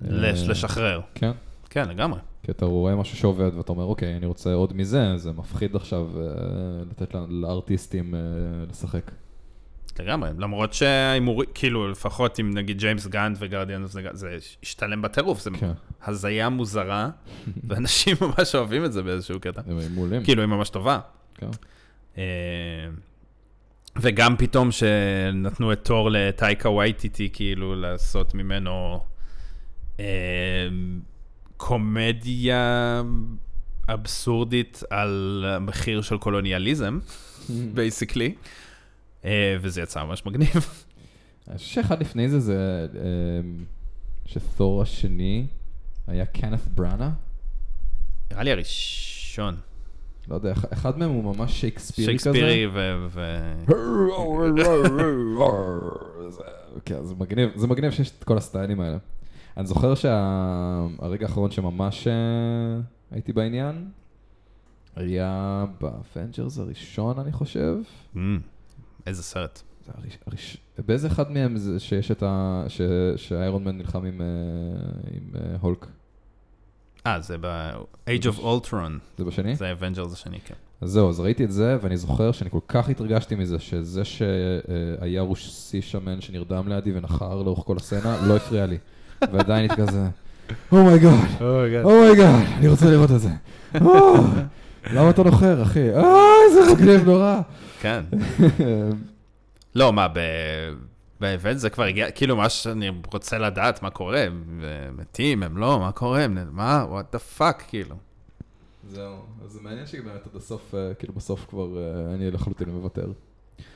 [0.00, 1.00] לש- לשחרר.
[1.14, 1.30] כן.
[1.70, 2.20] כן, לגמרי.
[2.42, 6.06] כי אתה רואה משהו שעובד ואתה אומר, אוקיי, אני רוצה עוד מזה, זה מפחיד עכשיו
[6.20, 6.24] אה,
[6.90, 8.20] לתת לארטיסטים אה,
[8.70, 9.10] לשחק.
[10.00, 15.50] לגמרי, למרות שההימורים, כאילו, לפחות עם נגיד ג'יימס גאנט וגרדיאן, זה, זה השתלם בטירוף, זה
[15.50, 15.72] כן.
[16.04, 17.10] הזיה מוזרה,
[17.68, 19.60] ואנשים ממש אוהבים את זה באיזשהו קטע.
[19.66, 20.24] הם מעולים.
[20.24, 20.98] כאילו, היא ממש טובה.
[21.34, 21.50] כן.
[22.18, 22.22] אה,
[23.96, 29.04] וגם פתאום שנתנו את תור לטייקה וייטיטי, כאילו, לעשות ממנו
[30.00, 30.04] אה,
[31.56, 33.02] קומדיה
[33.88, 36.98] אבסורדית על המחיר של קולוניאליזם,
[37.74, 38.34] basically,
[39.60, 40.48] וזה יצא ממש מגניב.
[41.48, 43.00] אני חושב שאחד לפני זה זה אה,
[44.26, 45.46] שתור השני
[46.06, 47.10] היה קנת בראנה.
[48.30, 49.56] נראה לי הראשון,
[50.28, 52.32] לא יודע, אח- אחד מהם הוא ממש שייקספירי כזה.
[52.32, 53.06] שייקספירי ו...
[56.28, 56.42] זה-
[56.84, 58.96] כן, זה מגניב, זה מגניב שיש את כל הסטיילים האלה.
[59.56, 62.12] אני זוכר שהרגע האחרון שממש אה,
[63.10, 63.88] הייתי בעניין,
[64.96, 67.74] היה ב Avengers הראשון, אני חושב.
[69.06, 69.62] איזה סרט.
[69.86, 70.56] זה הראש, הראש,
[70.86, 72.64] באיזה אחד מהם זה שיש את ה...
[72.68, 72.80] ש,
[73.16, 74.26] ש Iron Man נלחם עם, אה,
[75.14, 75.86] עם אה, Hulk?
[77.06, 79.56] אה, זה ב-Age of Ultron, זה בשני?
[79.56, 80.54] זה ה Avengers השני, כן.
[80.80, 85.20] אז זהו, אז ראיתי את זה, ואני זוכר שאני כל כך התרגשתי מזה, שזה שהיה
[85.22, 88.78] רוסי שמן שנרדם לידי ונחר לאורך כל הסצנה, לא הפריע לי.
[89.32, 90.08] ועדיין הייתי כזה,
[90.72, 91.12] אומייגאד,
[91.84, 93.30] אומייגאד, אני רוצה לראות את זה.
[93.80, 94.14] "או,
[94.94, 95.90] למה אתה נוחר, אחי?
[95.94, 97.40] אה, איזה מגניב נורא.
[97.80, 98.04] כן.
[99.74, 100.06] לא, מה,
[101.20, 104.62] באמת זה כבר הגיע, כאילו, מה שאני רוצה לדעת, מה קורה, הם
[104.96, 107.96] מתים, הם לא, מה קורה, הם, מה, what the fuck, כאילו.
[108.88, 113.12] זהו, אז זה מעניין שבאמת עד הסוף, אה, כאילו בסוף כבר אה, אני לחלוטין מוותר.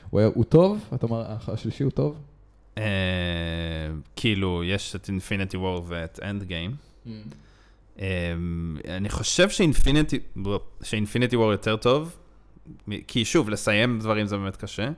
[0.09, 0.79] הוא היה- הוא טוב?
[0.95, 2.17] אתה אומר, השלישי הוא טוב?
[2.77, 2.83] אה,
[4.15, 6.71] כאילו, יש את Infinity War ואת Endgame.
[8.89, 9.49] אני חושב
[10.83, 12.15] ש Infinity, War יותר טוב,
[13.07, 14.89] כי שוב, לסיים דברים זה באמת קשה.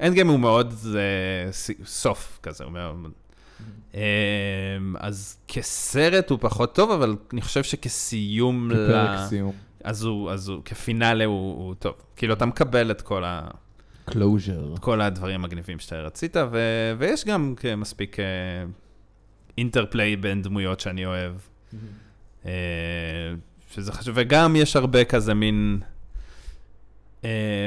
[0.00, 1.52] Endgame הוא מאוד אה,
[1.84, 3.12] סוף כזה, הוא מאוד...
[3.94, 4.00] אה,
[4.98, 8.74] אז כסרט הוא פחות טוב, אבל אני חושב שכסיום ל...
[8.74, 9.52] כפרק סיום.
[9.84, 11.94] אז הוא, אז הוא, כפינאלה הוא, הוא טוב.
[12.16, 13.48] כאילו, אתה מקבל את כל, ה,
[14.04, 14.74] closure.
[14.80, 16.58] כל הדברים המגניבים שאתה רצית, ו,
[16.98, 18.24] ויש גם מספיק אה,
[19.58, 21.32] interplay בין דמויות שאני אוהב.
[22.46, 22.50] אה,
[23.70, 25.86] שזה חשוב, וגם יש הרבה כזה מין, אה,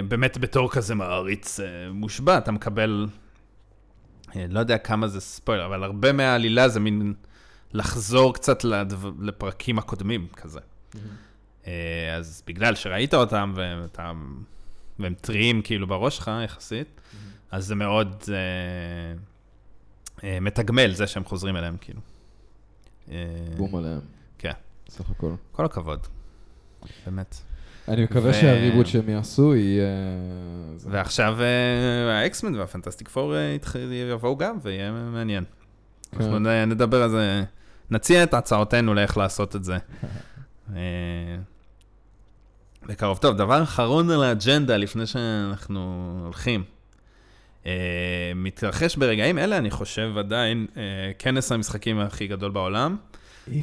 [0.07, 3.07] באמת בתור כזה מעריץ אה, מושבע, אתה מקבל,
[4.36, 7.14] אה, לא יודע כמה זה ספוילר, אבל הרבה מהעלילה זה מין
[7.73, 10.60] לחזור קצת לדו, לפרקים הקודמים כזה.
[11.68, 14.11] אה, אז בגלל שראית אותם ואתה,
[14.99, 17.02] והם טריים כאילו בראש שלך יחסית,
[17.52, 19.14] אז זה מאוד אה,
[20.23, 22.02] אה, מתגמל זה שהם חוזרים אליהם כאילו.
[23.11, 23.15] אה,
[23.57, 23.99] בום עליהם.
[24.38, 24.52] כן.
[24.90, 25.32] סך הכל.
[25.52, 26.07] כל הכבוד,
[27.06, 27.36] באמת.
[27.88, 29.88] אני מקווה ו- שהריבוט שהם יעשו יהיה...
[30.76, 33.56] זה- ועכשיו אה, האקסמן והפנטסטיק פור אה,
[34.12, 35.44] יבואו גם, ויהיה מעניין.
[36.12, 36.18] כן.
[36.24, 37.44] אנחנו נדבר על זה,
[37.91, 39.78] נציע את הצעותינו לאיך לעשות את זה.
[40.76, 40.82] אה,
[42.88, 43.18] בקרוב.
[43.18, 46.64] טוב, דבר אחרון על האג'נדה לפני שאנחנו הולכים.
[47.66, 47.72] אה,
[48.36, 50.82] מתרחש ברגעים אלה, אני חושב עדיין, אה,
[51.20, 52.98] כנס המשחקים הכי גדול בעולם,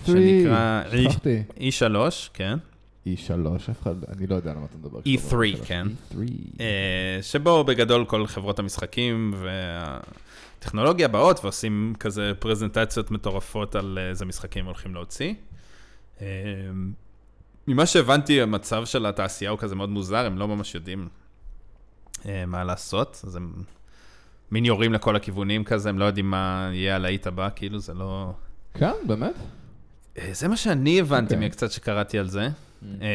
[0.07, 1.43] שנקרא שכחתי.
[1.59, 1.97] E3,
[2.35, 2.59] כן.
[3.07, 4.99] E3, אף אחד, אני לא יודע על מה אתה מדבר.
[4.99, 5.87] E3, כשאתה אומר כן.
[6.11, 6.17] E3.
[6.61, 9.35] אה, שבו בגדול כל חברות המשחקים
[10.59, 15.35] והטכנולוגיה באות ועושים כזה פרזנטציות מטורפות על איזה משחקים הולכים להוציא.
[16.21, 16.27] אה,
[17.69, 21.09] ממה שהבנתי, המצב של התעשייה הוא כזה מאוד מוזר, הם לא ממש יודעים
[22.27, 23.53] אה, מה לעשות, אז הם
[24.51, 28.33] מין יורים לכל הכיוונים כזה, הם לא יודעים מה יהיה הלהיט הבא, כאילו זה לא...
[28.75, 29.35] כן, באמת?
[30.19, 31.49] אה, זה מה שאני הבנתי אוקיי.
[31.49, 32.49] מקצת שקראתי על זה.
[33.03, 33.07] אה,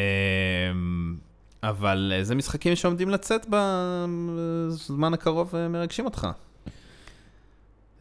[1.63, 6.27] אבל איזה משחקים שעומדים לצאת בזמן הקרוב אה, מרגשים אותך.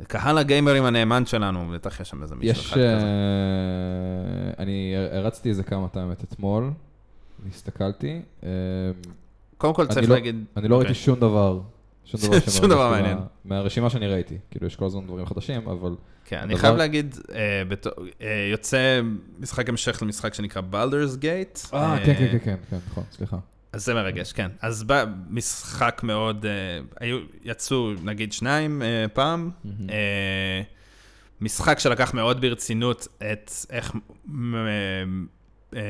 [0.09, 2.67] קהל הגיימרים הנאמן שלנו, בטח יש שם איזה מישהו יש...
[2.67, 2.87] אחד כזה.
[2.87, 6.71] אה, אני הרצתי איזה כמה את אתמול,
[7.49, 8.21] הסתכלתי.
[8.45, 8.49] אה,
[9.59, 10.45] קודם כל צריך לא- להגיד...
[10.57, 10.87] אני לא אוקיי.
[10.87, 11.61] ראיתי שום דבר
[12.07, 13.19] שום דבר שום דבר מעניין.
[13.19, 14.39] מה- מהרשימה שאני ראיתי.
[14.51, 15.91] כאילו, יש כל הזמן דברים חדשים, אבל...
[16.25, 19.01] כן, אני הדבר- חייב להגיד, אה, בתור- אה, יוצא
[19.39, 21.59] משחק המשך למשחק שנקרא בלדרס גייט.
[21.75, 23.37] אה, כן, כן, כן, כן, כן, נכון, סליחה.
[23.73, 24.51] אז זה מרגש, כן.
[24.63, 26.51] אז בא משחק מאוד, אה,
[27.01, 29.51] היו, יצאו נגיד שניים אה, פעם.
[29.91, 30.63] אה,
[31.41, 33.93] משחק שלקח מאוד ברצינות את איך...
[34.27, 34.55] מ-
[35.75, 35.81] אה,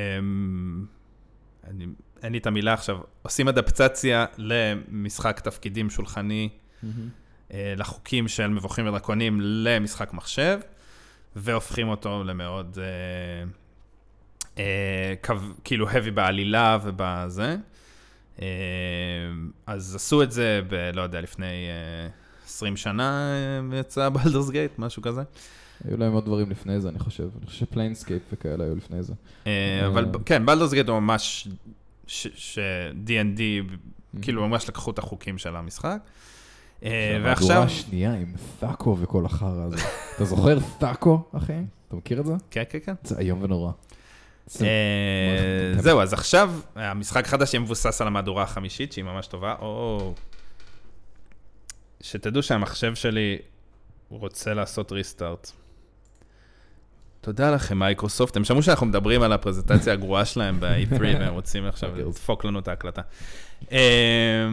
[1.71, 1.87] אני-
[2.23, 6.49] אין לי את המילה עכשיו, עושים אדפטציה למשחק תפקידים שולחני.
[7.53, 10.59] אה, לחוקים של מבוכים ודרקונים למשחק מחשב,
[11.37, 13.51] והופכים אותו למאוד, אה,
[14.59, 15.35] אה, קו,
[15.65, 17.57] כאילו heavy בעלילה ובזה.
[18.43, 18.47] אה,
[19.67, 20.91] אז עשו את זה ב...
[20.95, 22.09] לא יודע, לפני אה,
[22.47, 23.33] 20 שנה
[23.73, 25.23] אה, יצא Baldur's Gate, משהו כזה.
[25.85, 27.29] היו להם עוד דברים לפני זה, אני חושב.
[27.39, 29.13] אני חושב ש Planescape וכאלה היו לפני זה.
[29.47, 31.49] אה, אבל כן, Baldur's Gate הוא ממש,
[32.07, 33.41] ש-D&D,
[34.23, 35.99] כאילו ממש לקחו את החוקים של המשחק.
[36.85, 39.77] אה, ועכשיו, המהדורה השנייה עם THAC0 וכל החרא הזה.
[40.17, 41.53] אתה זוכר תאקו, אחי?
[41.89, 42.35] אתה מכיר את זה?
[42.51, 42.95] כן, כן, כן.
[43.05, 43.73] זה איום ונורא.
[44.61, 49.55] אה, זהו, אז עכשיו, המשחק החדש יהיה מבוסס על המהדורה החמישית, שהיא ממש טובה.
[49.59, 50.15] או...
[52.01, 53.39] שתדעו שהמחשב שלי
[54.09, 55.53] רוצה לעשות ריסטארט.
[57.27, 58.37] תודה לכם, מייקרוסופט.
[58.37, 62.69] הם שמעו שאנחנו מדברים על הפרזנטציה הגרועה שלהם ב-E3, והם רוצים עכשיו לדפוק לנו את
[62.69, 63.03] ההקלטה.
[63.73, 64.49] אה,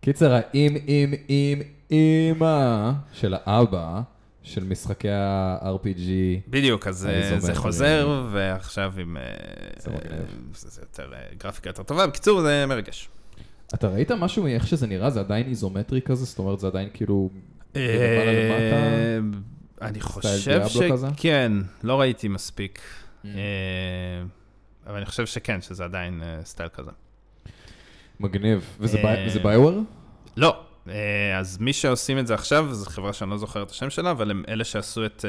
[0.00, 1.60] קיצר, האם, אם, אם,
[1.90, 4.00] אימא של האבא
[4.42, 6.08] של משחקי ה-RPG,
[6.48, 7.40] בדיוק, אז אה.
[7.40, 9.16] זה חוזר, ועכשיו עם...
[9.16, 9.22] אה,
[9.78, 10.50] זה מגניב.
[10.54, 12.06] זה זה יותר, אה, גרפיקה יותר טובה.
[12.06, 13.08] בקיצור, זה מרגש.
[13.74, 15.10] אתה ראית משהו מאיך שזה נראה?
[15.10, 16.24] זה עדיין איזומטרי כזה?
[16.24, 17.30] זאת אומרת, זה עדיין כאילו...
[19.90, 20.62] אני חושב?
[20.68, 21.52] שכן,
[21.82, 22.78] לא ראיתי מספיק.
[22.78, 23.26] Mm.
[23.26, 23.32] אה,
[24.86, 26.90] אבל אני חושב שכן, שזה עדיין אה, סטייל כזה.
[28.20, 28.64] מגניב.
[28.80, 29.78] וזה אה, זה ביואר?
[30.36, 30.62] לא,
[31.38, 34.30] אז מי שעושים את זה עכשיו, זו חברה שאני לא זוכר את השם שלה, אבל
[34.30, 35.24] הם אלה שעשו את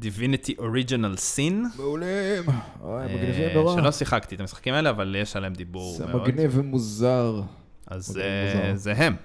[0.00, 1.76] Divinity Original Sin.
[1.76, 2.42] מעולים.
[2.80, 6.22] אוי, אה, שלא שיחקתי את המשחקים האלה, אבל יש עליהם דיבור זה מאוד.
[6.28, 7.42] מגניב ומוזר.
[7.86, 8.18] אז.
[8.74, 9.16] זה הם,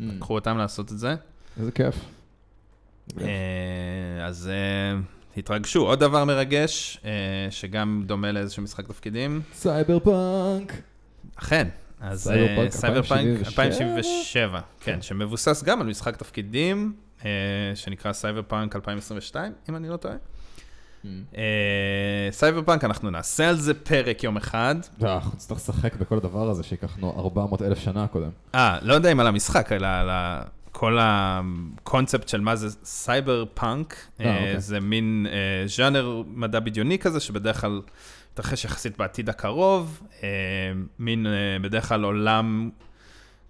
[0.00, 1.14] Mm, לקחו אותם לעשות את זה.
[1.60, 1.94] איזה כיף.
[3.20, 3.26] אה,
[4.26, 4.98] אז אה,
[5.36, 5.86] התרגשו.
[5.86, 7.10] עוד דבר מרגש, אה,
[7.50, 10.72] שגם דומה לאיזשהו משחק תפקידים, סייבר פאנק.
[11.36, 11.68] אכן.
[12.00, 13.46] אז סייבר פאנק סייבר פאנק 2077?
[13.46, 16.92] 2077, כן, שמבוסס גם על משחק תפקידים,
[17.74, 20.14] שנקרא סייבר פאנק 2022, אם אני לא טועה.
[20.14, 21.06] Mm.
[21.36, 21.42] אה,
[22.30, 24.74] סייבר פאנק, אנחנו נעשה על זה פרק יום אחד.
[25.02, 28.30] אנחנו נצטרך לשחק בכל הדבר הזה שייקחנו 400 אלף שנה קודם.
[28.54, 30.42] אה, לא יודע אם על המשחק, אלא על ה-
[30.76, 33.96] כל הקונספט של מה זה סייבר פאנק.
[34.20, 34.60] אה, אה, אוקיי.
[34.60, 37.80] זה מין אה, ז'אנר מדע בדיוני כזה, שבדרך כלל
[38.32, 40.02] מתרחש יחסית בעתיד הקרוב.
[40.22, 40.28] אה,
[40.98, 41.32] מין, אה,
[41.62, 42.70] בדרך כלל עולם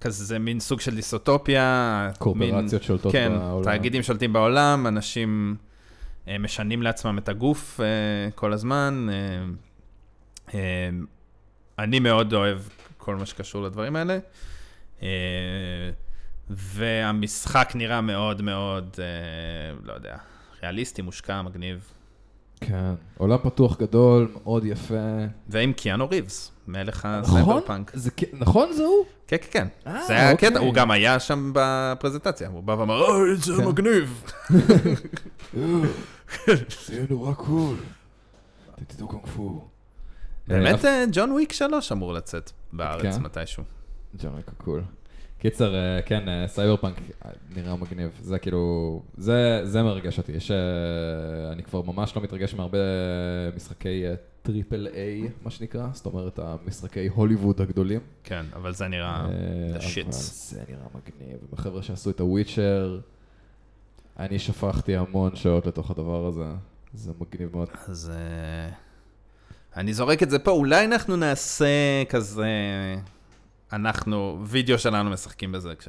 [0.01, 2.11] כזה, זה מין סוג של דיסוטופיה.
[2.19, 3.65] קורפורציות מין- שולטות כן, בעולם.
[3.65, 5.57] תאגידים שולטים בעולם, אנשים
[6.29, 7.87] אה, משנים לעצמם את הגוף אה,
[8.35, 9.07] כל הזמן.
[9.11, 9.45] אה,
[10.55, 10.89] אה,
[11.79, 12.59] אני מאוד אוהב
[12.99, 14.19] כל מה שקשור לדברים האלה.
[15.03, 15.09] אה,
[16.51, 19.05] והמשחק נראה מאוד מאוד, אה,
[19.85, 20.17] לא יודע,
[20.63, 21.91] ריאליסטי, מושקע, מגניב.
[22.61, 22.95] כן.
[23.19, 24.95] עולם פתוח גדול, מאוד יפה.
[25.49, 27.41] ועם קיאנו ריבס, מלך נכון?
[27.41, 27.91] הסייבר פאנק.
[27.95, 29.05] זה נכון זה הוא?
[29.27, 29.91] כן, כן, כן.
[29.91, 30.49] אה, זה היה אוקיי.
[30.49, 33.69] הקטע, הוא גם היה שם בפרזנטציה, הוא בא ואמר, אוי, זה כן.
[33.69, 34.23] מגניב.
[36.87, 37.77] זה יהיה נורא קול.
[38.87, 39.69] תדעו קונג פו.
[40.49, 43.23] באמת, אה, ג'ון וויק 3 אמור לצאת בארץ כן?
[43.23, 43.65] מתישהו.
[44.23, 44.83] ג'אמריקה קול.
[45.45, 48.11] קיצר, אה, כן, אה, סייבר פאנק אה, נראה מגניב.
[48.23, 50.33] זה כאילו, זה, זה מרגש אותי.
[50.33, 50.57] יש, אה,
[51.53, 52.79] אני כבר ממש לא מתרגש מהרבה
[53.57, 54.05] משחקי
[54.43, 55.87] triple A, מה שנקרא.
[55.93, 58.01] זאת אומרת, המשחקי הוליווד הגדולים.
[58.25, 60.11] כן, אבל זה נראה אה, shits.
[60.11, 61.39] זה נראה מגניב.
[61.53, 63.01] החבר'ה שעשו את ה Witcher,
[64.19, 66.47] אני שפכתי המון שעות לתוך הדבר הזה.
[66.95, 67.69] זה מגניב מאוד.
[67.89, 68.13] אז
[69.77, 72.47] אני זורק את זה פה, אולי אנחנו נעשה כזה,
[73.75, 75.89] אנחנו, וידאו שלנו משחקים בזה, כש-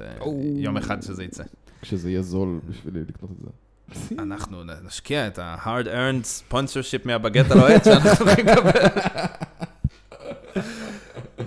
[0.55, 1.43] יום אחד שזה יצא.
[1.81, 3.49] כשזה יהיה זול בשבילי לקנות את זה.
[4.21, 8.81] אנחנו נשקיע את ה-hard earned sponsorship מהבגט הלוהט שאנחנו לקבל.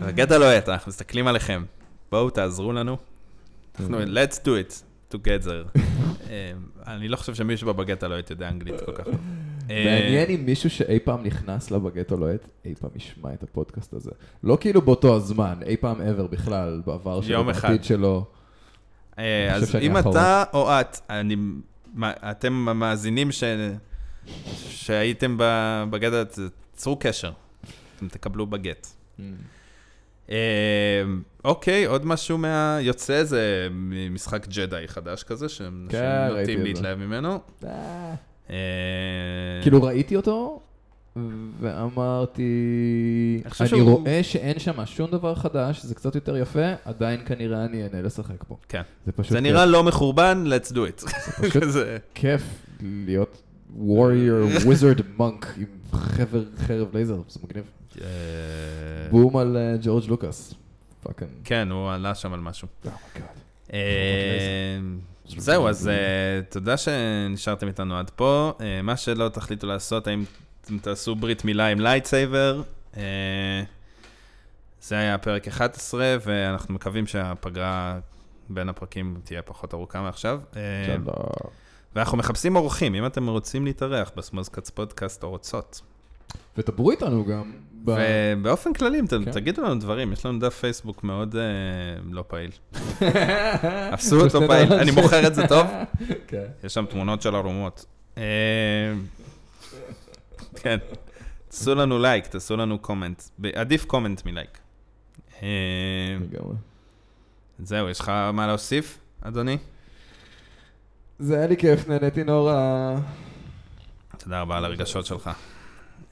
[0.01, 1.65] בגט הלוהט, אנחנו מסתכלים עליכם.
[2.11, 2.97] בואו תעזרו לנו.
[3.81, 4.83] אנחנו, let's do it
[5.15, 5.79] together.
[6.31, 6.53] אה,
[6.87, 9.15] אני לא חושב שמישהו בבגט הלוהט יודע אנגלית כל כך טוב.
[9.71, 13.95] אה, מעניין אם מישהו שאי פעם נכנס לבגט או לוהט, אי פעם ישמע את הפודקאסט
[13.95, 14.11] הזה.
[14.45, 17.69] לא כאילו באותו הזמן, אי פעם ever בכלל, בעבר שלו, אחד.
[17.69, 18.25] בעתיד שלו.
[19.19, 19.97] אה, אז אם.
[19.99, 21.37] אתה או את, אני,
[21.95, 23.45] מה- אתם המאזינים ש...
[24.69, 25.37] שהייתם
[25.91, 26.39] בגט,
[26.73, 27.33] צרו קשר,
[27.97, 28.87] אתם תקבלו בגט.
[30.31, 31.03] אה,
[31.45, 33.69] אוקיי, עוד משהו מהיוצא זה
[34.11, 36.63] משחק ג'די חדש כזה, שהם כן, נוטים.
[36.65, 37.39] להתלהב ממנו.
[38.51, 38.57] אה,
[39.63, 40.61] כאילו ראיתי אותו,
[41.61, 42.43] ואמרתי,
[43.61, 48.03] אני רואה שאין שם שום דבר חדש, זה קצת יותר יפה, עדיין כנראה אני אהנה
[48.03, 48.57] לשחק בו.
[48.69, 48.83] כן.
[49.07, 51.11] זה פשוט זה נראה לא מחורבן, let's do it.
[51.43, 51.99] פשוט- כזה.
[52.15, 52.43] כיף
[52.83, 53.43] להיות
[53.79, 57.65] warrior wizard monk עם חבר חרב לייזר, זה מגניב.
[58.01, 58.07] אה,
[59.11, 60.55] בום על אה, ג'ורג' לוקאס.
[61.45, 62.69] כן, הוא עלה שם על משהו.
[65.37, 68.53] זהו, אז אה, תודה שנשארתם איתנו עד פה.
[68.61, 70.25] אה, מה שלא תחליטו לעשות, האם
[70.61, 72.63] אתם תעשו ברית מילה עם lightsaber.
[72.97, 73.63] אה,
[74.83, 77.99] זה היה פרק 11, ואנחנו מקווים שהפגרה
[78.49, 80.41] בין הפרקים תהיה פחות ארוכה מעכשיו.
[81.95, 85.81] ואנחנו מחפשים אורחים, אם אתם רוצים להתארח בסמוזקאץ פודקאסט או רוצות.
[86.59, 87.53] ודברו איתנו גם.
[87.85, 87.97] ב-
[88.37, 89.33] ובאופן כללי, כן.
[89.33, 91.43] תגידו לנו דברים, יש לנו דף פייסבוק מאוד אה,
[92.11, 92.51] לא פעיל.
[94.13, 95.67] אותו שתי פעיל, אני מוכר את זה טוב.
[96.29, 96.45] כן.
[96.65, 97.85] יש שם תמונות של ערומות.
[98.19, 98.23] אה,
[100.55, 100.79] כן.
[101.49, 103.23] תעשו לנו לייק, תעשו לנו comment.
[103.55, 104.59] עדיף comment מלייק.
[105.43, 105.49] אה.
[107.59, 109.59] זהו, יש לך מה להוסיף, אדוני?
[111.19, 112.95] זה היה לי כיף, נהניתי נורא.
[114.19, 115.31] תודה רבה על הרגשות שלך.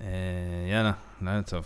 [0.01, 1.65] Yeah, no, טוב.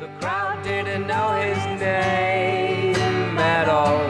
[0.00, 4.00] The crowd didn't know his name at all,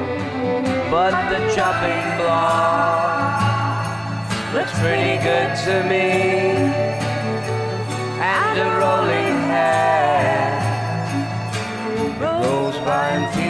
[0.91, 3.43] but the chopping block
[4.55, 6.07] looks pretty good to me,
[8.21, 10.49] and rolling hair
[12.23, 13.50] rolls by and feels.